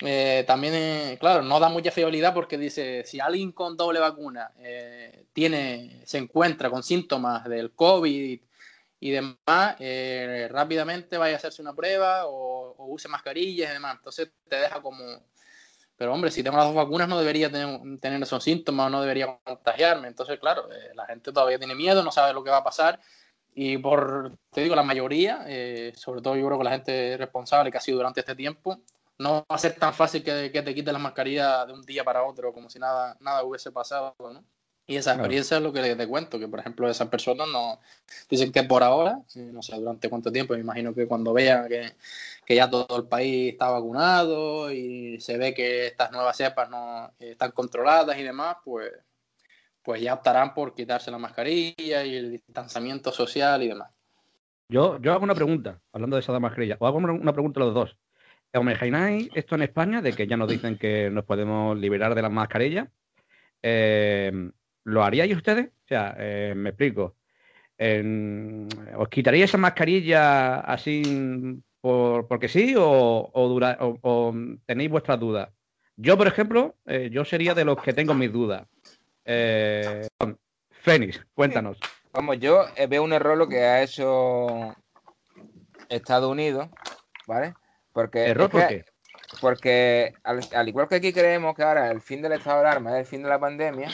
[0.02, 4.52] eh, también, eh, claro, no da mucha fiabilidad porque dice, si alguien con doble vacuna
[4.58, 8.40] eh, tiene, se encuentra con síntomas del COVID
[9.00, 9.76] y demás,
[10.50, 13.96] rápidamente vaya a hacerse una prueba o, o use mascarillas y demás.
[13.96, 15.02] Entonces te deja como
[16.00, 20.08] pero hombre, si tengo las dos vacunas no debería tener, esos síntomas, no debería contagiarme.
[20.08, 22.98] Entonces, claro, eh, la gente todavía tiene miedo, no sabe lo que va a pasar.
[23.54, 27.70] Y por, te digo, la mayoría, eh, sobre todo yo creo que la gente responsable
[27.70, 28.80] que ha sido durante este tiempo,
[29.18, 32.24] no va a ser tan fácil que, te quite la mascarilla de un día para
[32.24, 34.42] otro, como si nada, nada hubiese pasado, ¿no?
[34.90, 37.78] Y esa experiencia es lo que te cuento, que por ejemplo esas personas no
[38.28, 41.92] dicen que por ahora, no sé durante cuánto tiempo, me imagino que cuando vean que,
[42.44, 47.12] que ya todo el país está vacunado y se ve que estas nuevas cepas no
[47.20, 48.90] están controladas y demás, pues,
[49.80, 53.92] pues ya optarán por quitarse la mascarilla y el distanciamiento social y demás.
[54.68, 57.74] Yo, yo hago una pregunta, hablando de esa mascarilla, o hago una pregunta a los
[57.74, 57.96] dos.
[58.52, 62.22] ¿Os imagináis esto en España, de que ya nos dicen que nos podemos liberar de
[62.22, 62.88] las mascarillas?
[63.62, 64.50] Eh,
[64.84, 65.66] ¿Lo haríais ustedes?
[65.66, 67.16] O sea, eh, me explico.
[68.96, 74.34] ¿Os quitaría esa mascarilla así por, porque sí o, o,
[74.66, 75.48] tenéis vuestras dudas?
[75.96, 78.66] Yo, por ejemplo, eh, yo sería de los que tengo mis dudas.
[79.24, 80.06] Eh,
[80.70, 81.78] Fénix, cuéntanos.
[82.12, 84.74] Vamos, yo veo un error lo que ha hecho
[85.88, 86.68] Estados Unidos,
[87.26, 87.54] ¿vale?
[87.92, 88.84] Porque ¿Error por qué?
[89.40, 92.92] Porque al, al, igual que aquí creemos que ahora el fin del estado de alarma
[92.92, 93.88] es el fin de la pandemia,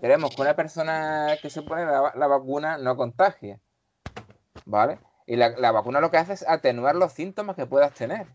[0.00, 3.60] queremos que una persona que se pone la, vacuna no contagie.
[4.64, 4.98] ¿Vale?
[5.26, 8.26] Y la, vacuna lo que hace es atenuar los síntomas que puedas tener.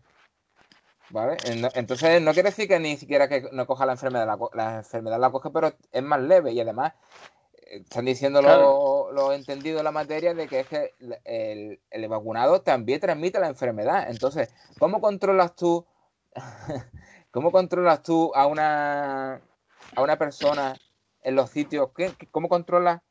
[1.10, 1.36] ¿Vale?
[1.74, 5.30] Entonces no quiere decir que ni siquiera que no coja la enfermedad, la, enfermedad la
[5.30, 6.94] coge, pero es más leve y además
[7.54, 10.94] eh, están diciendo lo, lo, entendido en la materia de que es que
[11.24, 14.10] el, el, vacunado también transmite la enfermedad.
[14.10, 15.86] Entonces, ¿cómo controlas tú,
[17.30, 19.40] cómo controlas tú a una,
[19.94, 20.74] a una persona
[21.26, 21.90] en los sitios.
[21.94, 23.02] ¿qué, ¿Cómo controla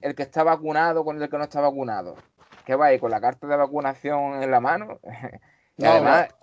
[0.00, 2.16] el que está vacunado con el que no está vacunado?
[2.64, 4.98] ¿Qué va ahí con la carta de vacunación en la mano?
[5.76, 6.34] y además.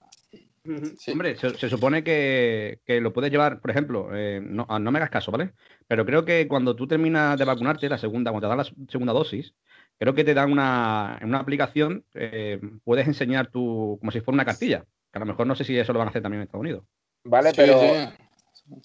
[1.12, 5.30] Hombre, se, supone que, lo puedes llevar, por ejemplo, eh, ah, no, me hagas caso,
[5.30, 5.52] ¿vale?
[5.90, 9.12] Pero creo que cuando tú terminas de vacunarte, la segunda, cuando te dan la segunda
[9.12, 9.56] dosis,
[10.00, 14.46] creo que te dan una, una aplicación, eh, puedes enseñar tu, como si fuera una
[14.46, 14.86] cartilla.
[15.12, 16.62] Que a lo mejor no sé si eso lo van a hacer también en Estados
[16.62, 16.86] Unidos.
[17.26, 17.82] Vale, pero,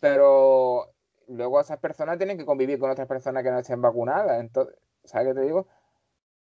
[0.00, 0.94] pero
[1.28, 4.40] luego esas personas tienen que convivir con otras personas que no estén vacunadas.
[4.40, 5.68] Entonces, ¿sabes qué te digo?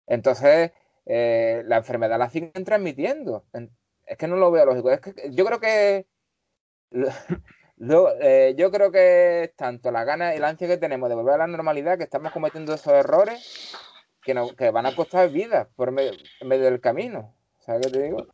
[0.06, 0.72] Entonces,
[1.06, 3.44] eh, la enfermedad la siguen transmitiendo.
[4.06, 4.90] Es que no lo veo lógico.
[4.90, 6.06] Es que yo creo que
[8.20, 11.38] eh, yo creo que tanto la gana y la ansia que tenemos de volver a
[11.38, 13.76] la normalidad que estamos cometiendo esos errores
[14.22, 16.12] que, no, que van a costar vidas por medio,
[16.44, 17.34] medio del camino.
[17.58, 18.26] ¿Sabes qué te digo?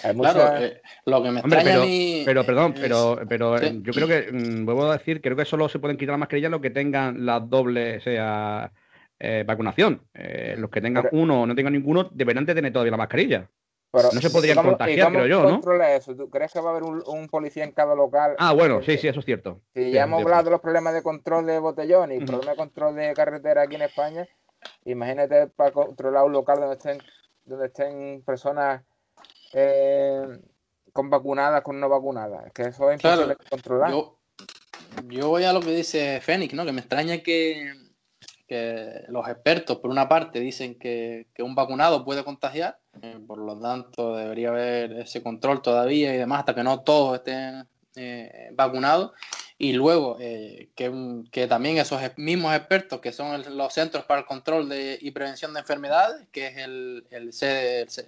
[0.00, 3.92] Claro, eh, lo que me extraña pero, a mí pero, perdón, pero, pero eh, yo
[3.92, 6.60] creo que, mm, vuelvo a decir, creo que solo se pueden quitar las mascarillas los
[6.60, 8.70] que tengan la doble, sea,
[9.18, 10.02] eh, vacunación.
[10.58, 13.48] los que tengan uno o no tengan ninguno deberán de tener todavía la mascarilla.
[13.92, 15.82] no se podrían contagiar, creo yo, ¿no?
[15.84, 16.14] eso?
[16.14, 18.36] ¿Tú crees que va a haber un, policía en cada local?
[18.38, 19.62] Ah, bueno, sí, sí, eso es cierto.
[19.74, 22.96] Si ya hemos hablado de los problemas de control de botellón y problemas de control
[22.96, 24.28] de carretera aquí en España,
[24.84, 26.98] imagínate para controlar un local donde estén,
[27.46, 28.82] donde estén personas
[29.56, 30.40] eh,
[30.92, 32.46] con vacunadas, con no vacunadas.
[32.46, 33.90] Es que eso es imposible controlar.
[33.90, 34.18] Yo,
[35.08, 36.64] yo voy a lo que dice Fénix, ¿no?
[36.64, 37.72] Que me extraña que
[38.46, 43.58] que los expertos, por una parte, dicen que, un vacunado puede contagiar, eh, por lo
[43.58, 49.12] tanto debería haber ese control todavía y demás hasta que no todos estén eh, vacunados.
[49.58, 54.68] Y luego eh, que, también esos mismos expertos, que son los Centros para el Control
[54.68, 57.26] de, y Prevención de Enfermedades, que es el, el,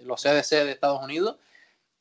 [0.04, 1.36] los CDC de Estados Unidos,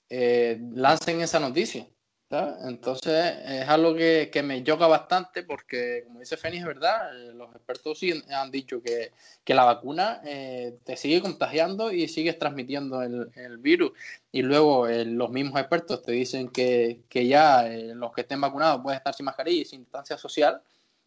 [0.09, 1.87] lancen esa noticia
[2.29, 7.99] entonces es algo que, me choca bastante porque, como dice Fénix, verdad, eh, los expertos
[7.99, 9.11] sí han dicho que,
[9.53, 13.91] la vacuna eh, te sigue contagiando y sigues transmitiendo el, virus.
[14.31, 18.97] Y luego eh, los mismos expertos te dicen que, ya los que estén vacunados pueden
[18.97, 20.61] estar sin mascarilla y sin distancia social.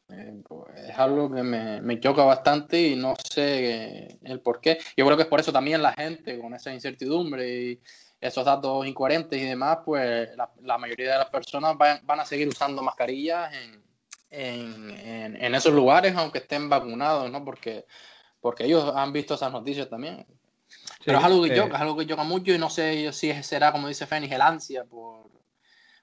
[0.08, 4.78] Pues, es algo que me, me, choca bastante y no sé el por qué.
[4.96, 7.80] Yo creo que es por eso también la gente con esa incertidumbre y
[8.20, 10.28] esos datos incoherentes y demás, pues
[10.62, 13.82] la, mayoría de las personas van, a seguir usando mascarillas en,
[15.40, 17.44] en, esos lugares, aunque estén vacunados, ¿no?
[17.44, 17.86] Porque,
[18.40, 20.26] porque ellos han visto esas noticias también.
[21.04, 23.72] Pero es algo que choca, es algo que choca mucho y no sé si será,
[23.72, 25.30] como dice Fénix, el ansia por,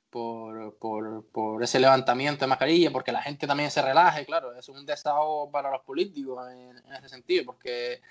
[0.09, 4.67] por, por, por, ese levantamiento de mascarilla, porque la gente también se relaje, claro, es
[4.69, 8.01] un desahogo para los políticos en, en ese sentido, porque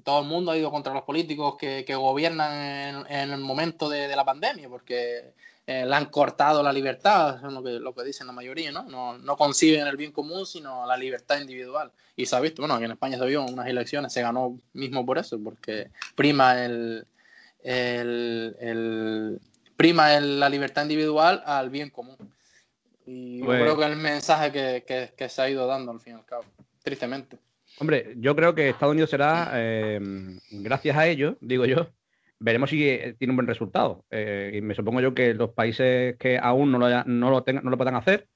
[0.00, 4.24] todo el mundo ha ido contra los políticos que, gobiernan en, el momento de, la
[4.24, 5.34] pandemia, porque
[5.66, 8.84] eh, le han cortado la libertad, es lo que, lo que dicen la mayoría, ¿no?
[8.84, 9.18] ¿no?
[9.18, 11.92] No conciben el bien común, sino la libertad individual.
[12.16, 15.04] Y se ha visto, bueno, aquí en España se vio unas elecciones, se ganó mismo
[15.04, 17.06] por eso, porque prima el,
[17.62, 19.40] el,
[19.76, 22.16] prima la libertad individual al bien común.
[23.04, 26.00] Y yo pues creo que es el mensaje que, que se ha ido dando al
[26.00, 26.44] fin y al cabo,
[26.82, 27.36] tristemente.
[27.82, 29.98] Hombre, yo creo que Estados Unidos será, eh,
[30.52, 31.88] gracias a ello, digo yo,
[32.38, 34.04] veremos si eh, tiene un buen resultado.
[34.08, 37.64] Eh, y me supongo yo que los países que aún no lo, no lo, tengan,
[37.64, 38.28] no lo puedan hacer,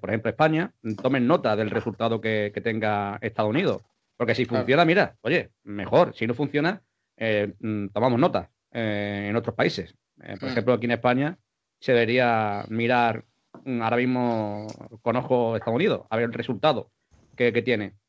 [0.00, 0.72] por ejemplo España,
[1.02, 3.82] tomen nota del resultado que, tenga Estados Unidos.
[4.16, 6.14] Porque si funciona, mira, oye, mejor.
[6.16, 6.80] Si no funciona,
[7.18, 9.94] mm, tomamos nota en otros países.
[10.16, 10.52] por mm.
[10.52, 11.38] ejemplo, aquí en España
[11.80, 13.26] se debería mirar
[13.62, 14.68] mm, ahora mismo
[15.02, 16.90] con ojo Estados Unidos, a ver el resultado
[17.36, 17.99] que tiene.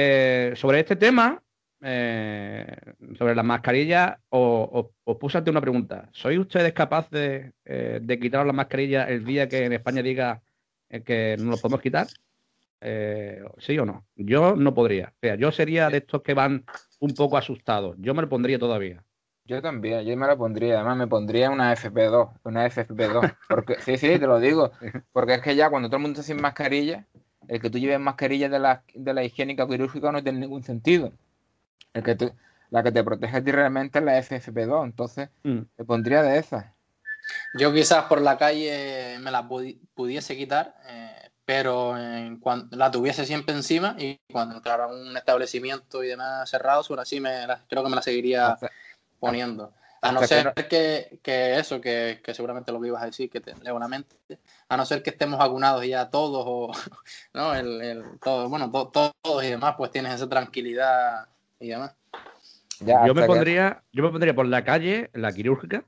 [0.00, 1.42] Eh, sobre este tema,
[1.82, 2.64] eh,
[3.18, 4.86] sobre las mascarillas, os,
[5.18, 6.08] puse ante una pregunta.
[6.12, 10.40] ¿Sois ustedes capaces de, eh, quitar las mascarillas el día que en España diga
[11.04, 12.06] que no lo podemos quitar?
[13.58, 14.06] ¿Sí o no?
[14.14, 15.14] Yo no podría.
[15.16, 16.64] O sea, yo sería de estos que van
[17.00, 17.96] un poco asustados.
[17.98, 19.02] Yo me lo pondría todavía.
[19.46, 20.76] Yo también, yo me lo pondría.
[20.76, 22.38] Además, me pondría una FP2.
[22.44, 23.36] Una FFP2.
[23.48, 24.70] Porque, sí, sí, te lo digo.
[25.12, 27.04] Porque es que ya cuando todo el mundo está sin mascarilla,
[27.48, 31.12] el que tú lleves mascarilla de la, de la higiénica quirúrgica no tiene ningún sentido.
[31.94, 32.32] El que
[32.70, 35.60] la que te protege a ti realmente es la FFP2, entonces mm.
[35.76, 36.66] te pondría de esas.
[37.54, 42.40] Yo quizás por la calle me la pudiese quitar, eh, pero en
[42.72, 47.20] la tuviese siempre encima y cuando entrara a un establecimiento y demás cerrado, ahora sí
[47.20, 48.58] me creo que me la seguiría
[49.18, 49.72] poniendo.
[50.00, 51.20] A no ser que,
[51.58, 54.16] eso, que, seguramente lo que ibas a decir, que te leo una mente,
[54.68, 56.72] a no ser que estemos vacunados ya todos, o,
[57.34, 57.54] ¿no?
[57.54, 61.26] El, todo, bueno, todos y demás, pues tienes esa tranquilidad
[61.58, 61.96] y demás.
[62.80, 65.84] yo, me pondría, yo me pondría por la calle, la quirúrgica,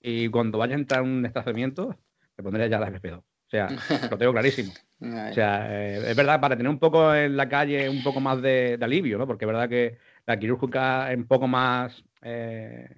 [0.00, 1.96] y cuando vaya a entrar un estacionamiento,
[2.36, 3.18] me pondría ya la FP2.
[3.18, 3.68] O sea,
[4.10, 4.72] lo tengo clarísimo.
[5.00, 8.40] O sea, eh, es verdad, para tener un poco en la calle un poco más
[8.40, 9.26] de, alivio, ¿no?
[9.26, 12.88] Porque es verdad que la quirúrgica es un poco más eh,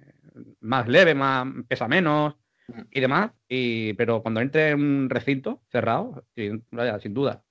[0.61, 2.35] más leve, más pesa menos
[2.91, 3.31] y demás.
[3.47, 6.65] Y, pero cuando entre en un recinto cerrado, sin,
[7.01, 7.43] sin duda,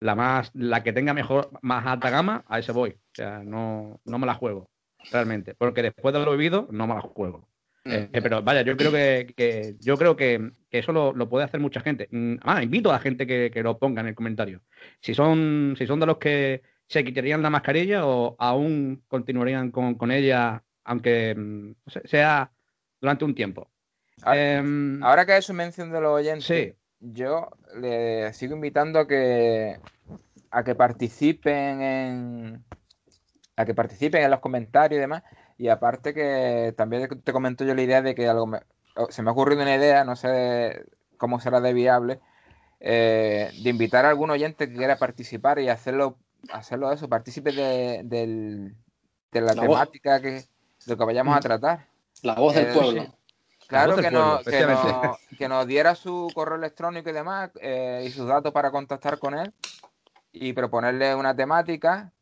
[0.00, 2.90] la más, la que tenga mejor, más alta gama, a ese voy.
[2.90, 4.70] O sea, no, no me la juego,
[5.10, 5.54] realmente.
[5.54, 7.48] Porque después de lo vivido, no me la juego.
[7.84, 7.92] Mm.
[7.92, 12.08] Eh, pero vaya, yo creo que, yo creo que, eso lo, puede hacer mucha gente.
[12.42, 14.62] Ah, invito a la gente que, lo ponga en el comentario.
[15.00, 19.94] Si son, si son de los que se quitarían la mascarilla o aún continuarían con,
[19.94, 21.72] con ella aunque mm,
[22.04, 22.52] sea
[23.00, 23.68] durante un tiempo.
[24.26, 29.78] Em, ahora, que hay su mención de los oyentes, yo le sigo invitando a que
[30.50, 32.64] a que participen en
[33.56, 35.22] a que participen en los comentarios y demás.
[35.58, 38.50] Y aparte que también te comento yo la idea de que algo
[39.10, 40.84] se me ha ocurrido una idea, no sé
[41.16, 42.20] cómo será de viable,
[42.80, 46.18] eh, de invitar a algún oyente que quiera participar y hacerlo,
[46.52, 48.72] hacerlo eso, partícipe de,
[49.32, 50.44] la temática que,
[50.86, 51.86] lo que vayamos a tratar.
[52.22, 53.06] La voz del pueblo.
[53.66, 54.02] Claro, que,
[55.38, 57.50] que, nos diera su correo electrónico y demás,
[58.02, 59.52] y sus datos para contactar con él
[60.32, 62.12] y proponerle una temática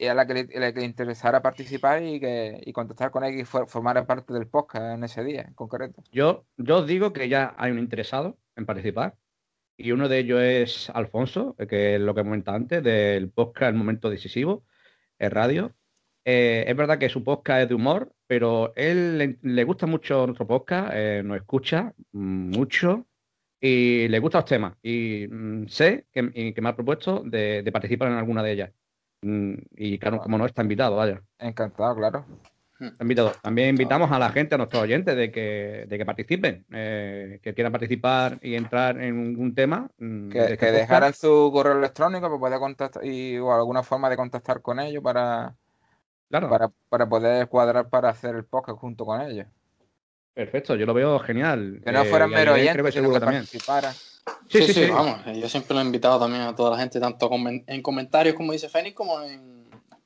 [0.00, 4.06] y a la que le, interesara participar y que y contactar con él y formar
[4.06, 6.02] parte del podcast en ese día en concreto.
[6.10, 9.16] Yo, yo os digo que ya hay un interesado en participar
[9.76, 13.76] y uno de ellos es Alfonso, que es lo que comentaba antes del podcast El
[13.76, 14.64] Momento Decisivo,
[15.18, 15.74] en radio.
[16.24, 20.46] Eh, es verdad que su podcast es de humor, pero él le, gusta mucho nuestro
[20.46, 23.06] podcast, eh, nos escucha mucho
[23.60, 24.74] y le gustan los temas.
[24.82, 28.70] Y mm, sé que, me ha propuesto de, participar en alguna de ellas.
[29.22, 31.22] Mm, y claro, como no está invitado, vaya.
[31.38, 32.26] Encantado, claro.
[33.00, 33.32] invitado.
[33.42, 37.54] También invitamos a la gente, a nuestros oyentes, de que, de que participen, eh, que
[37.54, 39.90] quieran participar y entrar en un, tema.
[39.98, 44.16] Mm, que, este dejaran su correo electrónico para poder contactar y, o alguna forma de
[44.16, 45.54] contactar con ellos para,
[46.30, 46.48] claro.
[46.48, 49.46] para, para poder cuadrar para hacer el podcast junto con ellos.
[50.32, 51.82] Perfecto, yo lo veo genial.
[51.84, 53.44] Que no fueran eh, mero creo que también.
[53.44, 53.58] Sí,
[54.48, 55.20] sí, sí, vamos.
[55.34, 57.30] Yo siempre lo he invitado también a toda la gente, tanto
[57.66, 59.60] en comentarios, como dice Fénix, como en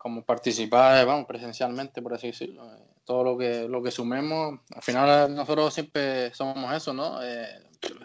[0.04, 2.62] como participar, vamos, presencialmente, por así decirlo.
[3.06, 7.22] Todo lo que, lo que sumemos, al final nosotros siempre somos eso, ¿no?
[7.22, 7.48] Eh,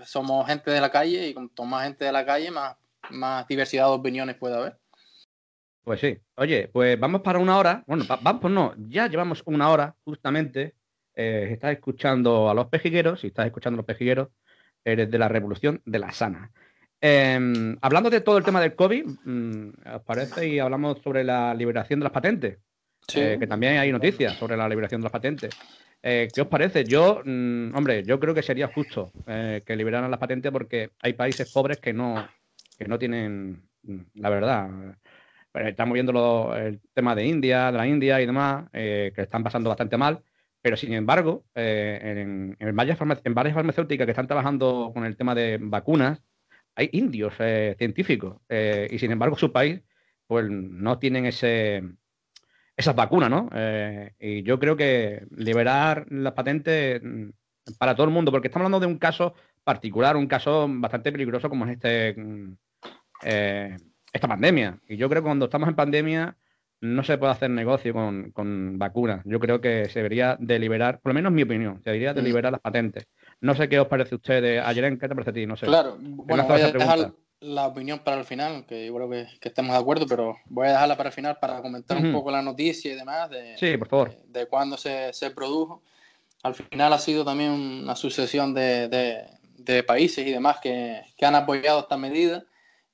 [0.05, 2.77] somos gente de la calle y con más gente de la calle, más,
[3.09, 4.77] más diversidad de opiniones puede haber.
[5.89, 6.15] Pues sí.
[6.35, 7.83] Oye, pues vamos para una hora.
[7.87, 10.75] Bueno, vamos, pues no, ya llevamos una hora justamente
[11.15, 14.27] eh, estás escuchando a los pejigueros, si estás escuchando a los pejigueros,
[14.85, 16.51] eres de la revolución de la sana.
[17.01, 20.47] Em, hablando de todo el tema del COVID, mm, ¿os parece?
[20.47, 22.59] Y hablamos sobre la liberación de las patentes.
[23.15, 25.57] Eh, que también hay noticias sobre la liberación de las patentes.
[26.03, 26.83] Eh, ¿Qué os parece?
[26.83, 31.51] Yo, mm, hombre, yo creo que sería justo que liberaran las patentes porque hay países
[31.51, 32.29] pobres que no,
[32.77, 34.69] que no tienen, mm, la verdad.
[35.53, 39.97] Estamos viendo el tema de India, de la India y demás, que están pasando bastante
[39.97, 40.23] mal.
[40.61, 46.21] Pero sin embargo, eh, en, varias farmacéuticas que están trabajando con el tema de vacunas,
[46.75, 49.81] hay indios eh, científicos eh, y sin embargo su país
[50.27, 51.81] pues no tienen ese,
[52.77, 53.49] esas vacunas, ¿no?
[54.19, 57.29] y yo creo que liberar las patentes mm,
[57.79, 59.33] para todo el mundo, porque estamos hablando de un caso
[59.63, 62.53] particular, un caso bastante peligroso como es este mm,
[64.13, 64.79] esta pandemia.
[64.87, 66.35] Y yo creo que cuando estamos en pandemia
[66.81, 69.21] no se puede hacer negocio con, vacunas.
[69.25, 72.21] Yo creo que se debería de liberar, por lo menos mi opinión, se debería de
[72.21, 72.25] mm.
[72.25, 73.05] liberar las patentes.
[73.41, 74.63] No sé qué os parece a ustedes.
[74.65, 75.45] Ayer, ¿qué te parece a ti?
[75.45, 75.65] No sé.
[75.65, 79.73] Claro, bueno, voy a dejar la opinión para el final, que yo creo que, estemos
[79.73, 82.91] de acuerdo, pero voy a dejarla para el final para comentar un poco la noticia
[82.91, 84.15] y demás de, sí, por favor.
[84.25, 85.83] de, cuándo se, produjo.
[86.43, 89.25] Al final ha sido también una sucesión de,
[89.85, 92.43] países y demás que, que han apoyado esta medida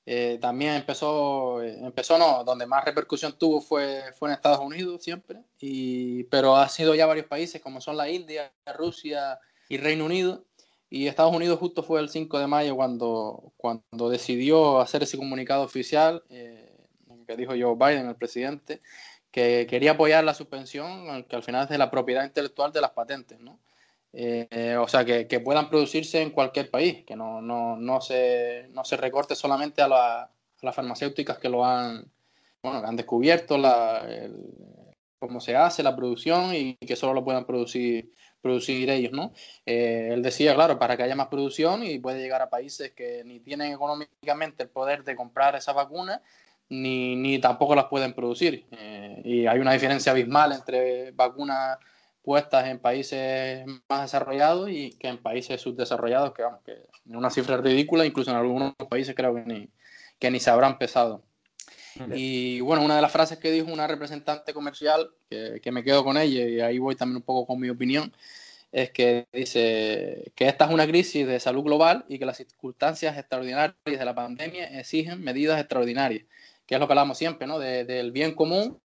[0.08, 5.02] eh, también empezó, eh, empezó no, donde más repercusión tuvo fue, fue en Estados Unidos
[5.02, 10.04] siempre, y, pero ha sido ya varios países como son la India, Rusia y Reino
[10.04, 10.44] Unido.
[10.88, 15.64] Y Estados Unidos justo fue el 5 de mayo cuando, cuando decidió hacer ese comunicado
[15.64, 16.72] oficial eh,
[17.26, 18.82] que dijo Joe Biden, el presidente,
[19.32, 22.92] que quería apoyar la suspensión, que al final es de la propiedad intelectual de las
[22.92, 23.58] patentes, ¿no?
[24.18, 28.82] Eh, o sea, que, puedan producirse en cualquier país, que no, no, no, se, no
[28.82, 32.10] se recorte solamente a, las farmacéuticas que lo han,
[32.62, 34.06] bueno, han descubierto la,
[35.18, 38.10] cómo se hace la producción y que solo lo puedan producir,
[38.40, 39.32] producir ellos, ¿no?
[39.64, 43.24] Eh, él decía, claro, para que haya más producción y puede llegar a países que
[43.24, 46.20] ni tienen económicamente el poder de comprar esas vacunas,
[46.68, 48.66] ni, ni tampoco las pueden producir.
[48.70, 51.78] Eh, y hay una diferencia abismal entre vacunas
[52.26, 56.72] puestas en países más desarrollados y que en países subdesarrollados, que vamos, que
[57.08, 59.68] en una cifra ridícula, incluso en algunos países creo que ni,
[60.18, 61.22] que ni se habrán pesado.
[62.12, 66.02] Y bueno, una de las frases que dijo una representante comercial, que, que, me quedo
[66.02, 68.12] con ella y ahí voy también un poco con mi opinión,
[68.72, 73.16] es que dice que esta es una crisis de salud global y que las circunstancias
[73.16, 76.24] extraordinarias de la pandemia exigen medidas extraordinarias,
[76.66, 77.60] que es lo que hablamos siempre, ¿no?
[77.60, 78.80] De, del bien común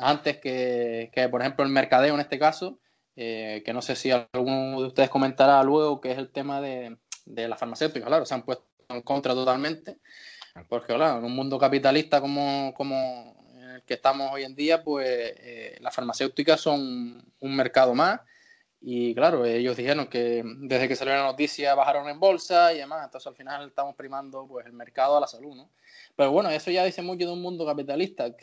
[0.00, 2.78] antes que, por ejemplo, el mercadeo en este caso,
[3.16, 6.96] eh, que no sé si alguno de ustedes comentará luego, que es el tema de,
[7.26, 9.98] de la farmacéutica, claro, se han puesto en contra totalmente,
[10.68, 13.36] porque claro, en un mundo capitalista como, como
[13.74, 18.20] el que estamos hoy en día, pues eh, las farmacéuticas son un mercado más.
[18.82, 23.04] Y claro, ellos dijeron que desde que salió la noticia bajaron en bolsa y demás,
[23.04, 25.70] entonces al final estamos primando pues el mercado a la salud, ¿no?
[26.16, 28.34] Pero bueno, eso ya dice mucho de un mundo capitalista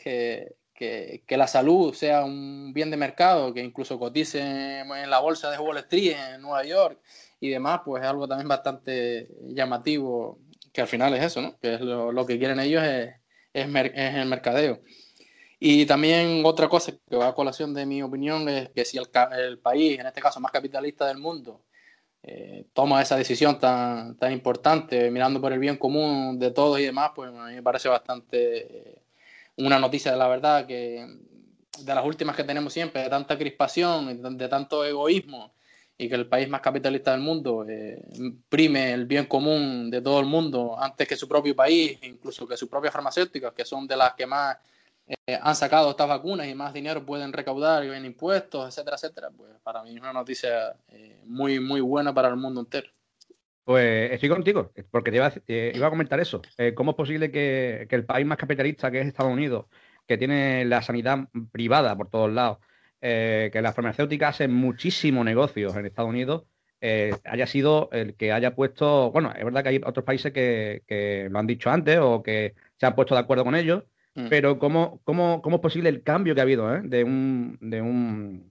[0.78, 4.38] que, que, la salud sea un bien de mercado, que incluso cotice
[4.78, 7.00] en la bolsa de Wall Street en Nueva York
[7.40, 10.38] y demás, pues es algo también bastante llamativo,
[10.72, 11.58] que al final es eso, ¿no?
[11.58, 13.10] Que es lo, que quieren ellos es,
[13.52, 14.80] es, el mercadeo.
[15.58, 19.08] Y también otra cosa que va a colación de mi opinión es que si el,
[19.36, 21.64] el país, en este caso más capitalista del mundo,
[22.22, 26.84] eh, toma esa decisión tan, tan importante, mirando por el bien común de todos y
[26.84, 29.02] demás, pues a mí me parece bastante eh,
[29.58, 31.06] una noticia de la verdad que
[31.78, 35.52] de las últimas que tenemos siempre, de tanta crispación, de tanto egoísmo,
[36.00, 38.00] y que el país más capitalista del mundo eh,
[38.48, 42.56] prime el bien común de todo el mundo antes que su propio país, incluso que
[42.56, 44.56] sus propias farmacéuticas, que son de las que más
[45.08, 49.50] eh, han sacado estas vacunas y más dinero pueden recaudar en impuestos, etcétera, etcétera, pues
[49.64, 52.88] para mí es una noticia eh, muy, muy buena para el mundo entero.
[53.68, 56.40] Pues estoy contigo, porque te iba a, iba a comentar eso.
[56.74, 59.66] ¿Cómo es posible que, que, el país más capitalista, que es Estados Unidos,
[60.06, 62.58] que tiene la sanidad privada por todos lados,
[63.02, 66.44] eh, que las farmacéuticas hacen muchísimo negocios en Estados Unidos,
[66.80, 71.28] eh, haya sido el que haya puesto, bueno, es verdad que hay otros países que,
[71.30, 74.28] lo han dicho antes o que se han puesto de acuerdo con ellos, mm.
[74.30, 77.82] pero ¿cómo, cómo, cómo es posible el cambio que ha habido eh, de un, de
[77.82, 78.50] un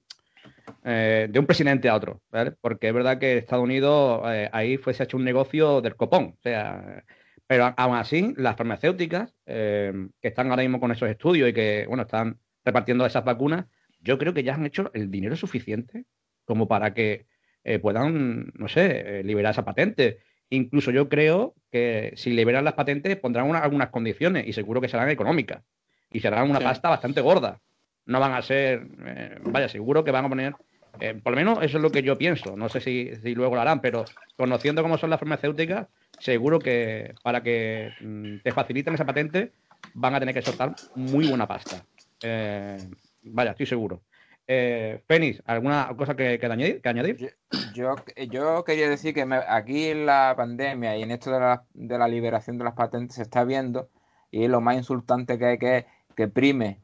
[0.83, 2.21] de un presidente a otro,
[2.61, 6.35] porque es verdad que Estados Unidos ahí fue se ha hecho un negocio del copón,
[6.37, 7.03] o sea,
[7.45, 12.03] pero aún así las farmacéuticas que están ahora mismo con esos estudios y que bueno
[12.03, 13.65] están repartiendo esas vacunas
[14.01, 16.05] yo creo que ya han hecho el dinero suficiente
[16.45, 17.25] como para que
[17.63, 20.19] eh, puedan, no sé, eh, liberar esa patente.
[20.49, 25.09] Incluso yo creo que si liberan las patentes pondrán algunas condiciones y seguro que serán
[25.09, 25.63] económicas
[26.09, 27.59] y serán una pasta bastante gorda.
[28.07, 30.55] No van a ser, eh, vaya, seguro que van a poner,
[31.21, 32.57] por lo menos eso es lo que yo pienso.
[32.57, 34.05] No sé si, luego lo harán, pero
[34.35, 35.87] conociendo cómo son las farmacéuticas,
[36.19, 39.51] seguro que para que mm, te faciliten esa patente
[39.93, 41.83] van a tener que soltar muy buena pasta.
[43.23, 44.01] Vaya, estoy seguro.
[44.49, 45.03] Eh,
[45.45, 47.35] ¿alguna cosa que, añadir?
[47.73, 47.95] Yo,
[48.29, 52.07] yo, quería decir que aquí en la pandemia y en esto de la, de la,
[52.07, 53.89] liberación de las patentes se está viendo,
[54.31, 55.85] y lo más insultante que hay que
[56.15, 56.79] que prime,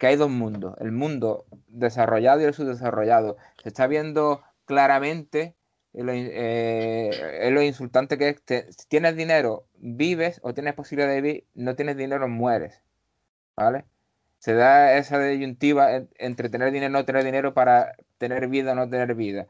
[0.00, 3.36] que hay dos mundos, el mundo desarrollado y el subdesarrollado.
[3.62, 5.54] Se está viendo claramente
[5.94, 8.42] eh, lo insultante que es,
[8.76, 12.82] si tienes dinero, vives o tienes posibilidad de vivir, no tienes dinero, mueres.
[13.56, 13.84] ¿Vale?
[14.40, 18.88] se da esa disyuntiva entre tener dinero no tener dinero para tener vida o no
[18.88, 19.48] tener vida,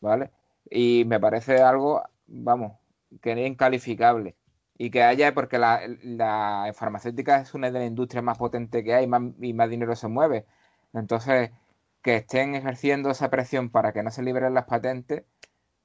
[0.00, 0.30] ¿vale?
[0.70, 2.78] Y me parece algo, vamos,
[3.22, 4.36] que es incalificable.
[4.82, 8.94] Y que haya, porque la, la farmacéutica es una de las industrias más potentes que
[8.94, 10.46] hay más, y más dinero se mueve.
[10.94, 11.50] Entonces,
[12.02, 15.24] que estén ejerciendo esa presión para que no se liberen las patentes,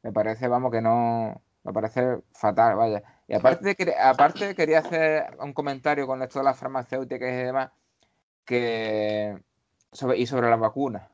[0.01, 3.03] me parece, vamos, que no, me parece fatal, vaya.
[3.27, 7.71] Y aparte, aparte quería hacer un comentario con esto de las farmacéuticas y demás
[8.45, 9.37] que
[9.91, 11.09] sobre, y sobre las vacunas.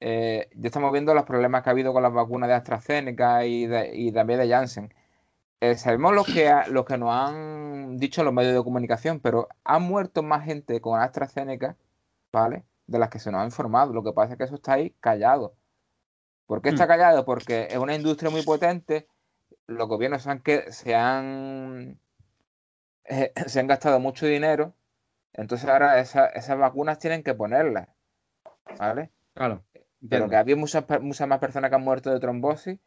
[0.00, 3.66] Eh, ya estamos viendo los problemas que ha habido con las vacunas de AstraZeneca y,
[3.94, 4.92] y también de Janssen.
[5.60, 9.78] Eh, sabemos lo que, lo que nos han dicho los medios de comunicación, pero ha
[9.78, 11.76] muerto más gente con AstraZeneca,
[12.32, 12.64] ¿vale?
[12.86, 13.92] De las que se nos ha informado.
[13.92, 15.54] Lo que pasa es que eso está ahí callado.
[16.46, 16.88] ¿Por qué está hmm.
[16.88, 17.24] callado?
[17.24, 19.08] Porque es una industria muy potente.
[19.66, 21.98] Los gobiernos han, que, se, han,
[23.04, 24.74] eh, se han gastado mucho dinero
[25.38, 27.88] entonces ahora esas vacunas tienen que ponerlas,
[28.76, 29.10] ¿vale?
[29.34, 29.62] Claro.
[30.08, 32.78] Pero que había muchas, muchas más personas que han muerto de trombosis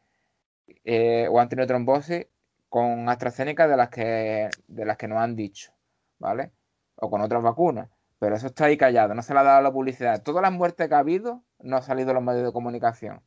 [0.83, 2.27] eh, o han tenido trombosis
[2.71, 5.73] con AstraZeneca de las que de las que nos han dicho,
[6.19, 6.53] ¿vale?
[6.95, 7.89] O con otras vacunas.
[8.17, 10.23] Pero eso está ahí callado, no se le ha dado la publicidad.
[10.23, 13.21] Todas las muertes que ha habido no han salido los medios de comunicación.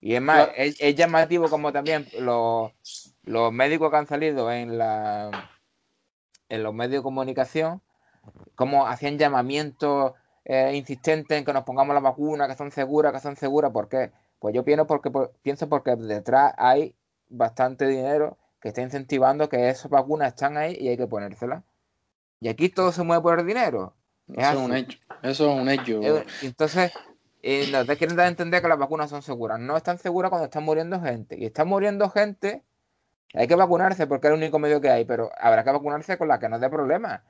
[0.00, 2.72] Y es más, es, es, llamativo como también los,
[3.22, 5.30] los médicos que han salido en la
[6.48, 7.80] en los medios de comunicación
[8.56, 10.14] cómo hacían llamamientos
[10.44, 13.70] eh, insistentes en que nos pongamos la vacuna, que son seguras, que son seguras.
[13.70, 14.10] ¿Por qué?
[14.40, 15.12] Pues yo pienso porque,
[15.42, 16.96] pienso porque detrás hay
[17.28, 21.62] bastante dinero que está incentivando que esas vacunas están ahí y hay que ponérselas.
[22.40, 23.94] Y aquí todo se mueve por el dinero.
[24.26, 24.98] Eso es, un hecho.
[25.22, 26.00] Eso es un hecho.
[26.02, 26.90] Eh, entonces,
[27.42, 29.60] eh, nos quieren dar a entender que las vacunas son seguras.
[29.60, 31.36] No están seguras cuando están muriendo gente.
[31.38, 32.62] Y está muriendo gente.
[33.34, 36.28] Hay que vacunarse porque es el único medio que hay, pero habrá que vacunarse con
[36.28, 37.20] la que no dé problemas.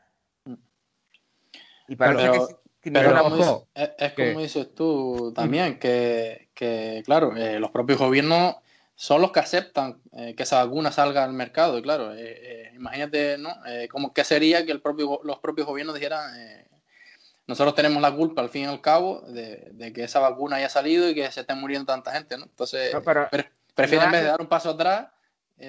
[1.88, 2.30] Y parece
[2.80, 8.54] que, pero, es, como dices tú también, que, claro, eh, los propios gobiernos
[8.96, 11.78] son los que aceptan eh, que esa vacuna salga al mercado.
[11.78, 13.54] Y claro, eh, imagínate, ¿no?
[13.90, 16.32] como, ¿Qué sería que el propio, los propios gobiernos dijeran,
[17.46, 21.08] nosotros tenemos la culpa al fin y al cabo de, que esa vacuna haya salido
[21.08, 22.44] y que se esté muriendo tanta gente, ¿no?
[22.44, 22.94] Entonces,
[23.74, 25.08] prefieren en vez de dar un paso atrás,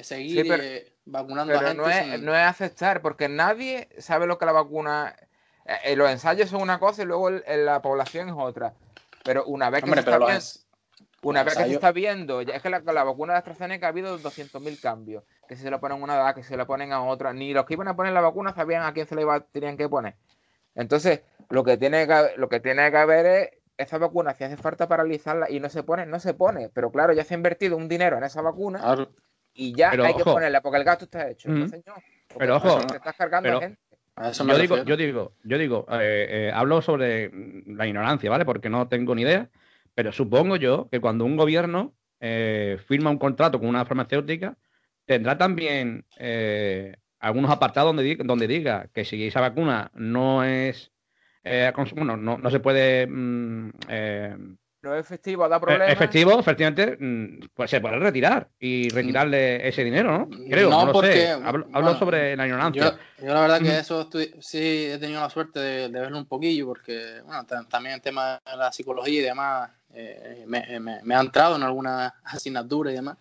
[0.02, 1.76] seguir vacunando a gente.
[1.76, 5.16] No es, no es aceptar, porque nadie sabe lo que la vacuna
[5.66, 8.74] eh, eh, los ensayos son una cosa y luego la población es otra.
[9.24, 10.44] Pero una vez que, se, está viendo,
[11.30, 13.90] una vez que se está viendo, ya es que la, la vacuna de AstraZeneca ha
[13.90, 15.24] habido 200.000 cambios.
[15.48, 17.34] Que si se la ponen a una edad, que se la ponen a otra.
[17.34, 19.76] Ni los que iban a poner la vacuna sabían a quién se la iba, tenían
[19.76, 20.16] que poner.
[20.76, 24.58] Entonces, lo que tiene que, lo que, tiene que haber es esa vacuna, si hace
[24.58, 26.70] falta paralizarla y no se pone, no se pone.
[26.70, 29.08] Pero claro, ya se ha invertido un dinero en esa vacuna
[29.54, 31.50] y ya hay que ponerla porque el gasto está hecho.
[32.38, 33.80] pero ojo, te estás cargando gente.
[34.48, 37.32] Yo digo, yo digo, yo digo, eh, eh, hablo sobre
[37.66, 38.46] la ignorancia, ¿vale?
[38.46, 39.50] Porque no tengo ni idea,
[39.96, 44.58] pero supongo yo que cuando un gobierno eh, firma un contrato con una farmacéutica,
[45.06, 46.06] tendrá también
[47.20, 50.92] algunos apartados donde, donde diga que si esa vacuna no es
[51.46, 53.06] eh, bueno, no, no, se puede.
[53.06, 54.36] Mm, eh,
[54.82, 55.92] no es efectivo, da problemas.
[55.92, 60.30] Efectivo, efectivamente, mm, pues se puede retirar y retirarle ese dinero, ¿no?
[60.50, 61.30] Creo, no, lo sé.
[61.32, 62.98] Hablo, sobre la ignorancia.
[63.20, 64.10] Yo, la verdad que eso
[64.40, 68.58] sí he tenido la suerte de, verlo un poquillo, porque, bueno, también el tema de
[68.58, 73.18] la psicología y demás eh, me, ha entrado en alguna asignatura y demás.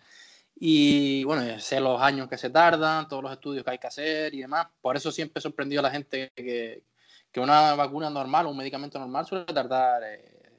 [0.57, 4.33] Y bueno, sé los años que se tardan, todos los estudios que hay que hacer
[4.33, 4.67] y demás.
[4.81, 6.83] Por eso siempre he sorprendido a la gente que,
[7.31, 10.01] que una vacuna normal, un medicamento normal suele tardar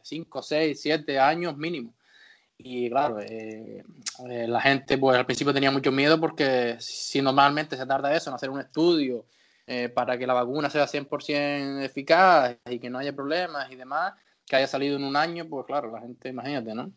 [0.02, 1.94] 5, 6, 7 años mínimo.
[2.58, 3.84] Y claro, eh,
[4.28, 8.30] eh, la gente pues al principio tenía mucho miedo porque si normalmente se tarda eso
[8.30, 9.26] en hacer un estudio
[9.94, 14.14] para que la vacuna sea 100% eficaz y que no haya problemas y demás,
[14.46, 16.92] que haya salido en un año, pues claro, la gente, imagínate, ¿no?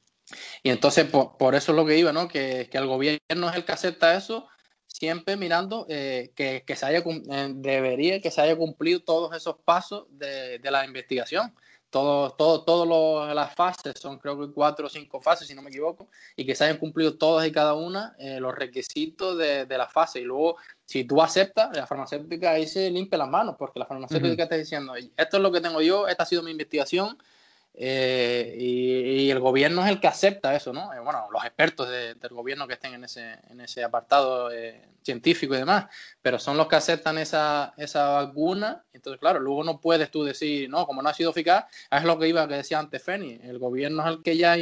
[0.62, 2.28] Y entonces por, eso es lo que iba, ¿no?
[2.28, 4.48] Que, que el gobierno es el que acepta eso
[4.90, 10.08] siempre mirando eh, que, se haya, eh, debería que se haya cumplido todos esos pasos
[10.10, 11.54] de, la investigación.
[11.90, 15.70] Todas todo, todo las fases, son creo que cuatro o cinco fases, si no me
[15.70, 19.88] equivoco, y que se hayan cumplido todas y cada una eh, los requisitos de, la
[19.88, 20.20] fase.
[20.20, 24.44] Y luego, si tú aceptas, la farmacéutica ahí se limpia las manos, porque la farmacéutica
[24.44, 27.18] está diciendo, esto es lo que tengo yo, esta ha sido mi investigación,
[27.74, 30.94] eh, y, el gobierno es el que acepta eso, ¿no?
[30.94, 35.54] Eh, bueno, los expertos del gobierno que estén en ese, en ese apartado eh, científico
[35.54, 35.86] y demás,
[36.22, 38.84] pero son los que aceptan esa, esa vacuna.
[38.92, 42.18] Entonces, claro, luego no puedes tú decir, no, como no ha sido eficaz, es lo
[42.20, 44.58] que iba que decía antes Feni, el gobierno es el que ya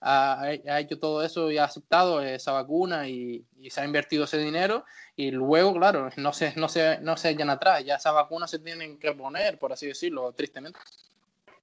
[0.00, 4.38] ha, ha, hecho todo eso y ha aceptado esa vacuna y, se ha invertido ese
[4.38, 4.84] dinero
[5.16, 8.98] y luego, claro, no se, no se, no se atrás, ya esa vacuna se tienen
[8.98, 10.78] que poner, por así decirlo, tristemente.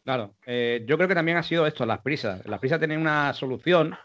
[0.04, 2.46] Claro, eh, yo creo que también ha sido esto, las prisas.
[2.48, 3.96] Las prisas tienen una solución,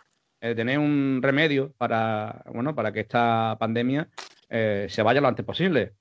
[0.41, 4.09] eh, tener un remedio para, bueno, para que esta pandemia
[4.51, 5.95] eh, se vaya lo antes posible.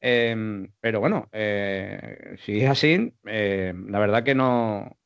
[0.00, 4.96] Em, pero bueno, si es así, la verdad que no,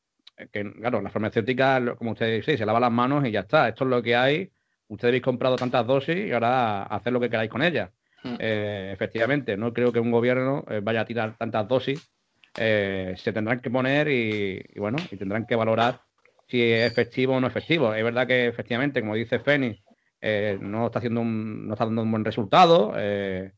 [0.50, 3.68] que, claro, la farmacéutica, como ustedes dicen, se lava las manos y ya está.
[3.68, 4.50] Esto es lo que hay.
[4.88, 7.90] Ustedes habéis comprado tantas dosis y ahora haced lo que queráis con ellas.
[8.24, 8.36] Hmm.
[8.38, 12.12] efectivamente, no creo que un gobierno vaya a tirar tantas dosis
[12.56, 16.02] eh, se tendrán que poner y, bueno, y tendrán que valorar
[16.48, 17.94] si es efectivo o no efectivo.
[17.94, 19.82] Es verdad que efectivamente, como dice Fénix,
[20.20, 23.52] eh, no está haciendo un, no está dando un buen resultado, eh,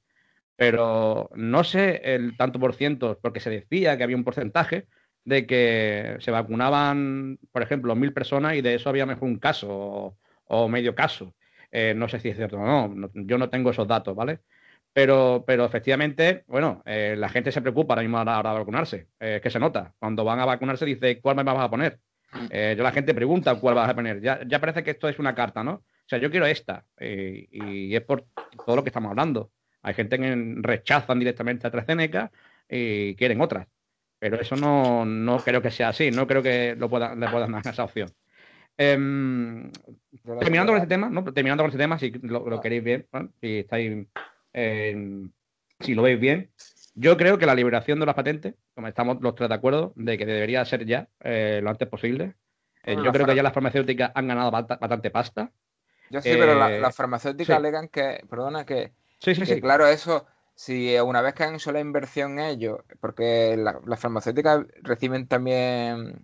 [0.56, 4.86] pero no sé el tanto por ciento, porque se decía que había un porcentaje
[5.24, 10.16] de que se vacunaban, por ejemplo, mil personas y de eso había mejor un caso
[10.46, 11.34] o, medio caso.
[11.96, 14.40] no sé si es cierto o no, yo no tengo esos datos, ¿vale?
[14.94, 18.58] Pero, pero efectivamente, bueno, eh, la gente se preocupa ahora mismo a la hora de
[18.60, 19.08] vacunarse.
[19.18, 19.92] Eh, que se nota.
[19.98, 21.98] Cuando van a vacunarse dice, ¿cuál me vas a poner?
[22.50, 24.20] Eh, yo la gente pregunta cuál vas a poner.
[24.20, 25.72] Ya, ya parece que esto es una carta, ¿no?
[25.72, 26.84] O sea, yo quiero esta.
[27.00, 28.26] y es por
[28.64, 29.50] todo lo que estamos hablando.
[29.82, 32.30] Hay gente que rechazan directamente a AstraZeneca
[32.68, 33.66] y quieren otras.
[34.20, 36.10] Pero eso no, no creo que sea así.
[36.10, 38.08] No creo que lo puedan, le puedan dar esa opción.
[38.76, 39.70] Em,
[40.40, 41.24] terminando con este tema, ¿no?
[41.24, 43.06] Terminando con este tema, si lo, queréis ver,
[43.40, 44.06] si estáis
[44.54, 46.50] si lo veis bien.
[46.94, 50.16] Yo creo que la liberación de las patentes, como estamos los tres de acuerdo, de
[50.16, 52.34] que debería ser ya eh, lo antes posible.
[52.84, 55.50] Eh, yo creo que ya las farmacéuticas han ganado bastante pasta.
[56.10, 59.60] Yo sí, pero las la eh, farmacéuticas alegan que, perdona, que, sí, sí, sí.
[59.60, 65.26] claro, eso, si una vez que han hecho la inversión ellos, porque las farmacéuticas reciben
[65.26, 66.22] también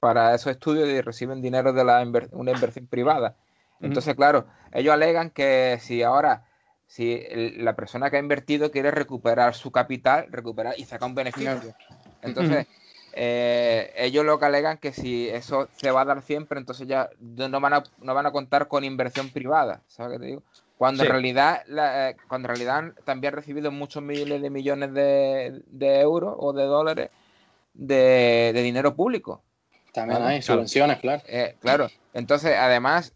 [0.00, 3.36] para esos estudios y reciben dinero de la una inversión privada.
[3.80, 6.47] Entonces, claro, ellos alegan que si ahora
[6.88, 7.22] si
[7.58, 11.74] la persona que ha invertido quiere recuperar su capital, recuperar y sacar un beneficio.
[12.22, 12.66] Entonces,
[13.12, 17.10] eh, ellos lo que alegan que si eso se va a dar siempre, entonces ya
[17.20, 20.42] no van a, no van a contar con inversión privada, ¿sabes qué te digo?
[20.78, 26.00] Cuando en realidad eh, cuando en realidad han también recibido muchos miles de millones de,
[26.00, 27.10] euros o de dólares
[27.74, 29.42] de, dinero público.
[29.92, 31.22] También hay subvenciones, claro.
[31.26, 31.88] Eh, claro.
[32.14, 33.12] Entonces, además,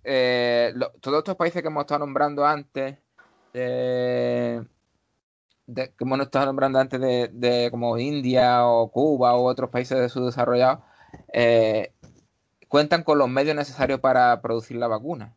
[1.01, 2.97] todos estos países que hemos estado nombrando antes,
[3.53, 4.65] de,
[5.99, 10.81] como nos estaba nombrando antes, de, como India o Cuba u otros países de subdesarrollados,
[11.33, 11.93] eh,
[12.69, 15.35] cuentan con los medios necesarios para producir la vacuna.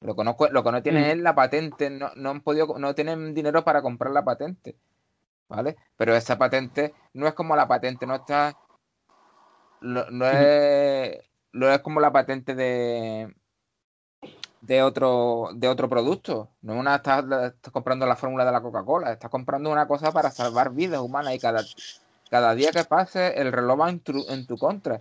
[0.00, 1.10] Lo que no, lo que no tienen mm.
[1.10, 4.76] es la patente, no, han podido, no tienen dinero para comprar la patente.
[5.50, 5.76] ¿vale?
[5.96, 8.56] Pero esa patente no es como la patente, no está.
[9.82, 11.18] No, es,
[11.52, 13.34] no es como la patente de,
[14.60, 16.48] de otro, de otro producto.
[16.62, 17.24] No una estás,
[17.72, 21.38] comprando la fórmula de la Coca-Cola, estás comprando una cosa para salvar vidas humanas y
[21.38, 21.64] cada,
[22.30, 25.00] cada día que pase el reloj va en tu, en tu contra.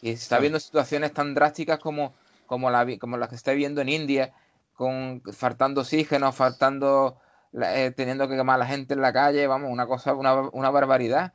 [0.00, 2.12] Y se está viendo situaciones tan drásticas como,
[2.46, 4.32] como, la, como las que está viendo en India,
[4.74, 7.16] con faltando oxígeno, faltando,
[7.60, 10.70] eh, teniendo que quemar a la gente en la calle, vamos, una cosa, una, una
[10.70, 11.32] barbaridad.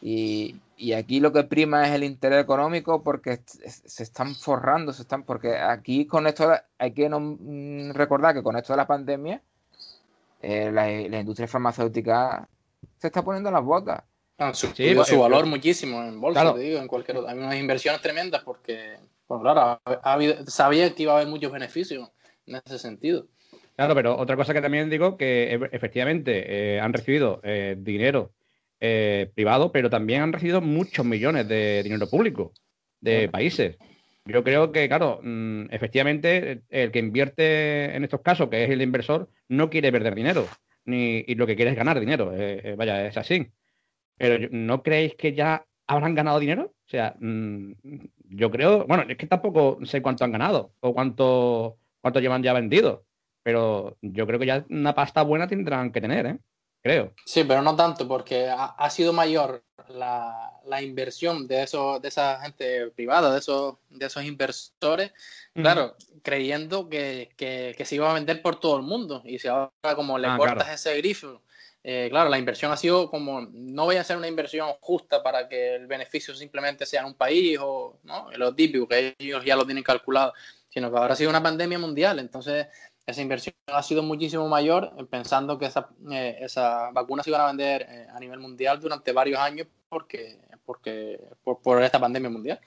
[0.00, 5.02] Y, y, aquí lo que prima es el interés económico porque se están forrando, se
[5.02, 8.86] están, porque aquí con esto hay que no, mm, recordar que con esto de la
[8.86, 9.42] pandemia
[10.42, 12.48] eh, la, industria farmacéutica
[12.98, 14.02] se está poniendo las botas.
[14.38, 18.02] Ah, su, pues, su valor muchísimo en bolsa, te digo, en cualquier Hay unas inversiones
[18.02, 18.96] tremendas porque,
[19.26, 19.80] pues claro,
[20.46, 22.10] sabía que iba a haber muchos beneficios
[22.46, 23.26] en ese sentido.
[23.76, 28.30] Claro, pero otra cosa que también digo que e, efectivamente eh, han recibido eh, dinero
[28.86, 32.52] eh, privado, pero también han recibido muchos millones de dinero público
[33.00, 33.78] de países.
[34.26, 38.82] Yo creo que, claro, mm, efectivamente, el que invierte en estos casos, que es el
[38.82, 40.46] inversor, no quiere perder dinero,
[40.84, 42.34] ni y lo que quiere es ganar dinero.
[42.34, 43.46] Eh, eh, vaya, es así.
[44.18, 46.64] Pero ¿no creéis que ya habrán ganado dinero?
[46.86, 47.72] O sea, mm,
[48.28, 52.52] yo creo, bueno, es que tampoco sé cuánto han ganado o cuánto, cuánto llevan ya
[52.52, 53.06] vendido,
[53.42, 56.38] pero yo creo que ya una pasta buena tendrán que tener, ¿eh?
[56.84, 57.14] Creo.
[57.24, 62.90] Sí, pero no tanto, porque ha, sido mayor la, inversión de, eso, de esa gente
[62.90, 65.12] privada, de esos, de esos inversores,
[65.54, 67.30] claro, creyendo que,
[67.84, 69.22] se iba a vender por todo el mundo.
[69.24, 71.40] Y si ahora como le ah, cortas ese grifo,
[71.82, 75.48] eh, claro, la inversión ha sido como, no voy a hacer una inversión justa para
[75.48, 78.30] que el beneficio simplemente sea en un país o ¿no?
[78.36, 80.34] lo típico, que ellos ya lo tienen calculado,
[80.68, 82.18] sino que ahora ha sido una pandemia mundial.
[82.18, 82.66] Entonces,
[83.06, 87.42] esa inversión ha sido muchísimo mayor, eh, pensando que esas eh, esa vacunas se iban
[87.42, 92.60] a vender eh, a nivel mundial durante varios años porque, porque por, esta pandemia mundial.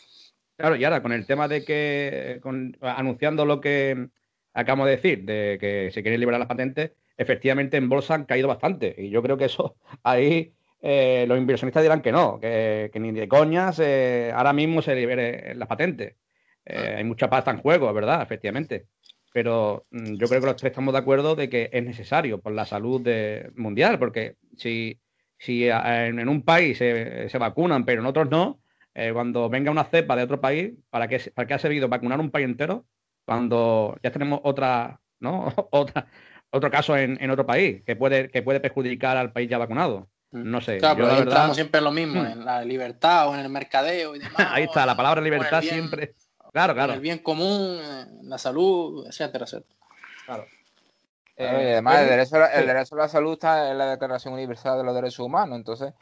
[0.56, 2.42] Claro, y ahora con el tema de que,
[2.82, 4.10] anunciando lo que
[4.54, 8.48] acabamos de decir, de que se quieren liberar las patentes, efectivamente en bolsa han caído
[8.48, 8.96] bastante.
[8.98, 13.80] Y yo creo que eso ahí los inversionistas dirán que no, que, ni de coñas
[14.34, 16.16] ahora mismo se libere las patentes.
[16.66, 18.22] hay mucha pasta en juego, ¿verdad?
[18.22, 18.88] Efectivamente
[19.38, 22.54] pero mm, yo creo que los tres estamos de acuerdo de que es necesario por
[22.54, 23.08] la salud
[23.56, 25.00] mundial, porque si,
[25.38, 28.60] si en, un país se, vacunan, pero en otros no,
[28.96, 32.20] eh, cuando venga una cepa de otro país, ¿para qué, para qué ha servido vacunar
[32.20, 32.88] un país entero
[33.26, 35.54] cuando ya tenemos otra, ¿no?
[35.72, 36.08] otra,
[36.50, 40.10] otro caso en, otro país que puede, que puede perjudicar al país ya vacunado?
[40.32, 40.50] Mm.
[40.50, 40.80] No sé.
[40.80, 41.54] Claro, pero verdad...
[41.54, 42.26] siempre en lo mismo, hmm.
[42.26, 44.48] en la libertad o en el mercadeo y demás.
[44.50, 46.16] Ahí está, la palabra libertad siempre.
[46.58, 46.94] Claro, claro.
[46.94, 47.78] El bien común,
[48.24, 49.76] la salud, etcétera, etcétera.
[50.26, 50.46] Claro.
[51.36, 54.84] Eh, además, el derecho, el derecho a la salud está en la Declaración Universal de
[54.84, 55.94] los Derechos Humanos, entonces,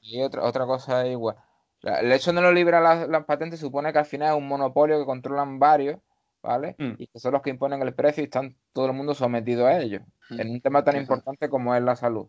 [0.00, 1.34] y otra, otra cosa es igual.
[1.82, 5.06] El hecho de no liberar las, patentes supone que al final es un monopolio que
[5.06, 5.98] controlan varios,
[6.40, 6.76] ¿vale?
[6.78, 6.92] Mm.
[6.98, 9.76] Y que son los que imponen el precio y están todo el mundo sometido a
[9.76, 10.40] ellos, mm.
[10.40, 12.28] en un tema tan importante como es la salud.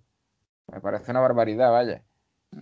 [0.65, 2.01] Me parece una barbaridad, vaya.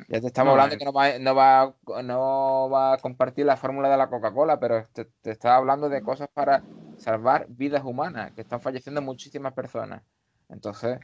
[0.08, 3.90] Ya te estamos hablando que no va, no, va, no va a compartir la fórmula
[3.90, 6.64] de la Coca-Cola, pero te, te está hablando de cosas para
[6.98, 10.04] salvar vidas humanas, que están falleciendo muchísimas personas.
[10.50, 11.00] Entonces.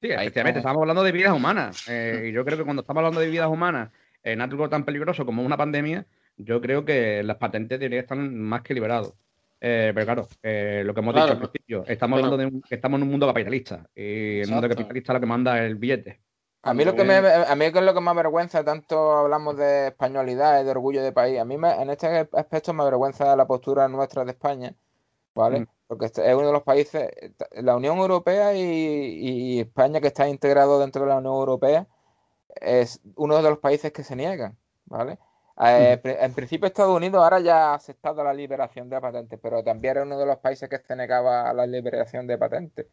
[0.00, 1.88] Sí, efectivamente, estamos hablando de vidas humanas.
[1.88, 3.90] Eh, y yo creo que cuando estamos hablando de vidas humanas
[4.22, 6.06] en algo tan peligroso como una pandemia,
[6.36, 9.14] yo creo que las patentes deberían estar más que liberados.
[9.60, 12.98] Eh, pero claro, eh, lo que hemos dicho al principio, estamos hablando de que estamos
[12.98, 13.86] en un mundo capitalista.
[13.94, 16.20] Y el mundo capitalista lo que manda es el billete.
[16.62, 19.88] A mí, lo que me, a mí es lo que más vergüenza, tanto hablamos de
[19.88, 23.88] españolidad y de orgullo de país, a mí en este aspecto me avergüenza la postura
[23.88, 24.74] nuestra de España,
[25.34, 25.60] ¿vale?
[25.60, 25.66] Mm.
[25.86, 27.08] Porque este es uno de los países,
[27.52, 31.86] la Unión Europea y, España que está integrado dentro de la Unión Europea,
[32.60, 35.18] es uno de los países que se niegan, ¿vale?
[35.62, 36.08] Eh, mm.
[36.24, 40.02] en principio Estados Unidos ahora ya ha aceptado la liberación de patentes, pero también era
[40.02, 42.86] uno de los países que se negaba a la liberación de patentes.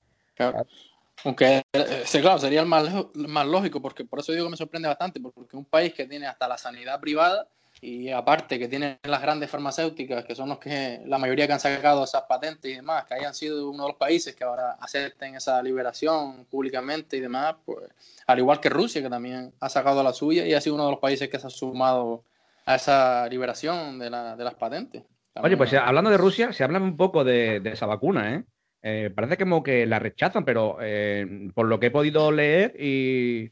[1.23, 4.87] Aunque, eh, claro, sería el más, más lógico, porque por eso digo que me sorprende
[4.87, 7.47] bastante, porque un país que tiene hasta la sanidad privada
[7.81, 11.59] y aparte que tiene las grandes farmacéuticas, que son los que la mayoría que han
[11.59, 15.35] sacado esas patentes y demás, que hayan sido uno de los países que ahora acepten
[15.35, 17.87] esa liberación públicamente y demás, pues
[18.25, 20.91] al igual que Rusia, que también ha sacado la suya y ha sido uno de
[20.91, 22.23] los países que se ha sumado
[22.65, 25.03] a esa liberación de, la, de las patentes.
[25.35, 28.43] Oye, pues hablando de Rusia, se habla un poco de, de esa vacuna, ¿eh?
[28.81, 33.51] Eh, parece como que la rechazan, pero eh, por lo que he podido leer y,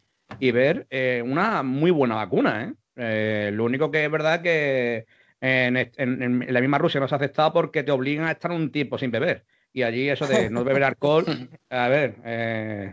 [0.51, 2.73] ver, eh, una muy buena vacuna.
[2.95, 5.05] lo único que es verdad que
[5.41, 8.97] en, la misma Rusia no se ha aceptado porque te obligan a estar un tiempo
[8.97, 9.45] sin beber.
[9.73, 11.25] Y allí eso de no beber alcohol,
[11.69, 12.15] a ver,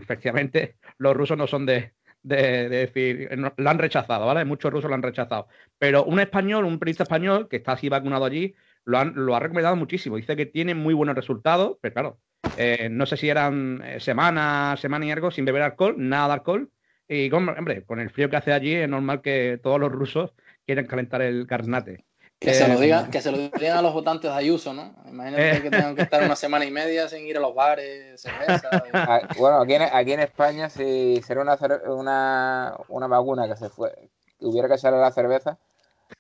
[0.03, 1.93] efectivamente, los rusos no son de,
[2.23, 4.45] de, decir, lo han rechazado, ¿vale?
[4.45, 5.49] Muchos rusos lo han rechazado.
[5.79, 8.55] Pero un español, un periodista español que está así vacunado allí,
[8.85, 10.17] lo, han, lo ha recomendado muchísimo.
[10.17, 12.19] Dice que tiene muy buenos resultados, pero claro,
[12.57, 16.33] eh, no sé si eran eh, semanas, semana y algo sin beber alcohol, nada de
[16.35, 16.71] alcohol.
[17.09, 20.33] Y con, hombre, con el frío que hace allí es normal que todos los rusos
[20.65, 22.05] quieran calentar el carnate.
[22.39, 24.97] Que, se lo eh, digan, que se lo digan a los votantes de Ayuso, ¿no?
[25.09, 28.69] Imagínate que tengan que estar una semana y media sin ir a los bares, cerveza.
[28.93, 31.57] Ah, bueno, aquí en, aquí en España, si sería una,
[31.87, 33.93] una, una vacuna que se fue,
[34.41, 35.59] hubiera que echarle la cerveza,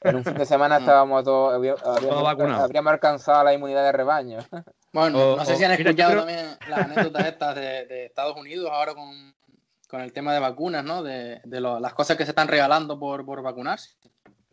[0.00, 0.82] en un fin de semana mm.
[0.82, 4.38] estábamos todos, habríamos, habríamos alcanzado la inmunidad de rebaño.
[4.94, 10.02] Bueno, no sé si han escuchado también las anécdotas estas de, Estados Unidos ahora con,
[10.02, 11.02] el tema de vacunas, ¿no?
[11.02, 13.96] De, las cosas que se están regalando por, por vacunarse.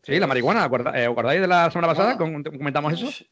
[0.02, 2.18] Sí, la marihuana, eh, ¿acordáis de la semana pasada?
[2.18, 3.26] ¿Comentamos eso?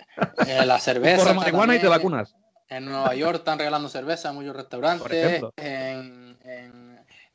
[0.45, 1.23] Eh, la cerveza.
[1.23, 2.35] Por marihuana y te vacunas.
[2.67, 5.43] En Nueva York están regalando cerveza en muchos restaurantes.
[5.55, 6.37] En,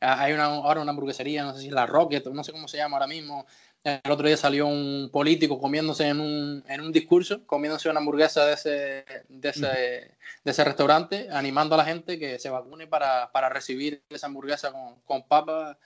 [0.00, 2.76] hay una, ahora una hamburguesería, no sé si es la Rocket, no sé cómo se
[2.76, 3.46] llama ahora mismo,
[3.84, 8.46] el otro día salió un político comiéndose en un, en un discurso, comiéndose una hamburguesa
[8.46, 13.28] de ese, de ese, de ese restaurante, animando a la gente que se vacune para,
[13.50, 15.76] recibir esa hamburguesa con, con papas.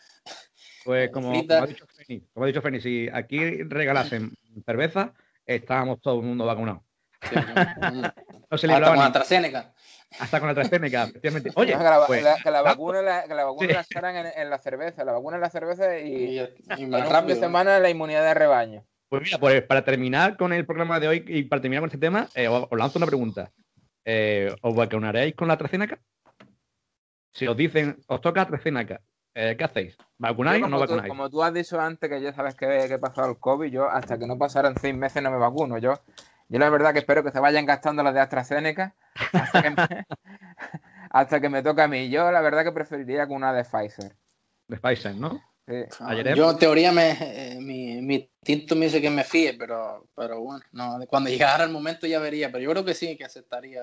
[0.84, 5.12] Pues como, ha dicho Feni, como ha dicho Feni, si aquí regalasen cerveza,
[5.46, 6.82] estábamos todo el mundo vacunados.
[8.50, 9.74] no se libraba con AstraZeneca.
[10.18, 11.50] Hasta con la AstraZeneca, efectivamente.
[11.54, 14.50] Oye, que la, pues, que la vacuna, la, que la vacuna la echaran en, en,
[14.50, 18.22] la cerveza, la vacuna en la cerveza y, y, y más rápido semana la inmunidad
[18.22, 18.84] de rebaño.
[19.08, 21.98] Pues mira, pues para terminar con el programa de hoy y para terminar con este
[21.98, 23.52] tema, eh, os, lanzo una pregunta.
[24.04, 25.98] Eh, ¿Os vacunaréis con la AstraZeneca?
[27.32, 29.00] Si os dicen, os toca AstraZeneca,
[29.34, 29.96] eh, ¿qué hacéis?
[30.18, 31.08] ¿Vacunáis o no vacunáis?
[31.08, 34.18] como tú has dicho antes que ya sabes que, que pasado el COVID, yo hasta
[34.18, 35.78] que no pasaran seis meses no me vacuno.
[35.78, 36.00] Yo
[36.48, 38.94] yo la verdad que espero que se vayan gastando las de AstraZeneca
[41.10, 42.08] hasta que me, toque a mí.
[42.08, 44.16] Yo la verdad que preferiría con una de Pfizer.
[44.68, 45.40] De Pfizer, ¿no?
[45.66, 45.84] Sí.
[46.36, 50.40] Yo en teoría me, eh, mi, mi tinto me dice que me fíe, pero, pero
[50.40, 53.82] bueno, no, cuando llegara el momento ya vería, pero yo creo que sí, que aceptaría,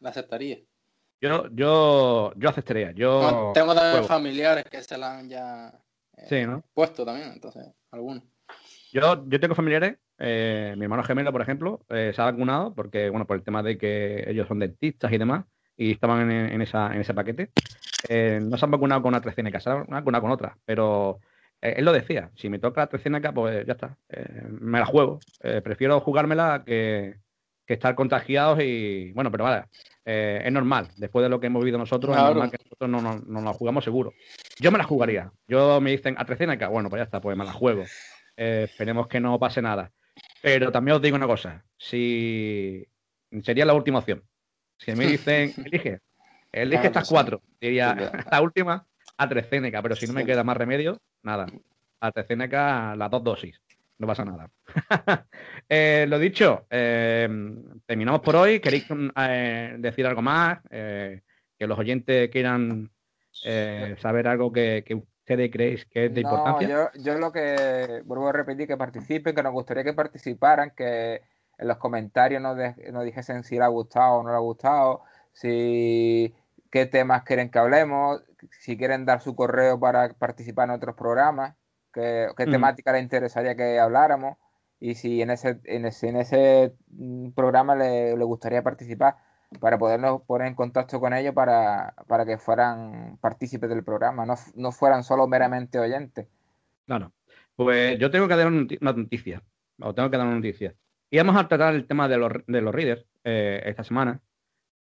[0.00, 0.58] la aceptaría.
[1.20, 2.90] Yo, yo, yo aceptaría.
[2.92, 5.72] Yo tengo también familiares que se la han ya
[6.16, 8.24] eh, puesto también, entonces, algunos.
[8.92, 13.10] Yo, yo tengo familiares eh, mi hermano gemelo, por ejemplo, eh, se ha vacunado porque,
[13.10, 15.44] bueno, por el tema de que ellos son dentistas y demás,
[15.76, 17.50] y estaban en, esa, en ese paquete.
[18.08, 21.20] Eh, no se han vacunado con una AstraZeneca, se han vacunado con otra, pero
[21.60, 23.96] él lo decía, si me toca la AstraZeneca, pues ya está,
[24.50, 25.18] me la juego.
[25.62, 27.16] prefiero jugármela que,
[27.66, 29.64] que, estar contagiados y, bueno, pero vale,
[30.04, 33.22] es normal, después de lo que hemos vivido nosotros, es normal que nosotros no, no,
[33.26, 34.12] no, la jugamos seguro.
[34.60, 35.32] Yo me la jugaría.
[35.48, 37.84] Yo me dicen AstraZeneca, bueno, pues ya está, pues me la juego.
[38.36, 39.90] esperemos que no pase nada.
[40.44, 42.86] Pero también os digo una cosa, si
[43.42, 44.22] sería la última opción.
[44.76, 46.00] Si me dicen, elige,
[46.52, 51.46] elige estas cuatro, diría, la última, AstraZeneca, pero si no me queda más remedio, nada.
[51.98, 53.62] AstraZeneca, las dos dosis,
[53.96, 54.50] no pasa nada.
[55.66, 57.26] eh, lo dicho, eh,
[57.86, 58.60] terminamos por hoy.
[58.60, 58.84] ¿Queréis
[59.16, 60.58] eh, decir algo más?
[60.68, 61.22] Que
[61.66, 62.90] los oyentes quieran
[63.32, 66.68] saber algo que, que, ¿Qué creéis que es de importancia?
[66.68, 71.22] Yo, yo lo que vuelvo a repetir, que participen, que nos gustaría que participaran, que
[71.56, 72.56] en los comentarios nos,
[72.92, 75.02] nos dijesen si les ha gustado o no les ha gustado,
[75.32, 76.34] si
[76.70, 81.54] qué temas quieren que hablemos, si quieren dar su correo para participar en otros programas,
[81.92, 84.36] qué, qué temática les interesaría que habláramos
[84.80, 89.16] y si en ese, en ese, en ese mm, programa le, le gustaría participar
[89.60, 91.94] para podernos poner en contacto con ellos para,
[92.26, 96.26] que fueran partícipes del programa, no, fueran solo meramente oyentes.
[96.86, 97.12] Claro.
[97.56, 99.42] Pues yo tengo que dar una noticia,
[99.80, 100.74] o tengo que dar una noticia.
[101.10, 104.20] Íbamos a tratar el tema de los, de los readers eh, esta semana,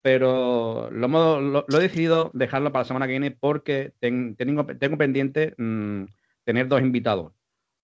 [0.02, 5.54] pero lo, lo, he decidido dejarlo para la semana que viene porque tengo, tengo pendiente
[5.58, 6.04] mm,
[6.44, 7.34] tener dos invitados.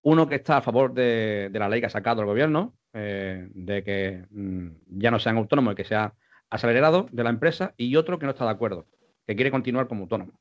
[0.02, 3.82] Uno que está a favor de, la ley que ha sacado el gobierno, eh, de
[3.82, 6.14] que mm, ya no sean autónomos y que sea
[6.54, 8.86] acelerado de la empresa y otro que no está de acuerdo,
[9.26, 10.32] que quiere continuar como autónomo.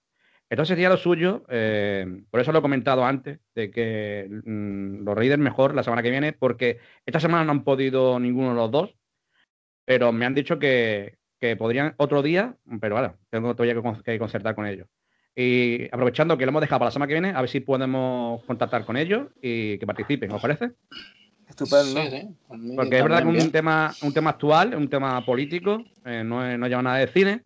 [0.47, 5.15] Entonces sería lo suyo, eh, por eso lo he comentado antes, de que mm, los
[5.15, 6.77] Raiders mejor la semana que viene, porque
[7.07, 8.95] esta semana no han podido ninguno de los dos,
[9.85, 11.17] pero me han dicho que,
[11.57, 14.87] podrían otro día, pero ahora tengo todavía que, concertar con ellos.
[15.35, 18.43] Y aprovechando que lo hemos dejado para la semana que viene, a ver si podemos
[18.43, 20.71] contactar con ellos y que participen, ¿os parece?
[21.53, 22.01] Estupendo.
[22.75, 26.57] Porque es verdad que es un tema, un tema actual, un tema político, eh, no,
[26.57, 27.43] no lleva nada de cine,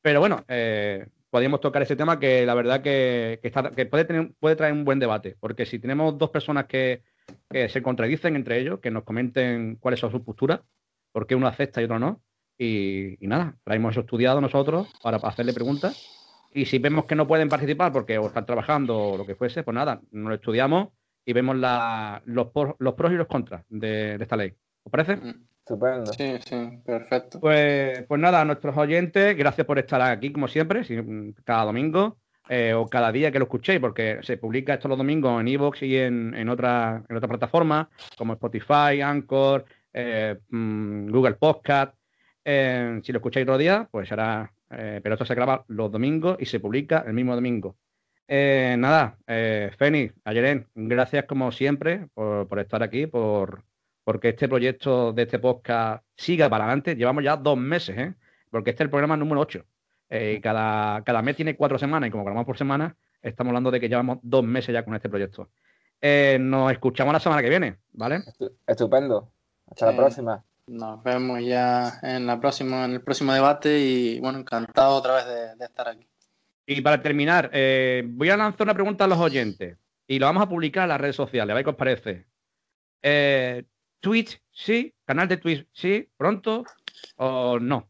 [0.00, 4.54] pero bueno, eh, podríamos tocar ese tema que la verdad que, que, puede, tener, puede
[4.54, 7.02] traer un buen debate, porque si tenemos dos personas que,
[7.50, 10.60] se contradicen entre ellos, que nos comenten cuáles son sus posturas,
[11.12, 12.22] por qué uno acepta y otro no,
[12.56, 16.04] y, nada, traemos eso estudiado nosotros para hacerle preguntas
[16.52, 19.62] Y si vemos que no pueden participar porque o están trabajando o lo que fuese,
[19.62, 20.88] pues nada, nos lo estudiamos
[21.28, 24.54] y vemos los, los pros y los contras de, esta ley.
[24.82, 25.16] ¿Os parece?
[25.16, 26.10] Mm, estupendo.
[26.14, 27.38] Sí, sí, perfecto.
[27.38, 30.82] Pues, pues nada, a nuestros oyentes, gracias por estar aquí como siempre,
[31.44, 32.16] cada domingo.
[32.48, 35.82] Eh, o cada día que lo escuchéis, porque se publica esto los domingos en Evox
[35.82, 41.94] y en, en otras en otra plataformas como Spotify, Anchor, eh, mm, Google Podcast.
[42.42, 44.50] Eh, si lo escucháis otro día, pues será.
[44.66, 47.76] pero esto se graba los domingos y se publica el mismo domingo.
[48.28, 53.64] Nada, eh, Feni, Ayeren, gracias como siempre por, por estar aquí, por
[54.08, 56.96] porque este proyecto de este podcast siga para adelante.
[56.96, 58.14] Llevamos ya dos meses, ¿eh?
[58.50, 59.62] porque este es el programa número 8.
[60.08, 63.78] Eh, cada, cada mes tiene cuatro semanas y como grabamos por semana, estamos hablando de
[63.78, 65.50] que llevamos dos meses ya con este proyecto.
[66.00, 68.22] Eh, nos escuchamos la semana que viene, ¿vale?
[68.66, 69.30] Estupendo.
[69.70, 70.42] Hasta la próxima.
[70.68, 75.58] Nos vemos ya en la próxima, en el próximo debate y bueno, encantado otra vez
[75.58, 76.06] de, estar aquí.
[76.70, 80.42] Y para terminar, eh, voy a lanzar una pregunta a los oyentes y lo vamos
[80.42, 82.26] a publicar en las redes sociales, a ver qué os parece.
[84.00, 86.64] Twitch, sí, canal de Twitch, sí, pronto
[87.16, 87.88] o no.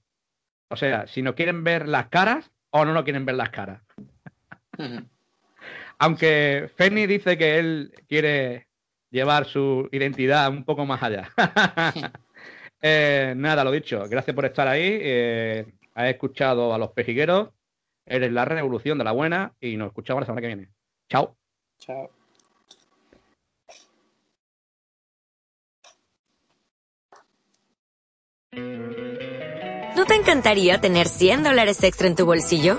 [0.69, 3.83] O sea, si no quieren ver las caras o no no quieren ver las caras.
[5.99, 8.69] Aunque Feni dice que él quiere
[9.11, 11.33] llevar su identidad un poco más allá.
[12.81, 14.05] Eh, nada, lo dicho.
[14.09, 15.01] Gracias por estar ahí.
[15.03, 17.49] Eh, has escuchado a los pejigueros.
[18.11, 20.69] Eres la revolución de la buena y nos escuchamos la semana que viene.
[21.11, 21.37] Chao.
[21.79, 22.11] Chao.
[29.97, 32.79] ¿No te encantaría tener 100 dólares extra en tu bolsillo?